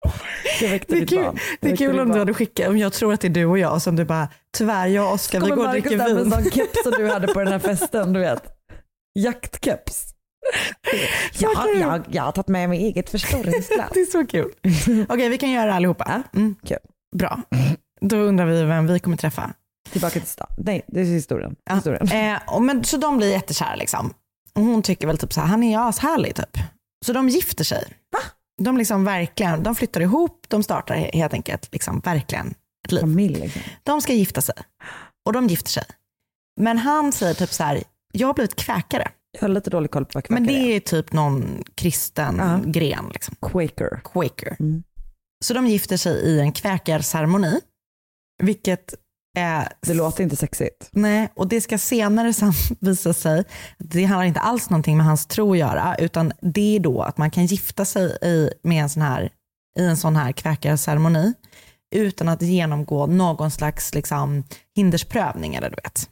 Marcus. 0.09 0.71
Väckte 0.71 0.95
Det 0.95 1.01
är 1.01 1.05
kul, 1.05 1.23
barn. 1.23 1.37
Det 1.61 1.71
är 1.71 1.75
kul 1.75 1.99
om 1.99 2.11
du 2.11 2.19
hade 2.19 2.33
skickat, 2.33 2.67
om 2.67 2.77
jag 2.77 2.93
tror 2.93 3.13
att 3.13 3.21
det 3.21 3.27
är 3.27 3.29
du 3.29 3.45
och 3.45 3.59
jag 3.59 3.81
som 3.81 3.95
du 3.95 4.05
bara, 4.05 4.27
tyvärr 4.57 4.87
jag 4.87 5.07
och 5.07 5.13
Oskar 5.13 5.39
vi 5.39 5.43
Kommer 5.43 5.55
går 5.55 5.63
och 5.63 5.69
Marcus 5.69 5.83
dricker 5.83 5.97
där 5.97 6.13
med 6.13 6.21
en 6.21 6.29
vin. 6.29 6.43
sån 6.43 6.51
keps 6.51 6.83
som 6.83 6.91
du 6.91 7.09
hade 7.09 7.27
på 7.27 7.39
den 7.39 7.47
här 7.47 7.59
festen, 7.59 8.13
du 8.13 8.19
vet. 8.19 8.43
Jaktkeps. 9.19 10.05
Jag, 11.39 11.51
jag, 11.79 12.03
jag 12.11 12.23
har 12.23 12.31
tagit 12.31 12.47
med 12.47 12.69
mig 12.69 12.83
eget 12.83 13.09
förstoringsglas. 13.09 13.89
Det 13.93 13.99
är 13.99 14.05
så 14.05 14.27
kul. 14.27 14.51
Okej, 15.09 15.29
vi 15.29 15.37
kan 15.37 15.51
göra 15.51 15.65
det 15.65 15.73
allihopa. 15.73 16.23
Mm. 16.35 16.55
Kul. 16.65 16.77
Bra. 17.17 17.41
Då 18.01 18.15
undrar 18.17 18.45
vi 18.45 18.63
vem 18.63 18.87
vi 18.87 18.99
kommer 18.99 19.17
träffa. 19.17 19.53
Tillbaka 19.91 20.19
till 20.19 20.29
stan. 20.29 20.47
Nej, 20.57 20.81
det 20.87 20.99
är 20.99 21.03
historien. 21.05 21.55
historien. 21.69 22.07
Eh, 22.07 22.59
men, 22.61 22.83
så 22.83 22.97
de 22.97 23.17
blir 23.17 23.31
jättekära 23.31 23.75
liksom. 23.75 24.13
Och 24.53 24.63
hon 24.63 24.81
tycker 24.83 25.07
väl 25.07 25.17
typ 25.17 25.33
så 25.33 25.41
här, 25.41 25.47
han 25.47 25.63
är 25.63 25.89
ashärlig 25.89 26.35
typ. 26.35 26.57
Så 27.05 27.13
de 27.13 27.29
gifter 27.29 27.63
sig. 27.63 27.83
De 28.59 28.77
liksom 28.77 29.03
verkligen, 29.05 29.63
de 29.63 29.75
flyttar 29.75 30.01
ihop, 30.01 30.45
de 30.47 30.63
startar 30.63 30.95
he- 30.95 31.13
helt 31.13 31.33
enkelt 31.33 31.69
liksom 31.73 31.99
verkligen 31.99 32.53
ett 32.85 32.91
liv. 32.91 33.01
Familj 33.01 33.39
liksom. 33.39 33.61
De 33.83 34.01
ska 34.01 34.13
gifta 34.13 34.41
sig. 34.41 34.55
Och 35.25 35.33
de 35.33 35.47
gifter 35.47 35.69
sig. 35.69 35.83
Men 36.61 36.77
han 36.77 37.11
säger 37.11 37.33
typ 37.33 37.49
så 37.53 37.63
här, 37.63 37.83
jag 38.13 38.27
har 38.27 38.33
blivit 38.33 38.55
kväkare. 38.55 39.11
Jag 39.31 39.41
har 39.41 39.49
lite 39.49 39.69
dålig 39.69 39.91
koll 39.91 40.05
på 40.05 40.11
vad 40.13 40.23
kvackare 40.23 40.45
Men 40.45 40.53
det 40.53 40.75
är 40.75 40.79
typ 40.79 41.13
någon 41.13 41.63
kristen 41.75 42.35
Ja. 42.37 42.59
gren. 42.65 43.09
Liksom. 43.13 43.35
Quaker. 43.41 44.01
Quaker. 44.03 44.55
Mm. 44.59 44.83
Så 45.45 45.53
de 45.53 45.67
gifter 45.67 45.97
sig 45.97 46.13
i 46.21 46.39
en 46.39 46.51
kväkarceremoni. 46.51 47.59
Vilket 48.43 48.93
Det 49.81 49.93
låter 49.93 50.23
inte 50.23 50.35
sexigt. 50.35 50.89
Nej, 50.91 51.29
och 51.35 51.47
det 51.47 51.61
ska 51.61 51.77
senare 51.77 52.33
sen 52.33 52.53
visa 52.79 53.13
sig, 53.13 53.43
det 53.77 54.03
handlar 54.03 54.25
inte 54.25 54.39
alls 54.39 54.69
någonting 54.69 54.97
med 54.97 55.05
hans 55.05 55.25
tro 55.25 55.51
att 55.51 55.57
göra, 55.57 55.95
utan 55.95 56.33
det 56.41 56.75
är 56.75 56.79
då 56.79 57.01
att 57.01 57.17
man 57.17 57.31
kan 57.31 57.45
gifta 57.45 57.85
sig 57.85 58.17
i, 58.21 58.49
med 58.63 58.83
en 58.83 58.89
sån 58.89 59.01
här, 59.01 59.29
i 59.79 59.85
en 59.85 59.97
sån 59.97 60.15
här 60.15 60.31
kväkarceremoni 60.31 61.33
utan 61.95 62.29
att 62.29 62.41
genomgå 62.41 63.05
någon 63.05 63.51
slags 63.51 63.93
liksom, 63.95 64.43
hindersprövning. 64.75 65.55
Eller 65.55 65.69
du 65.69 65.75
vet. 65.83 66.09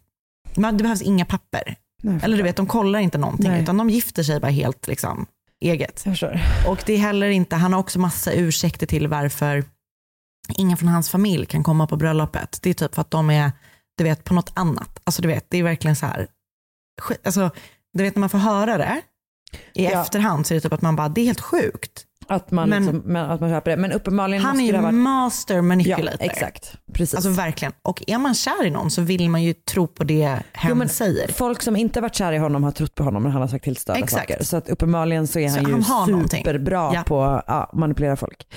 Man, 0.58 0.78
det 0.78 0.84
behövs 0.84 1.02
inga 1.02 1.26
papper. 1.26 1.76
Nej, 2.04 2.20
Eller 2.24 2.38
du 2.38 2.44
vet, 2.44 2.56
de 2.56 2.68
kollar 2.68 3.00
inte 3.00 3.18
någonting, 3.18 3.52
Nej. 3.52 3.62
utan 3.62 3.78
de 3.78 3.90
gifter 3.90 4.24
sig 4.24 4.40
bara 4.40 4.52
helt 4.52 4.88
liksom, 4.88 5.26
eget. 5.62 6.04
Och 6.68 6.84
det 6.86 6.94
är 6.94 6.98
heller 6.98 7.30
inte, 7.30 7.56
han 7.56 7.74
har 7.74 7.80
också 7.80 8.00
massa 8.00 8.34
ursäkter 8.34 8.88
till 8.88 9.08
varför 9.08 9.64
ingen 10.58 10.78
från 10.78 10.90
hans 10.90 11.10
familj 11.10 11.46
kan 11.46 11.64
komma 11.64 11.88
på 11.88 11.96
bröllopet. 11.96 12.60
Det 12.62 12.70
är 12.70 12.74
typ 12.74 12.96
för 12.96 13.02
att 13.02 13.12
de 13.12 13.30
är, 13.30 13.52
du 13.98 14.04
vet, 14.04 14.24
på 14.24 14.34
något 14.34 14.52
annat. 14.54 15.00
Alltså 15.04 15.22
du 15.22 15.28
vet, 15.28 15.46
det 15.50 15.58
är 15.58 15.64
verkligen 15.64 15.96
så 15.96 16.06
här, 16.06 16.28
alltså, 17.26 17.50
du 17.94 18.04
vet 18.04 18.16
när 18.16 18.20
man 18.20 18.30
får 18.30 18.38
höra 18.38 18.78
det 18.78 19.02
i 19.74 19.84
Ja. 19.86 20.02
efterhand 20.02 20.48
så 20.48 20.54
är 20.54 20.56
det 20.56 20.62
typ 20.62 20.74
att 20.74 20.82
man 20.82 20.96
bara, 20.96 21.10
det 21.10 21.22
är 21.22 21.26
helt 21.26 21.42
sjukt. 21.42 22.04
Att 22.30 22.52
man, 22.52 22.70
Men- 22.70 22.86
liksom, 22.86 23.02
men, 23.06 23.32
att 23.32 23.42
man 23.42 23.50
köper 23.50 23.72
det. 23.72 23.78
Men 23.78 23.92
uppenbarligen 23.92 24.44
Han 24.44 24.60
är 24.60 24.66
ju 24.66 24.82
varit... 24.82 24.94
master 24.94 25.62
manipulator. 25.62 26.18
Ja, 26.20 26.26
exakt. 26.26 26.76
Precis. 26.94 27.16
Alltså 27.16 27.30
verkligen. 27.30 27.72
Och 27.82 28.04
är 28.08 28.18
man 28.18 28.34
kär 28.36 28.66
i 28.66 28.70
någon 28.70 28.92
så 28.92 29.02
vill 29.02 29.30
man 29.30 29.44
ju 29.44 29.54
tro 29.54 29.88
på 29.88 30.04
det 30.04 30.26
hen 30.54 30.70
Jo, 30.70 30.76
men 30.76 30.90
säger. 30.90 31.32
Folk 31.32 31.62
som 31.62 31.76
inte 31.76 32.02
varit 32.02 32.16
kära 32.16 32.36
i 32.36 32.38
honom 32.38 32.64
har 32.64 32.72
trott 32.72 32.96
på 32.96 33.04
honom 33.04 33.24
när 33.24 33.30
han 33.30 33.42
har 33.42 33.48
sagt 33.48 33.64
till 33.64 33.74
Exakt. 33.74 34.12
saker. 34.12 34.44
Så 34.44 34.58
att 34.58 34.70
uppenbarligen 34.70 35.28
så 35.28 35.40
är 35.40 35.50
han 35.50 35.54
Så 35.64 35.70
ju 35.70 35.72
han 35.74 35.84
har 35.84 36.08
någonting. 36.08 36.44
superbra 36.46 36.92
Ja. 36.94 37.04
på 37.04 37.24
att 37.24 37.44
ja, 37.48 37.70
manipulera 37.74 38.16
folk. 38.16 38.48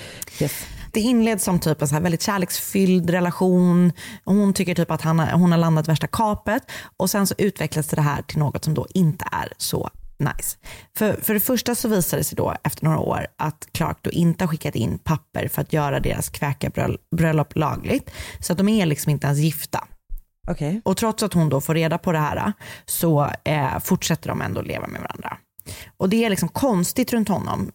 Yes. 0.41 0.65
Det 0.93 0.99
inleds 0.99 1.43
som 1.43 1.59
typ 1.59 1.81
en 1.81 1.87
så 1.87 1.95
här 1.95 2.01
väldigt 2.01 2.21
kärleksfylld 2.21 3.09
relation. 3.09 3.91
Hon 4.25 4.53
tycker 4.53 4.75
typ 4.75 4.91
att 4.91 5.01
han 5.01 5.19
har, 5.19 5.31
hon 5.31 5.51
har 5.51 5.59
landat 5.59 5.87
värsta 5.87 6.07
kapet. 6.07 6.63
Och 6.97 7.09
sen 7.09 7.27
så 7.27 7.35
utvecklas 7.37 7.87
det 7.87 8.01
här 8.01 8.21
till 8.21 8.39
något 8.39 8.63
som 8.63 8.73
då 8.73 8.87
inte 8.93 9.25
är 9.31 9.53
så 9.57 9.89
nice. 10.19 10.57
För, 10.97 11.13
för 11.13 11.33
det 11.33 11.39
första 11.39 11.75
så 11.75 11.87
visar 11.87 12.17
det 12.17 12.23
sig 12.23 12.35
då 12.35 12.55
efter 12.63 12.85
några 12.85 12.99
år 12.99 13.27
att 13.37 13.67
Clark 13.71 13.97
då 14.01 14.11
inte 14.11 14.43
har 14.43 14.49
skickat 14.49 14.75
in 14.75 14.99
papper 14.99 15.47
för 15.47 15.61
att 15.61 15.73
göra 15.73 15.99
deras 15.99 16.29
kväkarbröllop 16.29 17.55
lagligt. 17.55 18.11
Så 18.39 18.53
att 18.53 18.57
de 18.57 18.69
är 18.69 18.85
liksom 18.85 19.09
inte 19.09 19.27
ens 19.27 19.39
gifta. 19.39 19.87
Okej. 20.47 20.81
Och 20.85 20.97
trots 20.97 21.23
att 21.23 21.33
hon 21.33 21.49
då 21.49 21.61
får 21.61 21.73
reda 21.73 21.97
på 21.97 22.11
det 22.11 22.17
här 22.17 22.53
så 22.85 23.29
eh, 23.43 23.79
fortsätter 23.79 24.29
de 24.29 24.41
ändå 24.41 24.61
leva 24.61 24.87
med 24.87 25.01
varandra. 25.01 25.37
Och 25.97 26.09
det 26.09 26.25
är 26.25 26.29
liksom 26.29 26.49
konstigt 26.49 27.13
runt 27.13 27.29
honom 27.29 27.71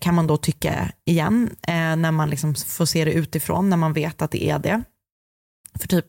kan 0.00 0.14
man 0.14 0.26
då 0.26 0.36
tycka 0.36 0.92
igen 1.04 1.56
eh, 1.68 1.96
när 1.96 2.10
man 2.10 2.30
liksom 2.30 2.54
får 2.54 2.84
se 2.84 3.04
det 3.04 3.12
utifrån, 3.12 3.70
när 3.70 3.76
man 3.76 3.92
vet 3.92 4.22
att 4.22 4.30
det 4.30 4.44
är 4.44 4.58
det. 4.58 4.82
För 5.80 5.88
typ, 5.88 6.06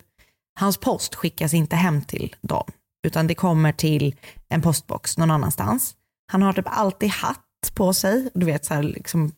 hans 0.59 0.77
post 0.77 1.15
skickas 1.15 1.53
inte 1.53 1.75
hem 1.75 2.01
till 2.01 2.35
dem, 2.41 2.71
utan 3.07 3.27
det 3.27 3.35
kommer 3.35 3.71
till 3.71 4.15
en 4.49 4.61
postbox 4.61 5.17
någon 5.17 5.31
annanstans. 5.31 5.95
Han 6.31 6.41
har 6.41 6.53
typ 6.53 6.67
alltid 6.69 7.09
hatt 7.09 7.39
på 7.73 7.93
sig, 7.93 8.29
du 8.33 8.45
vet 8.45 8.65
så 8.65 8.73
här 8.73 8.83
liksom 8.83 9.31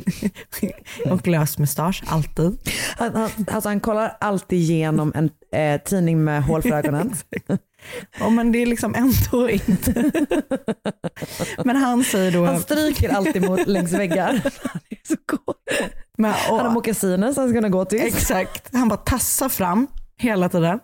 och 1.10 1.26
lös 1.26 1.58
mustasch, 1.58 2.02
alltid. 2.06 2.58
Han, 2.96 3.14
han, 3.14 3.30
alltså 3.46 3.68
han 3.68 3.80
kollar 3.80 4.16
alltid 4.20 4.58
igenom 4.58 5.12
en 5.14 5.30
eh, 5.52 5.80
tidning 5.80 6.24
med 6.24 6.44
hål 6.44 6.62
för 6.62 6.70
ögonen. 6.70 7.14
Ja, 8.18 8.30
men 8.30 8.52
det 8.52 8.62
är 8.62 8.66
liksom 8.66 8.94
ändå 8.94 9.50
inte. 9.50 10.12
men 11.64 11.76
han 11.76 12.04
säger 12.04 12.32
då... 12.32 12.44
Han 12.44 12.60
stryker 12.60 13.08
alltid 13.08 13.42
mot 13.42 13.66
längs 13.66 13.92
väggar. 13.92 14.40
Han. 14.62 14.80
Men, 16.18 16.34
och, 16.50 16.60
har 16.60 16.70
mockasiner 16.70 17.32
som 17.32 17.40
han 17.40 17.50
ska 17.50 17.56
kunna 17.56 17.68
gå 17.68 17.84
till. 17.84 18.00
Exakt, 18.00 18.74
han 18.74 18.88
bara 18.88 18.96
tassar 18.96 19.48
fram 19.48 19.86
hela 20.18 20.48
tiden. 20.48 20.80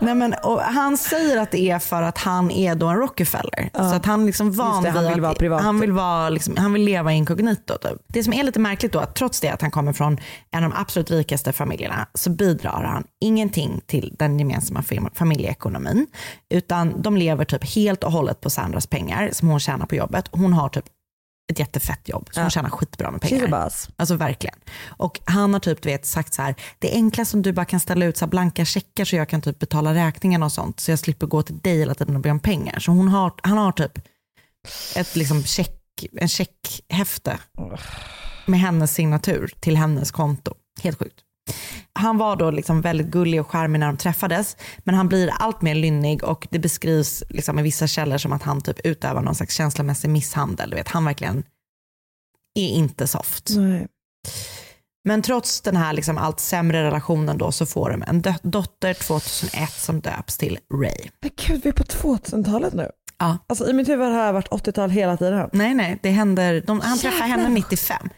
Nej, 0.00 0.14
men, 0.14 0.34
och 0.42 0.60
han 0.60 0.96
säger 0.96 1.36
att 1.36 1.50
det 1.50 1.70
är 1.70 1.78
för 1.78 2.02
att 2.02 2.18
han 2.18 2.50
är 2.50 2.74
då 2.74 2.86
en 2.86 2.96
Rockefeller. 2.96 3.70
Så 3.74 3.80
att 3.94 4.06
han 4.06 4.26
liksom 4.26 4.52
van 4.52 4.82
det, 4.82 4.90
han 4.90 5.04
vill 5.04 5.12
att- 5.14 5.20
vara 5.20 5.34
privat. 5.34 5.62
Han 5.62 5.80
vill, 5.80 5.92
vara, 5.92 6.28
liksom, 6.28 6.56
han 6.56 6.72
vill 6.72 6.82
leva 6.82 7.12
inkognito. 7.12 7.74
Typ. 7.78 7.92
Det 8.08 8.22
som 8.24 8.32
är 8.32 8.42
lite 8.42 8.60
märkligt 8.60 8.92
då, 8.92 8.98
att 8.98 9.14
trots 9.14 9.40
det 9.40 9.48
att 9.48 9.62
han 9.62 9.70
kommer 9.70 9.92
från 9.92 10.18
en 10.50 10.64
av 10.64 10.70
de 10.70 10.76
absolut 10.80 11.10
rikaste 11.10 11.52
familjerna, 11.52 12.06
så 12.14 12.30
bidrar 12.30 12.84
han 12.84 13.04
ingenting 13.20 13.80
till 13.86 14.14
den 14.18 14.38
gemensamma 14.38 14.80
fam- 14.80 15.10
familjeekonomin. 15.14 16.06
Utan 16.50 17.02
de 17.02 17.16
lever 17.16 17.44
typ 17.44 17.64
helt 17.74 18.04
och 18.04 18.12
hållet 18.12 18.40
på 18.40 18.50
Sandras 18.50 18.86
pengar 18.86 19.30
som 19.32 19.48
hon 19.48 19.60
tjänar 19.60 19.86
på 19.86 19.94
jobbet. 19.94 20.28
Hon 20.32 20.52
har 20.52 20.68
typ 20.68 20.84
ett 21.48 21.58
jättefett 21.58 22.08
jobb, 22.08 22.28
så 22.32 22.40
hon 22.40 22.44
Ja. 22.44 22.50
tjänar 22.50 22.70
skitbra 22.70 23.10
med 23.10 23.20
pengar. 23.20 23.38
Alltså 23.96 24.14
verkligen. 24.16 24.54
Och 24.86 25.20
han 25.24 25.52
har 25.52 25.60
typ 25.60 25.86
vet, 25.86 26.06
sagt 26.06 26.34
så 26.34 26.42
här, 26.42 26.54
det 26.78 26.92
är 26.92 26.96
enklast 26.96 27.34
om 27.34 27.42
du 27.42 27.52
bara 27.52 27.64
kan 27.64 27.80
ställa 27.80 28.04
ut 28.06 28.16
så 28.16 28.26
blanka 28.26 28.64
checkar 28.64 29.04
så 29.04 29.16
jag 29.16 29.28
kan 29.28 29.40
typ 29.42 29.58
betala 29.58 29.94
räkningarna 29.94 30.46
och 30.46 30.52
sånt 30.52 30.80
så 30.80 30.90
jag 30.92 30.98
slipper 30.98 31.26
gå 31.26 31.42
till 31.42 31.58
dig 31.58 31.78
hela 31.78 31.94
tiden 31.94 32.16
och 32.16 32.22
be 32.22 32.30
om 32.30 32.40
pengar. 32.40 32.78
Så 32.78 32.90
hon 32.92 33.08
har, 33.08 33.32
han 33.42 33.58
har 33.58 33.72
typ 33.72 33.98
ett 34.96 35.16
liksom 35.16 35.42
check, 35.42 35.80
en 36.12 36.28
checkhäfte 36.28 37.38
med 38.46 38.60
hennes 38.60 38.94
signatur 38.94 39.52
till 39.60 39.76
hennes 39.76 40.10
konto. 40.10 40.54
Helt 40.82 40.98
sjukt. 40.98 41.20
Han 41.92 42.18
var 42.18 42.36
då 42.36 42.50
liksom 42.50 42.80
väldigt 42.80 43.06
gullig 43.06 43.40
och 43.40 43.50
charmig 43.50 43.78
när 43.78 43.86
de 43.86 43.96
träffades, 43.96 44.56
men 44.78 44.94
han 44.94 45.08
blir 45.08 45.30
allt 45.38 45.62
mer 45.62 45.74
lynnig 45.74 46.24
och 46.24 46.46
det 46.50 46.58
beskrivs 46.58 47.22
liksom 47.28 47.58
i 47.58 47.62
vissa 47.62 47.86
källor 47.86 48.18
som 48.18 48.32
att 48.32 48.42
han 48.42 48.60
typ 48.60 48.86
utövar 48.86 49.22
någon 49.22 49.34
slags 49.34 49.54
känslomässig 49.54 50.10
misshandel. 50.10 50.70
Du 50.70 50.76
vet, 50.76 50.88
han 50.88 51.04
verkligen 51.04 51.44
är 52.54 52.68
inte 52.68 53.06
soft. 53.06 53.50
Nej. 53.56 53.86
Men 55.04 55.22
trots 55.22 55.60
den 55.60 55.76
här 55.76 55.92
liksom 55.92 56.18
allt 56.18 56.40
sämre 56.40 56.84
relationen 56.84 57.38
då 57.38 57.52
så 57.52 57.66
får 57.66 57.90
de 57.90 58.02
en 58.02 58.22
dotter 58.42 58.94
2001 58.94 59.72
som 59.72 60.00
döps 60.00 60.38
till 60.38 60.58
Ray. 60.74 61.08
Men 61.20 61.30
gud, 61.46 61.60
vi 61.62 61.68
är 61.68 61.72
på 61.72 61.84
2000-talet 61.84 62.74
nu. 62.74 62.90
Ja. 63.18 63.38
Alltså, 63.46 63.70
I 63.70 63.72
mitt 63.72 63.88
huvud 63.88 64.06
har 64.06 64.12
det 64.12 64.18
här 64.18 64.32
varit 64.32 64.48
80-tal 64.48 64.90
hela 64.90 65.16
tiden. 65.16 65.50
Nej, 65.52 65.74
nej, 65.74 65.98
det 66.02 66.10
händer, 66.10 66.62
de, 66.66 66.80
han 66.80 66.98
träffar 66.98 67.26
henne 67.26 67.48
95. 67.48 68.08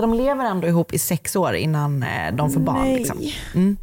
Så 0.00 0.06
de 0.06 0.14
lever 0.14 0.44
ändå 0.44 0.68
ihop 0.68 0.92
i 0.92 0.98
sex 0.98 1.36
år 1.36 1.54
innan 1.54 2.02
eh, 2.02 2.34
de 2.34 2.52
får 2.52 2.60
barn. 2.60 2.82
Nej. 2.82 2.98
Liksom. 2.98 3.18
Mm. 3.54 3.76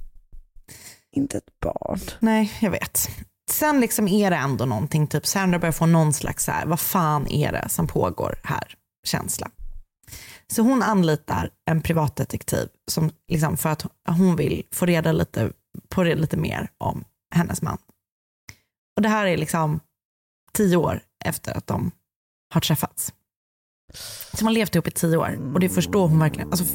Inte 1.16 1.38
ett 1.38 1.60
barn. 1.60 2.00
Nej, 2.20 2.54
jag 2.62 2.72
vet. 2.72 3.10
Sen 3.52 3.80
liksom 3.80 4.08
är 4.08 4.32
det 4.32 4.38
ändå 4.38 4.66
någonting, 4.66 5.08
typ 5.08 5.26
Sandra 5.26 5.60
börjar 5.60 5.72
få 5.72 5.86
någon 5.86 6.14
slags, 6.14 6.44
så 6.44 6.52
här, 6.52 6.66
vad 6.66 6.80
fan 6.80 7.28
är 7.28 7.52
det 7.52 7.70
som 7.70 7.88
pågår 7.88 8.40
här, 8.44 8.76
känsla. 9.08 9.52
Så 10.48 10.62
hon 10.62 10.84
anlitar 10.84 11.50
en 11.70 11.82
privatdetektiv 11.82 12.70
som, 12.92 13.12
liksom, 13.32 13.58
för 13.58 13.70
att 13.70 13.86
hon 14.08 14.36
vill 14.36 14.64
få 14.72 14.86
reda 14.86 15.12
lite, 15.12 15.52
på 15.90 16.04
det 16.04 16.16
lite 16.16 16.38
mer 16.38 16.70
om 16.78 17.04
hennes 17.36 17.62
man. 17.62 17.78
Och 18.96 19.02
det 19.02 19.10
här 19.10 19.26
är 19.26 19.38
liksom 19.38 19.80
tio 20.54 20.78
år 20.78 21.02
efter 21.26 21.58
att 21.58 21.68
de 21.68 21.92
har 22.54 22.62
träffats. 22.62 23.14
De 24.38 24.46
har 24.46 24.54
levt 24.54 24.76
ihop 24.76 24.88
i 24.88 24.92
tio 24.92 25.18
år 25.18 25.54
och 25.54 25.60
det 25.60 25.70
förstår 25.70 26.08
hon 26.08 26.20
verkligen. 26.20 26.52
Alltså, 26.52 26.66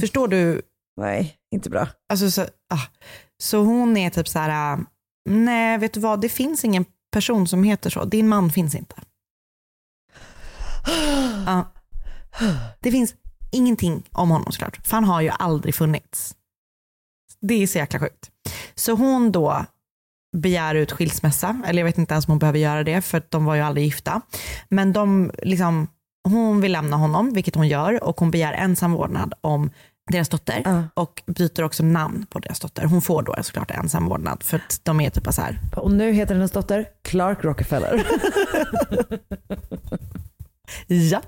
förstår 0.00 0.28
du 0.28 0.62
Nej, 0.96 1.36
inte 1.54 1.70
bra. 1.70 1.88
Alltså, 2.08 2.30
så, 2.30 2.42
ah. 2.68 2.80
så 3.42 3.64
hon 3.64 3.96
är 3.96 4.10
typ 4.10 4.28
så 4.28 4.38
här, 4.38 4.50
ah, 4.74 4.80
nej 5.30 5.78
vet 5.78 5.92
du 5.92 6.00
vad, 6.00 6.20
det 6.20 6.28
finns 6.28 6.64
ingen 6.64 6.84
person 7.12 7.48
som 7.48 7.64
heter 7.64 7.90
så. 7.90 8.04
Din 8.04 8.28
man 8.28 8.50
finns 8.50 8.74
inte. 8.74 8.96
Ja. 11.46 11.72
Det 12.80 12.90
finns 12.90 13.14
ingenting 13.52 14.08
om 14.10 14.30
honom 14.30 14.52
såklart, 14.52 14.86
för 14.86 14.94
han 14.96 15.04
har 15.04 15.20
ju 15.20 15.28
aldrig 15.28 15.74
funnits. 15.74 16.36
Det 17.40 17.62
är 17.62 17.66
så 17.66 17.78
jäkla 17.78 18.00
sjukt. 18.00 18.30
Så 18.74 18.92
hon 18.92 19.32
då 19.32 19.66
begär 20.36 20.74
ut 20.74 20.92
skilsmässa, 20.92 21.62
eller 21.66 21.78
jag 21.82 21.84
vet 21.84 21.98
inte 21.98 22.14
ens 22.14 22.26
om 22.26 22.32
hon 22.32 22.38
behöver 22.38 22.58
göra 22.58 22.84
det, 22.84 23.02
för 23.02 23.18
att 23.18 23.30
de 23.30 23.44
var 23.44 23.54
ju 23.54 23.60
aldrig 23.60 23.86
gifta. 23.86 24.20
Men 24.68 24.92
de, 24.92 25.32
liksom, 25.42 25.88
hon 26.24 26.60
vill 26.60 26.72
lämna 26.72 26.96
honom, 26.96 27.32
vilket 27.32 27.54
hon 27.54 27.68
gör, 27.68 28.04
och 28.04 28.20
hon 28.20 28.30
begär 28.30 28.52
ensam 28.52 28.92
vårdnad 28.92 29.34
om 29.40 29.70
deras 30.10 30.28
dotter 30.28 30.88
och 30.94 31.22
byter 31.26 31.62
också 31.62 31.82
namn 31.82 32.26
på 32.30 32.38
deras 32.38 32.60
dotter. 32.60 32.84
Hon 32.84 33.02
får 33.02 33.22
då 33.22 33.36
såklart 33.42 33.70
ensam 33.70 34.06
vårdnad 34.06 34.42
för 34.42 34.56
att 34.56 34.80
de 34.82 35.00
är 35.00 35.10
typ 35.10 35.34
så 35.34 35.42
här. 35.42 35.58
Och 35.76 35.90
nu 35.90 36.12
heter 36.12 36.34
hennes 36.34 36.50
dotter 36.50 36.86
Clark 37.02 37.44
Rockefeller. 37.44 38.06
Ja. 40.86 41.22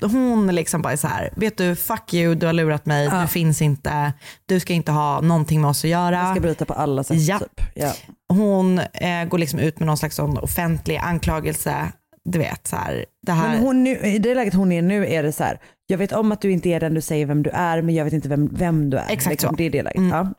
Hon 0.00 0.54
liksom 0.54 0.82
bara 0.82 0.92
är 0.92 0.96
så 0.96 1.06
här, 1.06 1.30
vet 1.36 1.56
du, 1.56 1.76
fuck 1.76 2.14
you, 2.14 2.34
du 2.34 2.46
har 2.46 2.52
lurat 2.52 2.86
mig, 2.86 3.08
du 3.20 3.26
finns 3.26 3.62
inte, 3.62 4.12
du 4.46 4.60
ska 4.60 4.72
inte 4.72 4.92
ha 4.92 5.20
någonting 5.20 5.60
med 5.60 5.70
oss 5.70 5.84
att 5.84 5.90
göra. 5.90 6.16
Jag 6.16 6.30
ska 6.30 6.40
bryta 6.40 6.64
på 6.64 6.72
alla 6.72 7.04
sätt. 7.04 7.20
Ja. 7.20 7.38
Typ. 7.38 7.60
Ja. 7.74 7.92
Hon 8.28 8.78
eh, 8.78 9.24
går 9.28 9.38
liksom 9.38 9.58
ut 9.58 9.78
med 9.78 9.86
någon 9.86 9.96
slags 9.96 10.18
offentlig 10.18 10.96
anklagelse. 10.96 11.92
Du 12.30 12.38
vet 12.38 12.66
så 12.66 12.76
här, 12.76 13.04
det 13.26 13.32
här. 13.32 13.48
Men 13.48 13.60
hon 13.60 13.84
nu, 13.84 13.90
i 13.90 14.18
det 14.18 14.34
läget 14.34 14.54
hon 14.54 14.72
är 14.72 14.82
nu 14.82 15.06
är 15.06 15.22
det 15.22 15.32
så 15.32 15.44
här, 15.44 15.60
jag 15.86 15.98
vet 15.98 16.12
om 16.12 16.32
att 16.32 16.40
du 16.40 16.52
inte 16.52 16.68
är 16.68 16.80
den 16.80 16.94
du 16.94 17.00
säger 17.00 17.26
vem 17.26 17.42
du 17.42 17.50
är 17.50 17.82
men 17.82 17.94
jag 17.94 18.04
vet 18.04 18.14
inte 18.14 18.28
vem, 18.28 18.48
vem 18.52 18.90
du 18.90 18.96
är. 18.96 19.06
Exakt 19.08 19.30
liksom, 19.30 19.50
så. 19.50 19.56
Det 19.56 19.64
är 19.64 19.70
det 19.70 19.82
läget. 19.82 19.98
Mm. 19.98 20.10
Ja. 20.10 20.32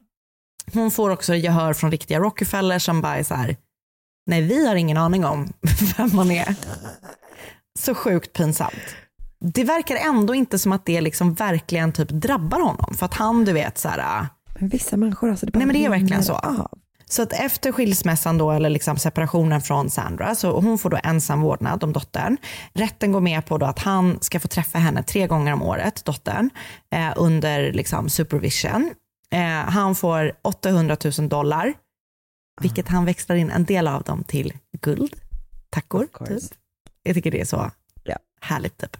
Hon 0.74 0.92
får 0.92 1.10
också 1.10 1.36
gehör 1.36 1.74
från 1.74 1.92
riktiga 1.92 2.20
Rockefeller 2.20 2.80
som 2.80 3.02
bara 3.02 3.18
är 3.18 3.24
så 3.24 3.36
här, 3.36 3.56
nej 4.26 4.42
vi 4.42 4.68
har 4.68 4.76
ingen 4.76 4.98
aning 4.98 5.26
om 5.26 5.54
vem 5.98 6.10
man 6.14 6.32
är. 6.32 6.56
Så 7.80 7.96
sjukt 7.96 8.34
pinsamt. 8.34 8.96
Det 9.40 9.64
verkar 9.64 9.96
ändå 9.96 10.36
inte 10.36 10.60
som 10.60 10.72
att 10.72 10.86
det 10.86 11.02
liksom 11.02 11.34
verkligen 11.34 11.94
typ 11.94 12.10
drabbar 12.10 12.60
honom. 12.60 12.94
För 12.94 13.06
att 13.06 13.14
han, 13.14 13.46
du 13.46 13.54
vet 13.54 13.78
så 13.78 13.90
här, 13.90 14.28
Men 14.60 14.70
vissa 14.70 14.98
människor, 14.98 15.30
alltså 15.30 15.46
det 15.46 15.52
bara 15.52 15.58
Nej 15.58 15.68
men 15.68 15.76
det 15.76 15.86
är 15.86 15.90
verkligen 15.90 16.24
så. 16.24 16.34
av. 16.34 16.80
Så 17.12 17.22
att 17.22 17.34
efter 17.34 17.72
skilsmässan 17.72 18.38
då, 18.38 18.51
eller 18.51 18.70
liksom 18.70 18.97
separationen 18.97 19.62
från 19.62 19.89
Sandra, 19.89 20.36
så 20.36 20.60
hon 20.60 20.78
får 20.78 20.89
då 20.89 20.99
ensam 21.03 21.41
vårdnad 21.41 21.84
om 21.84 21.93
dottern. 21.93 22.38
Rätten 22.74 23.12
går 23.12 23.22
med 23.22 23.45
på 23.45 23.57
då 23.57 23.66
att 23.66 23.80
han 23.80 24.18
ska 24.22 24.39
få 24.39 24.47
träffa 24.47 24.78
henne 24.78 25.03
tre 25.03 25.28
gånger 25.28 25.53
om 25.53 25.62
året, 25.62 26.05
dottern, 26.05 26.49
eh, 26.91 27.14
under 27.16 27.74
liksom 27.74 28.10
supervision. 28.10 28.93
Eh, 29.32 29.39
han 29.49 29.95
får 29.95 30.34
800 30.41 30.97
000 31.20 31.30
dollar, 31.30 31.74
vilket 32.62 32.88
han 32.88 33.05
växlar 33.05 33.36
in 33.36 33.49
en 33.49 33.66
del 33.66 33.88
av 33.88 34.03
dem 34.03 34.24
till 34.24 34.53
guld, 34.82 35.16
tackor. 35.70 36.07
Typ. 36.28 36.43
Jag 37.03 37.16
tycker 37.16 37.32
det 37.32 37.41
är 37.41 37.45
så 37.45 37.72
härligt. 38.41 38.78
Typ. 38.78 38.97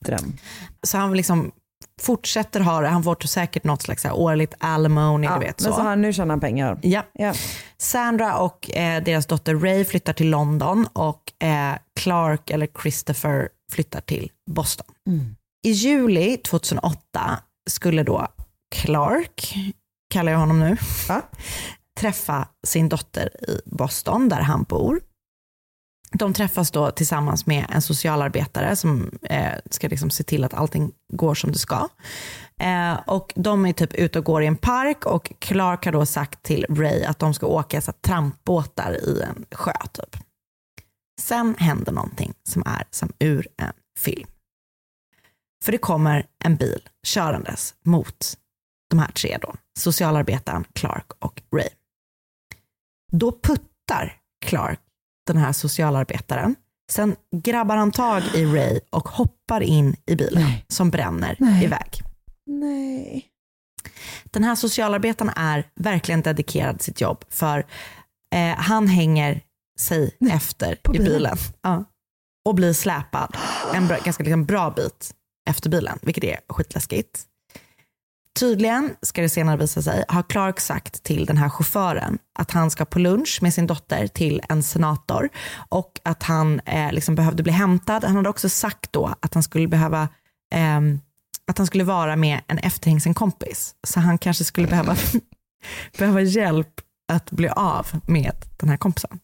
Dröm. 0.00 0.36
Så 0.82 0.98
han 0.98 1.16
liksom 1.16 1.52
fortsätter 1.98 2.60
ha 2.60 2.80
det, 2.80 2.88
han 2.88 3.02
får 3.02 3.26
säkert 3.26 3.64
något 3.64 3.82
slags 3.82 4.04
här 4.04 4.12
årligt 4.12 4.54
alimony, 4.58 5.26
Ja, 5.26 5.34
du 5.38 5.46
vet 5.46 5.62
men 5.62 5.72
så. 5.72 5.80
han, 5.80 6.02
nu 6.02 6.12
tjänar 6.12 6.32
han 6.32 6.40
pengar. 6.40 6.78
Ja. 6.82 7.02
Ja. 7.12 7.34
Sandra 7.78 8.38
och 8.38 8.70
eh, 8.76 9.02
deras 9.02 9.26
dotter 9.26 9.54
Ray 9.54 9.84
flyttar 9.84 10.12
till 10.12 10.30
London 10.30 10.86
och 10.92 11.42
eh, 11.46 11.74
Clark 12.00 12.50
eller 12.50 12.68
Christopher 12.82 13.48
flyttar 13.72 14.00
till 14.00 14.30
Boston. 14.50 14.86
Mm. 15.06 15.36
I 15.66 15.70
juli 15.70 16.36
2008 16.36 17.38
skulle 17.70 18.02
då 18.02 18.26
Clark, 18.74 19.54
kallar 20.10 20.32
jag 20.32 20.38
honom 20.38 20.60
nu, 20.60 20.76
träffa 22.00 22.48
sin 22.66 22.88
dotter 22.88 23.50
i 23.50 23.60
Boston 23.66 24.28
där 24.28 24.40
han 24.40 24.62
bor. 24.62 25.00
De 26.12 26.32
träffas 26.34 26.70
då 26.70 26.90
tillsammans 26.90 27.46
med 27.46 27.66
en 27.68 27.82
socialarbetare 27.82 28.76
som 28.76 29.10
eh, 29.22 29.52
ska 29.70 29.88
liksom 29.88 30.10
se 30.10 30.24
till 30.24 30.44
att 30.44 30.54
allting 30.54 30.92
går 31.12 31.34
som 31.34 31.52
det 31.52 31.58
ska. 31.58 31.88
Eh, 32.60 32.98
och 33.06 33.32
de 33.36 33.66
är 33.66 33.72
typ 33.72 33.94
ute 33.94 34.18
och 34.18 34.24
går 34.24 34.42
i 34.42 34.46
en 34.46 34.56
park 34.56 35.06
och 35.06 35.32
Clark 35.38 35.84
har 35.84 35.92
då 35.92 36.06
sagt 36.06 36.42
till 36.42 36.66
Ray 36.68 37.04
att 37.04 37.18
de 37.18 37.34
ska 37.34 37.46
åka 37.46 37.80
så 37.80 37.92
trampbåtar 37.92 38.92
i 38.92 39.22
en 39.22 39.46
sjö 39.52 39.72
typ. 39.92 40.22
Sen 41.20 41.54
händer 41.58 41.92
någonting 41.92 42.34
som 42.48 42.62
är 42.66 42.84
som 42.90 43.12
ur 43.18 43.48
en 43.56 43.72
film. 43.98 44.28
För 45.64 45.72
det 45.72 45.78
kommer 45.78 46.26
en 46.44 46.56
bil 46.56 46.88
körandes 47.06 47.74
mot 47.84 48.34
de 48.90 48.98
här 48.98 49.10
tre 49.12 49.38
då, 49.42 49.54
socialarbetaren 49.78 50.64
Clark 50.72 51.12
och 51.18 51.42
Ray. 51.56 51.68
Då 53.12 53.32
puttar 53.42 54.20
Clark 54.44 54.80
den 55.32 55.42
här 55.42 55.52
socialarbetaren. 55.52 56.54
Sen 56.90 57.16
grabbar 57.36 57.76
han 57.76 57.92
tag 57.92 58.22
i 58.34 58.44
Ray 58.44 58.80
och 58.90 59.08
hoppar 59.08 59.60
in 59.60 59.96
i 60.06 60.16
bilen 60.16 60.50
som 60.68 60.90
bränner 60.90 61.36
Nej. 61.38 61.64
iväg. 61.64 62.02
Nej. 62.46 63.26
Den 64.24 64.44
här 64.44 64.54
socialarbetaren 64.54 65.32
är 65.36 65.64
verkligen 65.74 66.22
dedikerad 66.22 66.82
sitt 66.82 67.00
jobb 67.00 67.24
för 67.30 67.66
eh, 68.34 68.56
han 68.56 68.88
hänger 68.88 69.40
sig 69.78 70.16
efter 70.30 70.72
i 70.72 70.78
bilen? 70.88 71.04
bilen. 71.04 71.36
Ja. 71.62 71.84
Och 72.44 72.54
blir 72.54 72.72
släpad 72.72 73.36
en 73.74 73.86
bra, 73.86 73.98
ganska 74.04 74.22
liksom 74.22 74.44
bra 74.44 74.70
bit 74.70 75.14
efter 75.50 75.70
bilen, 75.70 75.98
vilket 76.02 76.24
är 76.24 76.38
skitläskigt. 76.48 77.24
Tydligen, 78.38 78.94
ska 79.02 79.22
det 79.22 79.28
senare 79.28 79.56
visa 79.56 79.82
sig, 79.82 80.04
har 80.08 80.22
Clark 80.22 80.60
sagt 80.60 81.02
till 81.02 81.26
den 81.26 81.36
här 81.36 81.48
chauffören 81.48 82.18
att 82.38 82.50
han 82.50 82.70
ska 82.70 82.84
på 82.84 82.98
lunch 82.98 83.38
med 83.42 83.54
sin 83.54 83.66
dotter 83.66 84.06
till 84.06 84.40
en 84.48 84.62
senator 84.62 85.28
och 85.68 86.00
att 86.02 86.22
han 86.22 86.60
eh, 86.60 86.92
liksom 86.92 87.14
behövde 87.14 87.42
bli 87.42 87.52
hämtad. 87.52 88.04
Han 88.04 88.16
hade 88.16 88.28
också 88.28 88.48
sagt 88.48 88.92
då 88.92 89.14
att 89.20 89.34
han 89.34 89.42
skulle 89.42 89.68
behöva 89.68 90.02
eh, 90.54 90.80
att 91.48 91.58
han 91.58 91.66
skulle 91.66 91.84
vara 91.84 92.16
med 92.16 92.40
en 92.46 92.58
efterhängsen 92.58 93.14
kompis. 93.14 93.74
Så 93.86 94.00
han 94.00 94.18
kanske 94.18 94.44
skulle 94.44 94.66
behöva, 94.66 94.96
behöva 95.98 96.20
hjälp 96.20 96.80
att 97.12 97.30
bli 97.30 97.48
av 97.48 97.86
med 98.06 98.34
den 98.56 98.68
här 98.68 98.76
kompisen. 98.76 99.20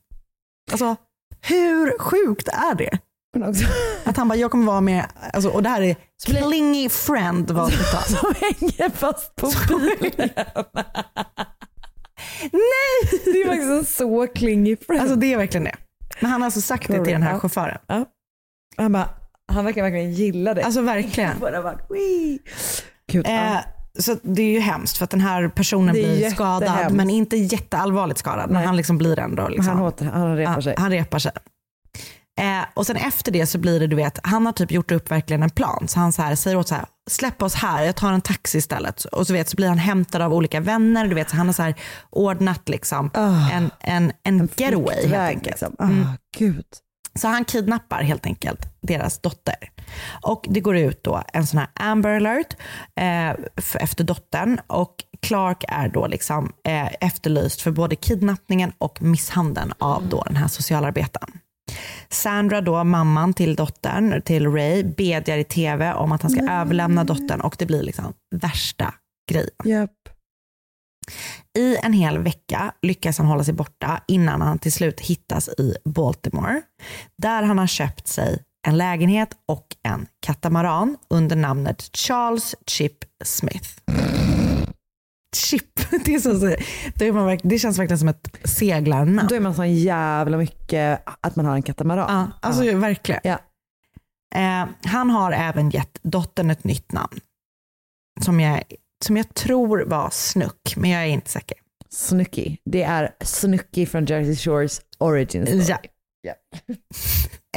Alltså, 0.70 0.96
hur 1.40 1.98
sjukt 1.98 2.48
är 2.48 2.74
det? 2.74 2.98
Att 4.04 4.16
han 4.16 4.28
bara, 4.28 4.38
jag 4.38 4.50
kommer 4.50 4.66
vara 4.66 4.80
med, 4.80 5.06
alltså, 5.32 5.48
och 5.48 5.62
det 5.62 5.68
här 5.68 5.82
är 5.82 5.96
clingy 6.26 6.88
friend 6.88 7.50
var 7.50 7.70
det 7.70 7.76
Som 8.16 8.34
hänger 8.40 8.90
fast 8.90 9.36
på 9.36 9.50
bilen. 10.00 10.30
Nej! 12.52 13.20
Det 13.24 13.42
är 13.42 13.46
faktiskt 13.46 13.70
en 13.70 13.84
så 13.84 14.26
klingig 14.26 14.86
friend. 14.86 15.00
Alltså 15.00 15.16
det 15.16 15.32
är 15.32 15.36
verkligen 15.36 15.64
det. 15.64 15.74
Men 16.20 16.30
han 16.30 16.40
har 16.40 16.46
alltså 16.46 16.60
sagt 16.60 16.88
det 16.88 17.04
till 17.04 17.12
den 17.12 17.22
här 17.22 17.38
chauffören. 17.38 17.78
Ja. 17.86 18.04
Han, 18.76 18.92
bara, 18.92 19.08
han 19.52 19.64
verkar 19.64 19.82
verkligen 19.82 20.12
gilla 20.12 20.54
det. 20.54 20.64
Alltså 20.64 20.80
verkligen. 20.80 21.30
Bara 21.40 21.62
bara. 21.62 21.78
Gud, 23.12 23.26
Eh, 23.26 23.56
så 23.98 24.16
det 24.22 24.42
är 24.42 24.50
ju 24.50 24.60
hemskt 24.60 24.96
för 24.96 25.04
att 25.04 25.10
den 25.10 25.20
här 25.20 25.48
personen 25.48 25.92
blir 25.92 26.30
skadad, 26.30 26.92
men 26.92 27.10
inte 27.10 27.36
jätteallvarligt 27.36 28.18
skadad. 28.18 28.46
Men 28.46 28.54
Nej. 28.54 28.66
han 28.66 28.76
liksom 28.76 28.98
blir 28.98 29.18
ändå 29.18 29.48
liksom, 29.48 29.76
han, 29.76 29.86
åter, 29.86 30.06
han 30.06 30.36
repar 30.36 30.60
sig. 30.60 30.74
Han 30.78 30.90
repar 30.90 31.18
sig. 31.18 31.32
Eh, 32.40 32.66
och 32.74 32.86
sen 32.86 32.96
efter 32.96 33.32
det 33.32 33.46
så 33.46 33.58
blir 33.58 33.80
det, 33.80 33.86
du 33.86 33.96
vet, 33.96 34.18
han 34.22 34.46
har 34.46 34.52
typ 34.52 34.70
gjort 34.70 34.90
upp 34.90 35.10
verkligen 35.10 35.42
en 35.42 35.50
plan. 35.50 35.88
Så 35.88 36.00
han 36.00 36.12
så 36.12 36.22
här, 36.22 36.34
säger 36.34 36.56
åt 36.56 36.68
så 36.68 36.74
här, 36.74 36.86
släpp 37.10 37.42
oss 37.42 37.54
här, 37.54 37.84
jag 37.84 37.96
tar 37.96 38.12
en 38.12 38.20
taxi 38.20 38.58
istället. 38.58 39.04
Och 39.04 39.26
så, 39.26 39.32
vet, 39.32 39.48
så 39.48 39.56
blir 39.56 39.68
han 39.68 39.78
hämtad 39.78 40.22
av 40.22 40.34
olika 40.34 40.60
vänner. 40.60 41.06
Du 41.06 41.14
vet, 41.14 41.30
så 41.30 41.36
han 41.36 41.46
har 41.46 41.52
så 41.52 41.62
här 41.62 41.74
ordnat 42.10 42.68
liksom 42.68 43.10
en, 43.52 43.70
en, 43.80 44.12
en, 44.22 44.48
getaway 44.56 45.06
helt 45.06 45.14
enkelt. 45.14 45.46
liksom. 45.46 45.76
Ah, 45.78 45.84
Mm. 45.84 46.06
Gud. 46.38 46.64
Så 47.18 47.28
han 47.28 47.44
kidnappar 47.44 48.02
helt 48.02 48.26
enkelt 48.26 48.60
deras 48.80 49.18
dotter. 49.18 49.54
Och 50.22 50.44
det 50.48 50.60
går 50.60 50.76
ut 50.76 51.04
då 51.04 51.22
en 51.32 51.46
sån 51.46 51.58
här 51.58 51.68
Amber 51.74 52.16
alert 52.16 52.56
eh, 53.00 53.44
för, 53.62 53.78
efter 53.78 54.04
dottern 54.04 54.60
och 54.66 54.94
Clark 55.22 55.64
är 55.68 55.88
då 55.88 56.06
liksom 56.06 56.52
eh, 56.68 56.88
efterlyst 57.00 57.60
för 57.60 57.70
både 57.70 57.96
kidnappningen 57.96 58.72
och 58.78 59.02
misshandeln 59.02 59.72
av 59.78 60.08
då 60.08 60.22
den 60.26 60.36
här 60.36 60.48
socialarbetaren. 60.48 61.30
Sandra 62.08 62.60
då, 62.60 62.84
mamman 62.84 63.34
till 63.34 63.54
dottern, 63.54 64.22
till 64.22 64.46
Ray, 64.52 64.82
bedjar 64.82 65.38
i 65.38 65.44
tv 65.44 65.92
om 65.92 66.12
att 66.12 66.22
han 66.22 66.30
ska 66.30 66.50
överlämna 66.50 67.04
dottern 67.04 67.40
och 67.40 67.56
det 67.58 67.66
blir 67.66 67.82
liksom 67.82 68.12
värsta 68.34 68.94
grejen. 69.30 69.50
Japp. 69.64 69.90
I 71.58 71.76
en 71.76 71.92
hel 71.92 72.18
vecka 72.18 72.72
lyckas 72.82 73.18
han 73.18 73.26
hålla 73.26 73.44
sig 73.44 73.54
borta 73.54 74.00
innan 74.08 74.42
han 74.42 74.58
till 74.58 74.72
slut 74.72 75.00
hittas 75.00 75.48
i 75.48 75.74
Baltimore. 75.84 76.62
Där 77.22 77.42
han 77.42 77.58
har 77.58 77.66
köpt 77.66 78.06
sig 78.08 78.42
en 78.66 78.76
lägenhet 78.76 79.28
och 79.48 79.66
en 79.82 80.06
katamaran 80.26 80.96
under 81.10 81.36
namnet 81.36 81.96
Charles 81.96 82.54
Chip 82.66 83.04
Smith. 83.24 83.68
Chip, 85.36 85.90
det, 86.04 86.14
är 86.14 86.18
så, 86.18 86.32
det, 86.94 87.06
är 87.06 87.12
man, 87.12 87.38
det 87.42 87.58
känns 87.58 87.78
verkligen 87.78 87.98
som 87.98 88.08
ett 88.08 88.36
seglarnamn. 88.44 89.28
Då 89.28 89.34
är 89.34 89.40
man 89.40 89.54
så 89.54 89.64
jävla 89.64 90.36
mycket 90.36 91.02
att 91.20 91.36
man 91.36 91.46
har 91.46 91.54
en 91.54 91.62
katamaran. 91.62 92.06
Ja, 92.08 92.48
alltså 92.48 92.64
Ja. 92.64 92.76
verkligen. 92.78 93.20
Ja. 93.24 93.38
Eh, 94.34 94.66
han 94.84 95.10
har 95.10 95.32
även 95.32 95.70
gett 95.70 95.98
dottern 96.02 96.50
ett 96.50 96.64
nytt 96.64 96.92
namn. 96.92 97.20
Som 98.20 98.40
jag, 98.40 98.62
som 99.04 99.16
jag 99.16 99.34
tror 99.34 99.84
var 99.86 100.10
Snuck, 100.12 100.76
men 100.76 100.90
jag 100.90 101.02
är 101.02 101.06
inte 101.06 101.30
säker. 101.30 101.56
Snooki. 101.90 102.58
Det 102.64 102.82
är 102.82 103.10
Snooki 103.20 103.86
från 103.86 104.04
Jersey 104.04 104.36
Shores 104.36 104.80
Origin 104.98 105.46
Story. 105.46 105.88
Ja. 106.22 106.34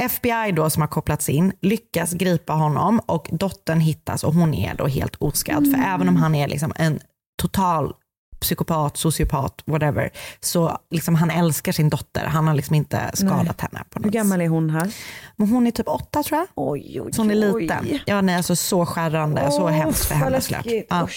FBI 0.00 0.52
då 0.56 0.70
som 0.70 0.80
har 0.82 0.88
kopplats 0.88 1.28
in 1.28 1.52
lyckas 1.60 2.12
gripa 2.12 2.52
honom 2.52 3.00
och 3.06 3.28
dottern 3.32 3.80
hittas 3.80 4.24
och 4.24 4.34
hon 4.34 4.54
är 4.54 4.74
då 4.74 4.86
helt 4.86 5.16
oskadd. 5.16 5.72
För 5.72 5.82
även 5.86 6.08
om 6.08 6.16
han 6.16 6.34
är 6.34 6.48
liksom 6.48 6.72
en 6.76 7.00
total 7.38 7.92
psykopat, 8.40 8.96
sociopat, 8.96 9.62
whatever. 9.66 10.10
Så 10.40 10.78
liksom 10.90 11.14
han 11.14 11.30
älskar 11.30 11.72
sin 11.72 11.88
dotter. 11.88 12.24
Han 12.26 12.46
har 12.46 12.54
liksom 12.54 12.74
inte 12.74 13.10
skadat 13.14 13.60
henne. 13.60 13.84
På 13.90 13.98
något 13.98 14.06
Hur 14.06 14.10
gammal 14.10 14.40
är 14.40 14.48
hon 14.48 14.70
här? 14.70 14.94
Men 15.36 15.48
hon 15.48 15.66
är 15.66 15.70
typ 15.70 15.88
åtta 15.88 16.22
tror 16.22 16.38
jag. 16.38 16.46
Oj, 16.54 17.00
oj, 17.00 17.12
Så 17.12 17.20
hon 17.22 17.30
är 17.30 17.54
oj. 17.54 17.62
liten. 17.62 17.98
Ja, 18.06 18.20
nej, 18.20 18.34
alltså 18.36 18.56
så 18.56 18.86
skärrande, 18.86 19.50
så 19.50 19.62
Åh, 19.62 19.68
hemskt 19.70 20.04
för 20.04 20.14
vad 20.14 20.24
henne 20.24 20.40
såklart. 20.40 20.64
läskigt. 20.64 20.86
Ja, 20.90 21.08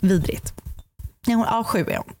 vidrigt. 0.00 0.54
Ja, 1.26 1.34
hon, 1.34 1.46
ja, 1.50 1.64
sju 1.64 1.78
är 1.90 1.96
hon. 1.96 2.14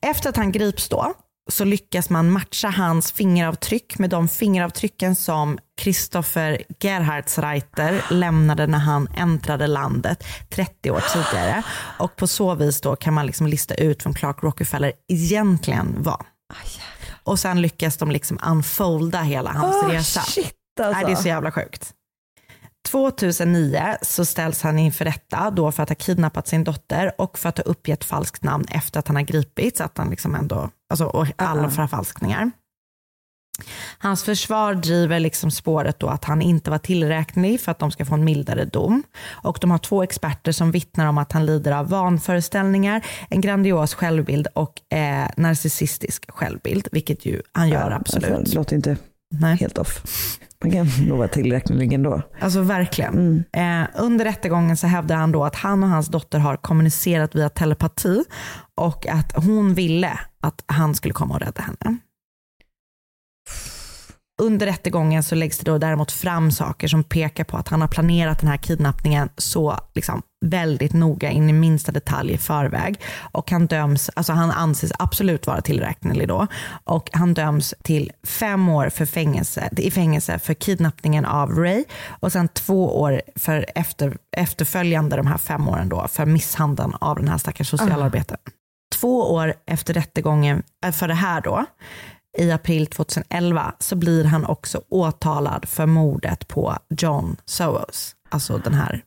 Efter 0.00 0.28
att 0.28 0.36
han 0.36 0.52
grips 0.52 0.88
då 0.88 1.14
så 1.52 1.64
lyckas 1.64 2.10
man 2.10 2.30
matcha 2.30 2.68
hans 2.68 3.12
fingeravtryck 3.12 3.98
med 3.98 4.10
de 4.10 4.28
fingeravtrycken 4.28 5.14
som 5.14 5.58
Christopher 5.80 6.62
Gerhardsreiter 6.80 8.04
lämnade 8.10 8.66
när 8.66 8.78
han 8.78 9.08
äntrade 9.16 9.66
landet 9.66 10.24
30 10.50 10.90
år 10.90 11.02
tidigare. 11.12 11.62
Och 11.98 12.16
på 12.16 12.26
så 12.26 12.54
vis 12.54 12.80
då 12.80 12.96
kan 12.96 13.14
man 13.14 13.26
liksom 13.26 13.46
lista 13.46 13.74
ut 13.74 14.06
vem 14.06 14.14
Clark 14.14 14.42
Rockefeller 14.42 14.92
egentligen 15.08 16.02
var. 16.02 16.26
Och 17.24 17.38
sen 17.38 17.62
lyckas 17.62 17.96
de 17.96 18.10
liksom 18.10 18.38
unfolda 18.46 19.20
hela 19.22 19.50
hans 19.50 19.76
Oh, 19.76 19.88
resa. 19.88 20.20
shit, 20.20 20.54
alltså. 20.80 21.06
det 21.06 21.12
är 21.12 21.16
så 21.16 21.28
jävla 21.28 21.52
sjukt. 21.52 21.94
2009 22.88 23.96
så 24.02 24.24
ställs 24.24 24.62
han 24.62 24.78
inför 24.78 25.04
rätta 25.04 25.50
då 25.50 25.72
för 25.72 25.82
att 25.82 25.88
ha 25.88 25.96
kidnappat 25.96 26.48
sin 26.48 26.64
dotter 26.64 27.12
och 27.18 27.38
för 27.38 27.48
att 27.48 27.58
ha 27.58 27.64
uppgett 27.64 28.04
falskt 28.04 28.44
namn 28.44 28.64
efter 28.70 28.98
att 28.98 29.06
han 29.06 29.16
har 29.16 29.22
gripits. 29.22 29.80
Att 29.80 29.98
han 29.98 30.10
liksom 30.10 30.34
ändå, 30.34 30.70
alltså, 30.90 31.04
och 31.04 31.26
alla 31.36 31.62
Uh-uh. 31.62 31.70
förfalskningar. 31.70 32.50
Hans 33.98 34.24
försvar 34.24 34.74
driver 34.74 35.20
liksom 35.20 35.50
spåret 35.50 35.98
då 35.98 36.06
att 36.06 36.24
han 36.24 36.42
inte 36.42 36.70
var 36.70 36.78
tillräknelig 36.78 37.60
för 37.60 37.70
att 37.72 37.78
de 37.78 37.90
ska 37.90 38.04
få 38.04 38.14
en 38.14 38.24
mildare 38.24 38.64
dom. 38.64 39.02
Och 39.28 39.58
de 39.60 39.70
har 39.70 39.78
två 39.78 40.02
experter 40.02 40.52
som 40.52 40.70
vittnar 40.70 41.06
om 41.06 41.18
att 41.18 41.32
han 41.32 41.46
lider 41.46 41.72
av 41.72 41.88
vanföreställningar, 41.88 43.06
en 43.28 43.40
grandios 43.40 43.94
självbild 43.94 44.46
och 44.54 44.92
eh, 44.92 45.28
narcissistisk 45.36 46.30
självbild, 46.30 46.88
vilket 46.92 47.26
ju 47.26 47.42
han 47.52 47.68
gör 47.68 47.90
absolut. 47.90 48.30
Alltså, 48.30 48.54
låter 48.54 48.76
inte 48.76 48.96
Nej. 49.30 49.56
helt 49.56 49.78
off. 49.78 50.02
Man 50.64 50.72
kan 50.72 50.86
nog 51.08 51.18
vara 51.18 51.28
tillräcklig 51.28 51.92
ändå. 51.92 52.22
Alltså 52.40 52.60
verkligen. 52.60 53.44
Eh, 53.52 53.82
under 53.94 54.24
rättegången 54.24 54.76
så 54.76 54.86
hävdar 54.86 55.16
han 55.16 55.32
då 55.32 55.44
att 55.44 55.56
han 55.56 55.82
och 55.82 55.88
hans 55.88 56.08
dotter 56.08 56.38
har 56.38 56.56
kommunicerat 56.56 57.34
via 57.34 57.48
telepati 57.48 58.24
och 58.74 59.06
att 59.06 59.32
hon 59.44 59.74
ville 59.74 60.18
att 60.40 60.64
han 60.66 60.94
skulle 60.94 61.14
komma 61.14 61.34
och 61.34 61.40
rädda 61.40 61.62
henne. 61.62 61.98
Under 64.42 64.66
rättegången 64.66 65.22
så 65.22 65.34
läggs 65.34 65.58
det 65.58 65.70
då 65.70 65.78
däremot 65.78 66.12
fram 66.12 66.50
saker 66.50 66.88
som 66.88 67.04
pekar 67.04 67.44
på 67.44 67.56
att 67.56 67.68
han 67.68 67.80
har 67.80 67.88
planerat 67.88 68.40
den 68.40 68.48
här 68.48 68.56
kidnappningen 68.56 69.28
så 69.36 69.78
liksom 69.94 70.22
väldigt 70.40 70.92
noga 70.92 71.30
in 71.30 71.50
i 71.50 71.52
minsta 71.52 71.92
detalj 71.92 72.32
i 72.32 72.38
förväg. 72.38 73.00
Och 73.32 73.50
han 73.50 73.66
döms, 73.66 74.10
alltså 74.14 74.32
han 74.32 74.50
anses 74.50 74.92
absolut 74.98 75.46
vara 75.46 75.60
tillräknelig 75.60 76.28
då. 76.28 76.46
Och 76.84 77.10
han 77.12 77.34
döms 77.34 77.74
till 77.82 78.12
fem 78.22 78.68
år 78.68 78.88
för 78.88 79.06
fängelse, 79.06 79.70
i 79.76 79.90
fängelse 79.90 80.38
för 80.38 80.54
kidnappningen 80.54 81.24
av 81.24 81.50
Ray 81.50 81.84
och 82.20 82.32
sen 82.32 82.48
två 82.48 83.00
år 83.00 83.22
för 83.36 83.66
efter, 83.74 84.16
efterföljande 84.36 85.16
de 85.16 85.26
här 85.26 85.38
fem 85.38 85.68
åren 85.68 85.88
då 85.88 86.08
för 86.08 86.26
misshandeln 86.26 86.94
av 87.00 87.16
den 87.16 87.28
här 87.28 87.38
stackars 87.38 87.70
socialarbetaren. 87.70 88.40
Två 89.00 89.32
år 89.32 89.54
efter 89.66 89.94
rättegången 89.94 90.62
äh, 90.84 90.92
för 90.92 91.08
det 91.08 91.14
här 91.14 91.40
då, 91.40 91.64
i 92.38 92.50
april 92.50 92.86
2011, 92.86 93.74
så 93.78 93.96
blir 93.96 94.24
han 94.24 94.44
också 94.44 94.82
åtalad 94.88 95.68
för 95.68 95.86
mordet 95.86 96.48
på 96.48 96.76
John 96.88 97.36
Soros. 97.44 98.16
Alltså 98.30 98.58
den 98.58 98.74
här 98.74 99.02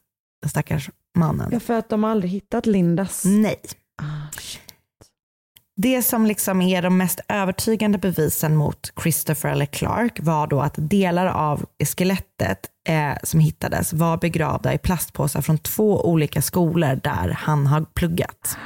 stackars 0.47 0.89
mannen. 1.15 1.49
Ja, 1.51 1.59
för 1.59 1.73
att 1.73 1.89
de 1.89 2.03
har 2.03 2.11
aldrig 2.11 2.31
hittat 2.31 2.65
Lindas. 2.65 3.23
Nej. 3.25 3.61
Det 5.75 6.01
som 6.01 6.25
liksom 6.25 6.61
är 6.61 6.81
de 6.81 6.97
mest 6.97 7.19
övertygande 7.27 7.97
bevisen 7.97 8.55
mot 8.55 8.91
Christopher 9.01 9.49
eller 9.51 9.65
Clark 9.65 10.19
var 10.21 10.47
då 10.47 10.61
att 10.61 10.73
delar 10.77 11.25
av 11.25 11.65
skelettet 11.97 12.59
eh, 12.87 13.13
som 13.23 13.39
hittades 13.39 13.93
var 13.93 14.17
begravda 14.17 14.73
i 14.73 14.77
plastpåsar 14.77 15.41
från 15.41 15.57
två 15.57 16.05
olika 16.09 16.41
skolor 16.41 16.99
där 17.03 17.29
han 17.37 17.67
har 17.67 17.81
pluggat. 17.81 18.57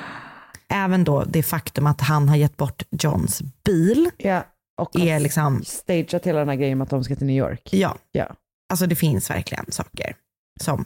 Även 0.69 1.03
då 1.03 1.23
det 1.23 1.43
faktum 1.43 1.87
att 1.87 2.01
han 2.01 2.29
har 2.29 2.35
gett 2.35 2.57
bort 2.57 2.83
Johns 2.89 3.41
bil 3.65 4.09
Ja, 4.17 4.45
och 4.81 4.99
är 4.99 5.19
liksom, 5.19 5.63
stageat 5.65 6.25
hela 6.25 6.39
den 6.39 6.49
här 6.49 6.55
grejen 6.55 6.77
med 6.77 6.85
att 6.85 6.89
de 6.89 7.03
ska 7.03 7.15
till 7.15 7.27
New 7.27 7.35
York. 7.37 7.73
ja, 7.73 7.95
Ja. 8.11 8.27
alltså 8.69 8.87
det 8.87 8.95
finns 8.95 9.29
verkligen 9.29 9.65
saker 9.69 10.15
som 10.61 10.85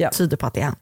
Ja. 0.00 0.10
tyder 0.10 0.36
på 0.36 0.46
att 0.46 0.54
det 0.54 0.60
är 0.60 0.64
han. 0.64 0.76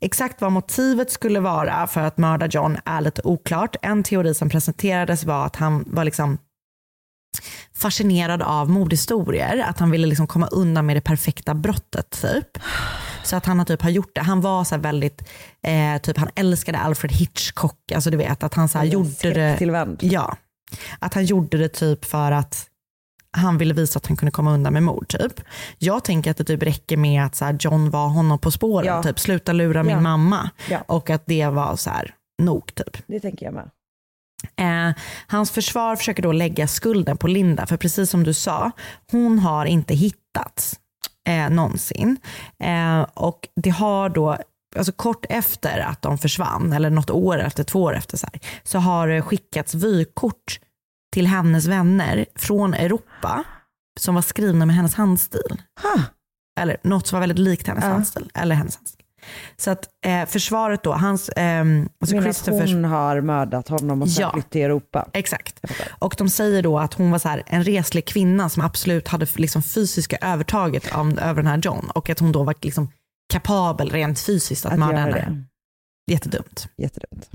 Exakt 0.00 0.40
vad 0.40 0.52
motivet 0.52 1.10
skulle 1.10 1.40
vara 1.40 1.86
för 1.86 2.00
att 2.00 2.18
mörda 2.18 2.46
John 2.46 2.78
är 2.84 3.00
lite 3.00 3.22
oklart. 3.24 3.76
En 3.82 4.02
teori 4.02 4.34
som 4.34 4.48
presenterades 4.48 5.24
var 5.24 5.46
att 5.46 5.56
han 5.56 5.84
var 5.86 6.04
liksom 6.04 6.38
fascinerad 7.76 8.42
av 8.42 8.70
mordhistorier, 8.70 9.64
att 9.68 9.78
han 9.78 9.90
ville 9.90 10.06
liksom 10.06 10.26
komma 10.26 10.46
undan 10.46 10.86
med 10.86 10.96
det 10.96 11.00
perfekta 11.00 11.54
brottet 11.54 12.10
typ. 12.22 12.58
Så 13.24 13.36
att 13.36 13.46
han 13.46 13.58
har 13.58 13.66
typ 13.66 13.82
har 13.82 13.90
gjort 13.90 14.14
det. 14.14 14.20
Han 14.20 14.40
var 14.40 14.64
så 14.64 14.76
väldigt, 14.78 15.28
eh, 15.62 16.00
typ 16.02 16.16
han 16.16 16.28
älskade 16.34 16.78
Alfred 16.78 17.12
Hitchcock, 17.12 17.92
alltså 17.94 18.10
du 18.10 18.16
vet 18.16 18.42
att 18.42 18.54
han 18.54 18.68
så 18.68 18.78
här 18.78 18.84
gjorde 18.84 19.08
det. 19.34 19.56
Ja, 20.00 20.36
att 20.98 21.14
han 21.14 21.24
gjorde 21.24 21.58
det 21.58 21.68
typ 21.68 22.04
för 22.04 22.32
att 22.32 22.66
han 23.36 23.58
ville 23.58 23.74
visa 23.74 23.96
att 23.96 24.06
han 24.06 24.16
kunde 24.16 24.30
komma 24.32 24.52
undan 24.54 24.72
med 24.72 24.82
mord 24.82 25.08
typ. 25.08 25.40
Jag 25.78 26.04
tänker 26.04 26.30
att 26.30 26.36
det 26.36 26.44
typ 26.44 26.62
räcker 26.62 26.96
med 26.96 27.24
att 27.24 27.34
så 27.34 27.44
här, 27.44 27.56
John 27.60 27.90
var 27.90 28.08
honom 28.08 28.38
på 28.38 28.50
spåren, 28.50 28.86
Ja. 28.86 29.02
typ 29.02 29.18
sluta 29.18 29.52
lura 29.52 29.82
min 29.82 29.92
Ja. 29.92 30.00
mamma. 30.00 30.50
Ja. 30.70 30.78
Och 30.88 31.10
att 31.10 31.22
det 31.26 31.46
var 31.46 31.76
så 31.76 31.90
här 31.90 32.14
nog 32.42 32.74
typ. 32.74 32.96
Det 33.06 33.20
tänker 33.20 33.46
jag 33.46 33.54
med. 33.54 33.70
Eh, 34.56 34.94
hans 35.26 35.50
försvar 35.50 35.96
försöker 35.96 36.22
då 36.22 36.32
lägga 36.32 36.68
skulden 36.68 37.16
på 37.16 37.26
Linda, 37.28 37.66
för 37.66 37.76
precis 37.76 38.10
som 38.10 38.24
du 38.24 38.34
sa, 38.34 38.70
hon 39.10 39.38
har 39.38 39.66
inte 39.66 39.94
hittats 39.94 40.74
eh, 41.28 41.50
någonsin. 41.50 42.16
Eh, 42.58 43.00
och 43.14 43.48
det 43.62 43.70
har 43.70 44.08
då, 44.08 44.36
alltså 44.76 44.92
kort 44.92 45.26
efter 45.28 45.78
att 45.78 46.02
de 46.02 46.18
försvann, 46.18 46.72
eller 46.72 46.90
något 46.90 47.10
år 47.10 47.38
efter, 47.38 47.64
två 47.64 47.82
år 47.82 47.94
efter, 47.96 48.16
så, 48.16 48.26
här, 48.32 48.40
så 48.64 48.78
har 48.78 49.08
det 49.08 49.22
skickats 49.22 49.74
vykort 49.74 50.60
till 51.14 51.26
hennes 51.26 51.66
vänner 51.66 52.26
från 52.36 52.74
Europa 52.74 53.44
som 54.00 54.14
var 54.14 54.22
skrivna 54.22 54.66
med 54.66 54.76
hennes 54.76 54.94
handstil. 54.94 55.62
Ha. 55.82 56.02
Eller 56.60 56.76
något 56.82 57.06
som 57.06 57.16
var 57.16 57.20
väldigt 57.20 57.38
likt 57.38 57.66
hennes 57.68 57.84
Ja. 57.84 57.90
handstil. 57.90 58.30
Eller 58.34 58.54
hennes 58.54 58.76
handstil. 58.76 59.02
Så 59.56 59.70
att 59.70 59.88
eh, 60.06 60.26
försvaret 60.26 60.82
då, 60.82 60.92
hans, 60.92 61.30
ehm, 61.36 61.88
alltså 62.00 62.22
Christophers 62.22 62.72
hon 62.72 62.84
har 62.84 63.20
mördat 63.20 63.68
honom 63.68 64.02
och 64.02 64.10
sen 64.10 64.22
Ja. 64.22 64.32
flytt 64.32 64.50
till 64.50 64.60
Europa. 64.60 65.08
Exakt. 65.12 65.60
Och 65.98 66.14
de 66.18 66.28
säger 66.28 66.62
då 66.62 66.78
att 66.78 66.94
hon 66.94 67.10
var 67.10 67.18
så 67.18 67.28
här, 67.28 67.42
en 67.46 67.64
reslig 67.64 68.06
kvinna 68.06 68.48
som 68.48 68.62
absolut 68.64 69.08
hade 69.08 69.26
liksom 69.34 69.62
fysiska 69.62 70.16
övertaget 70.20 70.94
av, 70.94 71.18
över 71.18 71.42
den 71.42 71.46
här 71.50 71.58
John 71.58 71.90
och 71.94 72.10
att 72.10 72.18
hon 72.18 72.32
då 72.32 72.42
var 72.42 72.54
liksom 72.62 72.92
kapabel 73.32 73.90
rent 73.90 74.20
fysiskt 74.20 74.66
att, 74.66 74.72
Att 74.72 74.78
mörda 74.78 74.98
henne. 74.98 75.44
Jättedumt. 76.10 76.68
Jättedumt. 76.78 77.30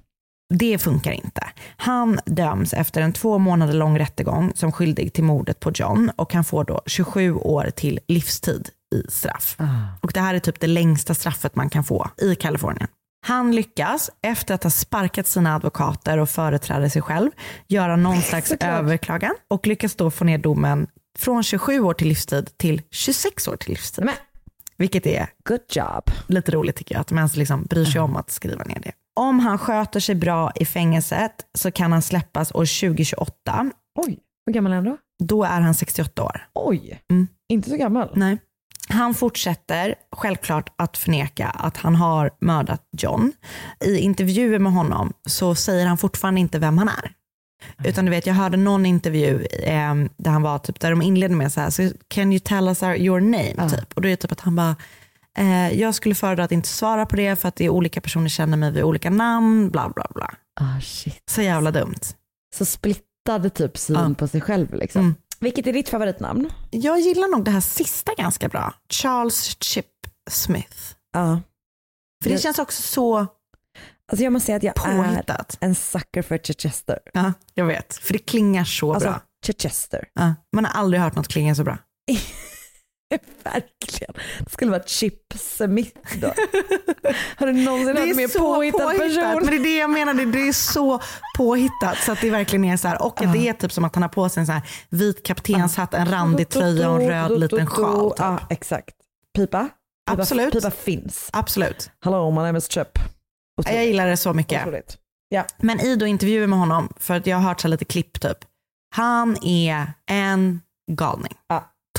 Det 0.53 0.77
funkar 0.77 1.11
inte. 1.11 1.47
Han 1.77 2.19
döms 2.25 2.73
efter 2.73 3.01
en 3.01 3.13
två 3.13 3.37
månader 3.37 3.73
lång 3.73 3.99
rättegång 3.99 4.51
som 4.55 4.71
skyldig 4.71 5.13
till 5.13 5.23
mordet 5.23 5.59
på 5.59 5.71
John 5.75 6.11
och 6.15 6.33
han 6.33 6.43
får 6.43 6.63
då 6.63 6.81
27 6.85 7.33
år 7.33 7.69
till 7.75 7.99
livstid 8.07 8.69
i 8.95 9.11
straff. 9.11 9.57
Och 10.01 10.11
det 10.13 10.19
här 10.19 10.33
är 10.33 10.39
typ 10.39 10.59
det 10.59 10.67
längsta 10.67 11.13
straffet 11.13 11.55
man 11.55 11.69
kan 11.69 11.83
få 11.83 12.09
i 12.21 12.35
Kalifornien. 12.35 12.87
Han 13.27 13.55
lyckas, 13.55 14.09
efter 14.21 14.55
att 14.55 14.63
ha 14.63 14.71
sparkat 14.71 15.27
sina 15.27 15.55
advokater 15.55 16.17
och 16.17 16.29
företräder 16.29 16.89
sig 16.89 17.01
själv, 17.01 17.29
göra 17.67 17.95
någon 17.95 18.21
slags 18.21 18.51
överklagan 18.59 19.35
och 19.49 19.67
lyckas 19.67 19.95
då 19.95 20.11
få 20.11 20.23
ner 20.23 20.37
domen 20.37 20.87
från 21.19 21.43
27 21.43 21.79
år 21.79 21.93
till 21.93 22.07
livstid 22.07 22.49
till 22.57 22.81
26 22.91 23.47
år 23.47 23.55
till 23.55 23.69
livstid. 23.69 24.05
Men. 24.05 24.15
Vilket 24.77 25.05
är 25.05 25.27
Good 25.43 25.61
job. 25.69 26.03
lite 26.27 26.51
roligt 26.51 26.75
tycker 26.75 26.95
jag, 26.95 27.01
att 27.01 27.07
de 27.07 27.17
ens 27.17 27.35
liksom 27.35 27.63
bryr 27.63 27.85
sig 27.85 28.01
om 28.01 28.15
att 28.15 28.31
skriva 28.31 28.63
ner 28.63 28.79
det. 28.79 28.91
Om 29.19 29.39
han 29.39 29.57
sköter 29.57 29.99
sig 29.99 30.15
bra 30.15 30.51
i 30.55 30.65
fängelset 30.65 31.31
så 31.57 31.71
kan 31.71 31.91
han 31.91 32.01
släppas 32.01 32.51
år 32.51 32.79
2028. 32.81 33.71
Oj, 33.99 34.19
hur 34.45 34.53
gammal 34.53 34.71
är 34.71 34.75
han 34.75 34.85
då? 34.85 34.97
Då 35.23 35.43
är 35.43 35.61
han 35.61 35.73
68 35.73 36.23
år. 36.23 36.47
Oj, 36.53 37.01
Mm. 37.11 37.27
inte 37.49 37.69
så 37.69 37.75
gammal. 37.77 38.11
Nej. 38.15 38.37
Han 38.89 39.13
fortsätter 39.13 39.95
självklart 40.15 40.73
att 40.77 40.97
förneka 40.97 41.47
att 41.47 41.77
han 41.77 41.95
har 41.95 42.31
mördat 42.41 42.81
John. 42.97 43.33
I 43.85 43.97
intervjuer 43.97 44.59
med 44.59 44.73
honom 44.73 45.13
så 45.25 45.55
säger 45.55 45.85
han 45.85 45.97
fortfarande 45.97 46.39
inte 46.41 46.59
vem 46.59 46.77
han 46.77 46.87
är. 46.89 47.11
Utan 47.83 48.05
du 48.05 48.11
vet, 48.11 48.25
jag 48.27 48.33
hörde 48.33 48.57
någon 48.57 48.85
intervju 48.85 49.45
eh, 49.45 49.95
där 50.17 50.31
han 50.31 50.41
var 50.41 50.59
typ, 50.59 50.79
där 50.79 50.89
de 50.89 51.01
inledde 51.01 51.35
med 51.35 51.53
så 51.53 51.61
här, 51.61 51.69
so 51.69 51.83
can 52.07 52.31
you 52.31 52.39
tell 52.39 52.67
us 52.67 52.83
our, 52.83 52.95
your 52.95 53.19
name? 53.19 53.53
Ja. 53.57 53.69
Typ. 53.69 53.93
Och 53.93 54.01
då 54.01 54.07
är 54.07 54.09
det 54.09 54.15
typ 54.17 54.31
att 54.31 54.39
han 54.41 54.55
bara, 54.55 54.75
eh, 55.37 55.79
jag 55.79 55.95
skulle 55.95 56.15
föredra 56.15 56.43
att 56.43 56.51
inte 56.51 56.69
svara 56.69 57.05
på 57.05 57.15
det 57.15 57.35
för 57.35 57.47
att 57.47 57.55
det 57.55 57.65
är 57.65 57.69
olika 57.69 58.01
personer 58.01 58.29
känner 58.29 58.57
mig 58.57 58.71
vid 58.71 58.83
olika 58.83 59.09
namn, 59.09 59.69
bla 59.69 59.89
bla 59.89 60.05
bla. 60.15 60.31
Ah, 60.59 60.81
shit. 60.81 61.23
Så 61.29 61.41
jävla 61.41 61.71
dumt. 61.71 61.99
Så 62.55 62.65
splittade 62.65 63.49
typ 63.49 63.77
syn 63.77 63.95
Ja. 63.95 64.15
på 64.17 64.27
sig 64.27 64.41
själv 64.41 64.73
liksom. 64.73 65.01
Mm. 65.01 65.15
Vilket 65.39 65.67
är 65.67 65.73
ditt 65.73 65.89
favoritnamn? 65.89 66.49
Jag 66.71 66.99
gillar 66.99 67.27
nog 67.27 67.45
det 67.45 67.51
här 67.51 67.61
sista 67.61 68.11
ganska 68.17 68.47
bra. 68.49 68.73
Charles 68.89 69.57
Chip 69.63 69.85
Smith. 70.29 70.77
Ja. 71.13 71.41
För 72.23 72.29
det 72.29 72.35
Det- 72.35 72.41
känns 72.41 72.59
också 72.59 72.81
så 72.81 73.27
Alltså 74.11 74.23
jag 74.23 74.33
måste 74.33 74.45
säga 74.45 74.55
att 74.57 74.63
jag 74.63 74.75
Påhittat. 74.75 75.57
är 75.61 75.65
en 75.67 75.75
sucker 75.75 76.21
för 76.21 76.37
Chichester. 76.37 76.99
Ja, 77.13 77.33
jag 77.53 77.65
vet. 77.65 77.93
För 77.97 78.13
det 78.13 78.19
klingar 78.19 78.63
så 78.63 78.93
Alltså 78.93 79.09
bra. 79.09 79.21
Chichester. 79.45 80.07
Ja, 80.13 80.35
man 80.55 80.65
har 80.65 80.71
aldrig 80.81 81.01
hört 81.01 81.15
något 81.15 81.27
klinga 81.27 81.55
så 81.55 81.63
bra. 81.63 81.77
Verkligen. 83.43 84.13
Det 84.45 84.51
skulle 84.51 84.71
vara 84.71 84.83
Chip 84.83 85.33
Smith 85.39 85.97
då. 86.21 86.33
Har 87.35 87.47
du 87.47 87.53
någonsin 87.53 87.97
hört 87.97 88.15
mer 88.15 88.39
påhittad 88.39 88.89
person? 88.89 89.33
Men 89.33 89.45
det 89.45 89.55
är 89.55 89.63
det 89.63 89.77
jag 89.77 89.89
menar, 89.89 90.13
det- 90.13 90.47
är 90.47 90.53
så 90.53 91.01
påhittat 91.37 91.97
så 92.05 92.11
att 92.11 92.21
det 92.21 92.29
verkligen 92.29 92.65
är 92.65 92.77
så 92.77 92.87
här. 92.87 93.01
Och 93.01 93.21
att 93.21 93.33
det 93.33 93.47
är 93.47 93.53
typ 93.53 93.71
som 93.71 93.85
att 93.85 93.95
han 93.95 94.01
har 94.01 94.09
på 94.09 94.29
sig 94.29 94.41
en 94.41 94.47
så 94.47 94.51
här 94.53 94.61
vit 94.89 95.25
kaptenshatt, 95.25 95.93
en 95.93 96.11
randig 96.11 96.49
tröja 96.49 96.89
och 96.89 97.01
en 97.01 97.09
röd 97.09 97.39
liten 97.39 97.67
sjal. 97.67 98.09
Typ. 98.11 98.19
Ja, 98.19 98.39
exakt. 98.49 98.95
Pipa? 99.35 99.59
Pipa 100.09 100.21
Absolut. 100.21 100.53
Pipa 100.53 100.71
finns. 100.71 101.29
Absolut. 101.33 101.91
Hello, 102.03 102.31
my 102.31 102.37
name 102.41 102.57
is 102.57 102.71
Chip. 102.71 102.87
Jag 103.65 103.85
gillar 103.85 104.07
det 104.07 104.17
så 104.17 104.33
mycket. 104.33 104.61
Otroligt. 104.61 104.97
Ja. 105.29 105.45
Men 105.57 105.79
i 105.79 105.95
då 105.95 106.05
intervjuer 106.05 106.47
med 106.47 106.59
honom, 106.59 106.93
för 106.99 107.13
att 107.15 107.27
jag 107.27 107.37
har 107.37 107.43
hört 107.49 107.61
så 107.61 107.67
lite 107.67 107.85
klipp 107.85 108.21
typ. 108.21 108.37
Han 108.95 109.37
är 109.43 109.93
en 110.09 110.61
galning. 110.91 111.33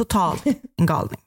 Totalt 0.03 0.47
en 0.77 0.87
galning. 0.87 1.21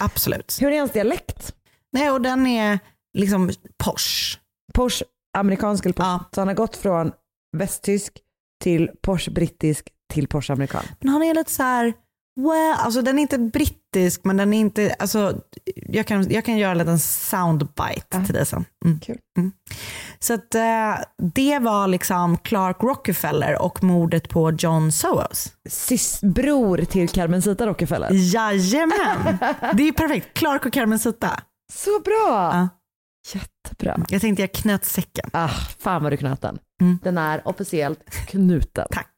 Absolut. 0.00 0.58
Hur 0.60 0.72
är 0.72 0.78
hans 0.78 0.92
dialekt? 0.92 1.54
Nej, 1.92 2.10
och 2.10 2.20
den 2.20 2.46
är 2.46 2.78
liksom 3.18 3.50
Porsche. 3.84 4.38
Porsche, 4.74 5.04
amerikansk 5.38 5.84
eller 5.84 5.92
Porsche. 5.92 6.24
Så 6.34 6.40
han 6.40 6.48
har 6.48 6.54
gått 6.54 6.76
från 6.76 7.12
västtysk 7.56 8.18
till 8.62 8.90
Porsche 9.02 9.30
brittisk 9.30 9.88
till 10.12 10.28
Porsche 10.28 10.52
amerikan. 10.52 10.84
Men 11.00 11.08
han 11.08 11.22
är 11.22 11.34
lite 11.34 11.50
så 11.50 11.62
här, 11.62 11.92
well, 12.36 12.76
alltså 12.78 13.02
den 13.02 13.18
är 13.18 13.22
inte 13.22 13.38
brittisk 13.38 14.24
men 14.24 14.36
den 14.36 14.54
är 14.54 14.60
inte, 14.60 14.94
alltså 14.98 15.40
jag 15.74 16.06
kan, 16.06 16.30
jag 16.30 16.44
kan 16.44 16.58
göra 16.58 16.72
en 16.72 16.78
liten 16.78 16.98
soundbite 16.98 18.24
till 18.24 18.34
dig 18.34 18.46
sen. 18.46 18.64
Mm. 18.84 19.00
Kul. 19.00 19.18
Mm. 19.38 19.52
Så 20.18 20.34
att 20.34 20.54
eh, 20.54 20.94
det 21.34 21.58
var 21.58 21.88
liksom 21.88 22.36
Clark 22.38 22.82
Rockefeller 22.82 23.62
och 23.62 23.82
mordet 23.82 24.28
på 24.28 24.50
John 24.50 24.92
Soros. 24.92 25.52
Bror 26.22 26.78
till 26.78 27.08
Carmencita 27.08 27.66
Rockefeller. 27.66 28.08
Jajamän, 28.12 29.38
det 29.74 29.88
är 29.88 29.92
perfekt. 29.92 30.34
Clark 30.34 30.66
och 30.66 30.72
Carmencita. 30.72 31.40
Så 31.72 32.00
bra! 32.00 32.50
Ja. 32.52 32.68
Jättebra. 33.34 34.06
Jag 34.08 34.20
tänkte 34.20 34.42
jag 34.42 34.52
knöt 34.52 34.84
säcken. 34.84 35.30
Ah, 35.32 35.48
fan 35.78 36.02
vad 36.02 36.12
du 36.12 36.16
knöt 36.16 36.40
den. 36.40 36.58
Mm. 36.80 36.98
Den 37.02 37.18
är 37.18 37.48
officiellt 37.48 38.10
knuten. 38.10 38.86
Tack. 38.90 39.12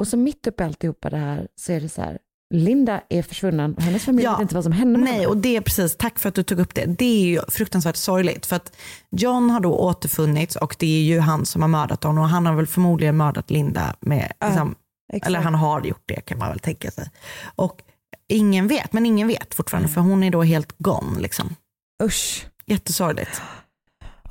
Och 0.00 0.08
så 0.08 0.16
mitt 0.16 0.46
uppe 0.46 0.62
i 0.62 0.66
alltihopa 0.66 1.10
det 1.10 1.16
här 1.16 1.48
så 1.56 1.72
är 1.72 1.80
det 1.80 1.88
så 1.88 2.02
här, 2.02 2.18
Linda 2.54 3.00
är 3.08 3.22
försvunnen 3.22 3.74
och 3.74 3.82
hennes 3.82 4.04
familj 4.04 4.24
Ja. 4.24 4.32
vet 4.32 4.40
inte 4.42 4.54
vad 4.54 4.64
som 4.64 4.72
hände 4.72 4.98
med 4.98 5.04
Nej, 5.04 5.14
henne. 5.14 5.26
och 5.26 5.36
det 5.36 5.56
är 5.56 5.60
precis, 5.60 5.96
tack 5.96 6.18
för 6.18 6.28
att 6.28 6.34
du 6.34 6.42
tog 6.42 6.58
upp 6.60 6.74
det. 6.74 6.84
Det 6.86 7.04
är 7.04 7.24
ju 7.24 7.40
fruktansvärt 7.48 7.96
sorgligt 7.96 8.46
för 8.46 8.56
att 8.56 8.72
John 9.10 9.50
har 9.50 9.60
då 9.60 9.74
återfunnits 9.78 10.56
och 10.56 10.76
det 10.78 10.86
är 10.86 11.02
ju 11.02 11.20
han 11.20 11.46
som 11.46 11.62
har 11.62 11.68
mördat 11.68 12.04
honom 12.04 12.24
och 12.24 12.30
han 12.30 12.46
har 12.46 12.54
väl 12.54 12.66
förmodligen 12.66 13.16
mördat 13.16 13.50
Linda 13.50 13.94
med, 14.00 14.32
liksom, 14.44 14.74
exakt. 15.12 15.26
eller 15.26 15.40
han 15.40 15.54
har 15.54 15.84
gjort 15.84 16.02
det 16.06 16.20
kan 16.20 16.38
man 16.38 16.48
väl 16.48 16.58
tänka 16.58 16.90
sig. 16.90 17.10
Och 17.56 17.80
ingen 18.28 18.68
vet, 18.68 18.92
men 18.92 19.06
ingen 19.06 19.28
vet 19.28 19.54
fortfarande 19.54 19.88
för 19.88 20.00
hon 20.00 20.22
är 20.22 20.30
då 20.30 20.42
helt 20.42 20.74
gone 20.78 21.20
liksom. 21.20 21.54
Usch. 22.02 22.46
Jättesorgligt. 22.66 23.42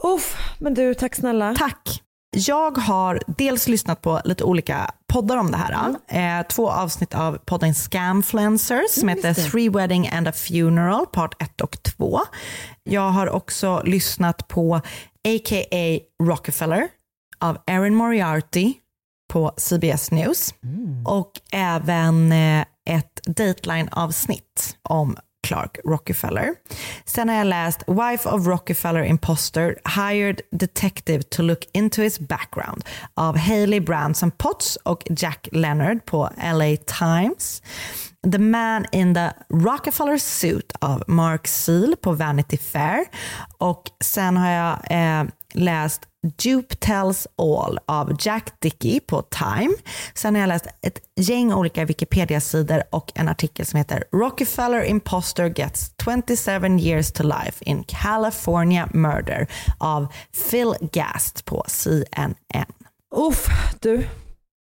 Uff, 0.03 0.55
men 0.59 0.74
du, 0.74 0.93
tack 0.93 1.15
snälla. 1.15 1.55
Tack. 1.57 2.03
Jag 2.36 2.78
har 2.78 3.22
dels 3.38 3.67
lyssnat 3.67 4.01
på 4.01 4.22
lite 4.26 4.43
olika 4.43 4.91
poddar 5.10 5.38
om 5.38 5.51
det 5.51 5.57
här. 5.57 5.95
Eh, 6.07 6.47
två 6.47 6.72
avsnitt 6.72 7.16
av 7.16 7.38
podden 7.45 7.74
Scamfluencers 7.74 8.91
som 8.91 9.10
heter 9.10 9.34
Three 9.34 9.70
Wedding 9.70 10.07
and 10.07 10.28
a 10.28 10.32
Funeral, 10.32 11.05
part 11.05 11.41
1 11.41 11.62
och 11.62 11.84
2. 11.84 12.20
Jag 12.84 13.10
har 13.10 13.30
också 13.30 13.82
lyssnat 13.86 14.47
på 14.47 14.76
A.k.a. 15.28 15.99
Rockefeller 16.24 16.88
av 17.39 17.57
Erin 17.66 17.95
Moriarty 17.95 18.74
på 19.32 19.51
CBS 19.57 20.12
News. 20.12 20.53
Och 21.05 21.32
även 21.51 22.32
eh, 22.32 22.66
ett 22.89 23.22
Dateline-avsnitt 23.26 24.78
om 24.82 25.18
Clark 25.48 25.78
Rockefeller. 25.86 26.54
Sen 27.06 27.30
har 27.30 27.36
jag 27.36 27.48
läst 27.48 27.84
Wife 27.88 28.30
of 28.30 28.48
Rockefeller 28.48 29.04
Imposter 29.04 29.76
Hired 29.96 30.42
Detective 30.52 31.24
to 31.24 31.42
Look 31.42 31.66
Into 31.74 32.02
His 32.02 32.20
Background 32.20 32.84
av 33.14 33.38
Haley 33.38 33.80
Branson 33.80 34.32
Potts 34.32 34.76
och 34.76 35.04
Jack 35.10 35.48
Leonard 35.52 36.06
på 36.06 36.30
LA 36.38 36.76
Times. 37.00 37.62
The 38.32 38.38
Man 38.40 38.86
in 38.92 39.14
the 39.14 39.32
Rockefeller 39.50 40.18
Suit 40.18 40.72
av 40.82 41.04
Mark 41.08 41.48
Seal 41.48 41.96
på 42.02 42.12
Vanity 42.12 42.58
Fair. 42.58 43.06
Och 43.58 43.84
sen 44.04 44.38
har 44.38 44.50
jag 44.50 44.78
eh, 44.90 45.28
läst 45.54 46.02
Dupe 46.43 46.76
Tells 46.76 47.28
All 47.38 47.80
av 47.86 48.18
Jack 48.20 48.54
Dickey 48.60 49.00
på 49.00 49.22
Time. 49.22 49.74
Sen 50.14 50.36
har 50.36 50.39
jag 50.41 50.47
läst 50.47 50.68
ett 50.82 51.00
gäng 51.16 51.54
olika 51.54 51.86
Wikipedia-sidor 51.86 52.84
och 52.91 53.12
en 53.16 53.30
artikel 53.30 53.66
som 53.66 53.78
heter 53.78 54.04
Rockefeller 54.12 54.84
Imposter 54.84 55.54
Gets 55.56 55.91
27 56.04 56.78
years 56.80 57.12
to 57.12 57.24
life 57.24 57.64
in 57.66 57.84
California 57.88 58.89
Murder 58.93 59.47
av 59.78 60.08
Phil 60.52 60.74
Gast 60.82 61.45
på 61.45 61.64
CNN. 61.68 62.66
Uff, 63.16 63.45
du, 63.80 64.08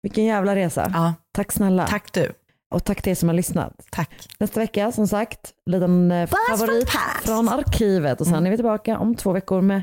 vilken 0.03 0.25
jävla 0.25 0.57
resa. 0.57 0.91
Ja. 0.95 1.15
Tack 1.33 1.53
snälla. 1.53 1.87
Tack 1.87 2.13
du. 2.13 2.33
Och 2.75 2.85
tack 2.85 3.03
till 3.03 3.11
er 3.11 3.15
som 3.15 3.29
har 3.29 3.37
lyssnat. 3.37 3.73
Tack. 3.91 4.11
Nästa 4.39 4.61
vecka, 4.61 4.93
som 4.93 5.09
sagt, 5.09 5.39
liten 5.71 6.11
eh, 6.13 6.29
favorit 6.51 6.89
från 7.25 7.49
arkivet. 7.49 8.21
Och 8.21 8.27
sen 8.27 8.35
Mm. 8.35 8.47
är 8.47 8.51
vi 8.51 8.57
tillbaka 8.57 8.99
om 8.99 9.15
två 9.15 9.33
veckor 9.33 9.61
med 9.61 9.83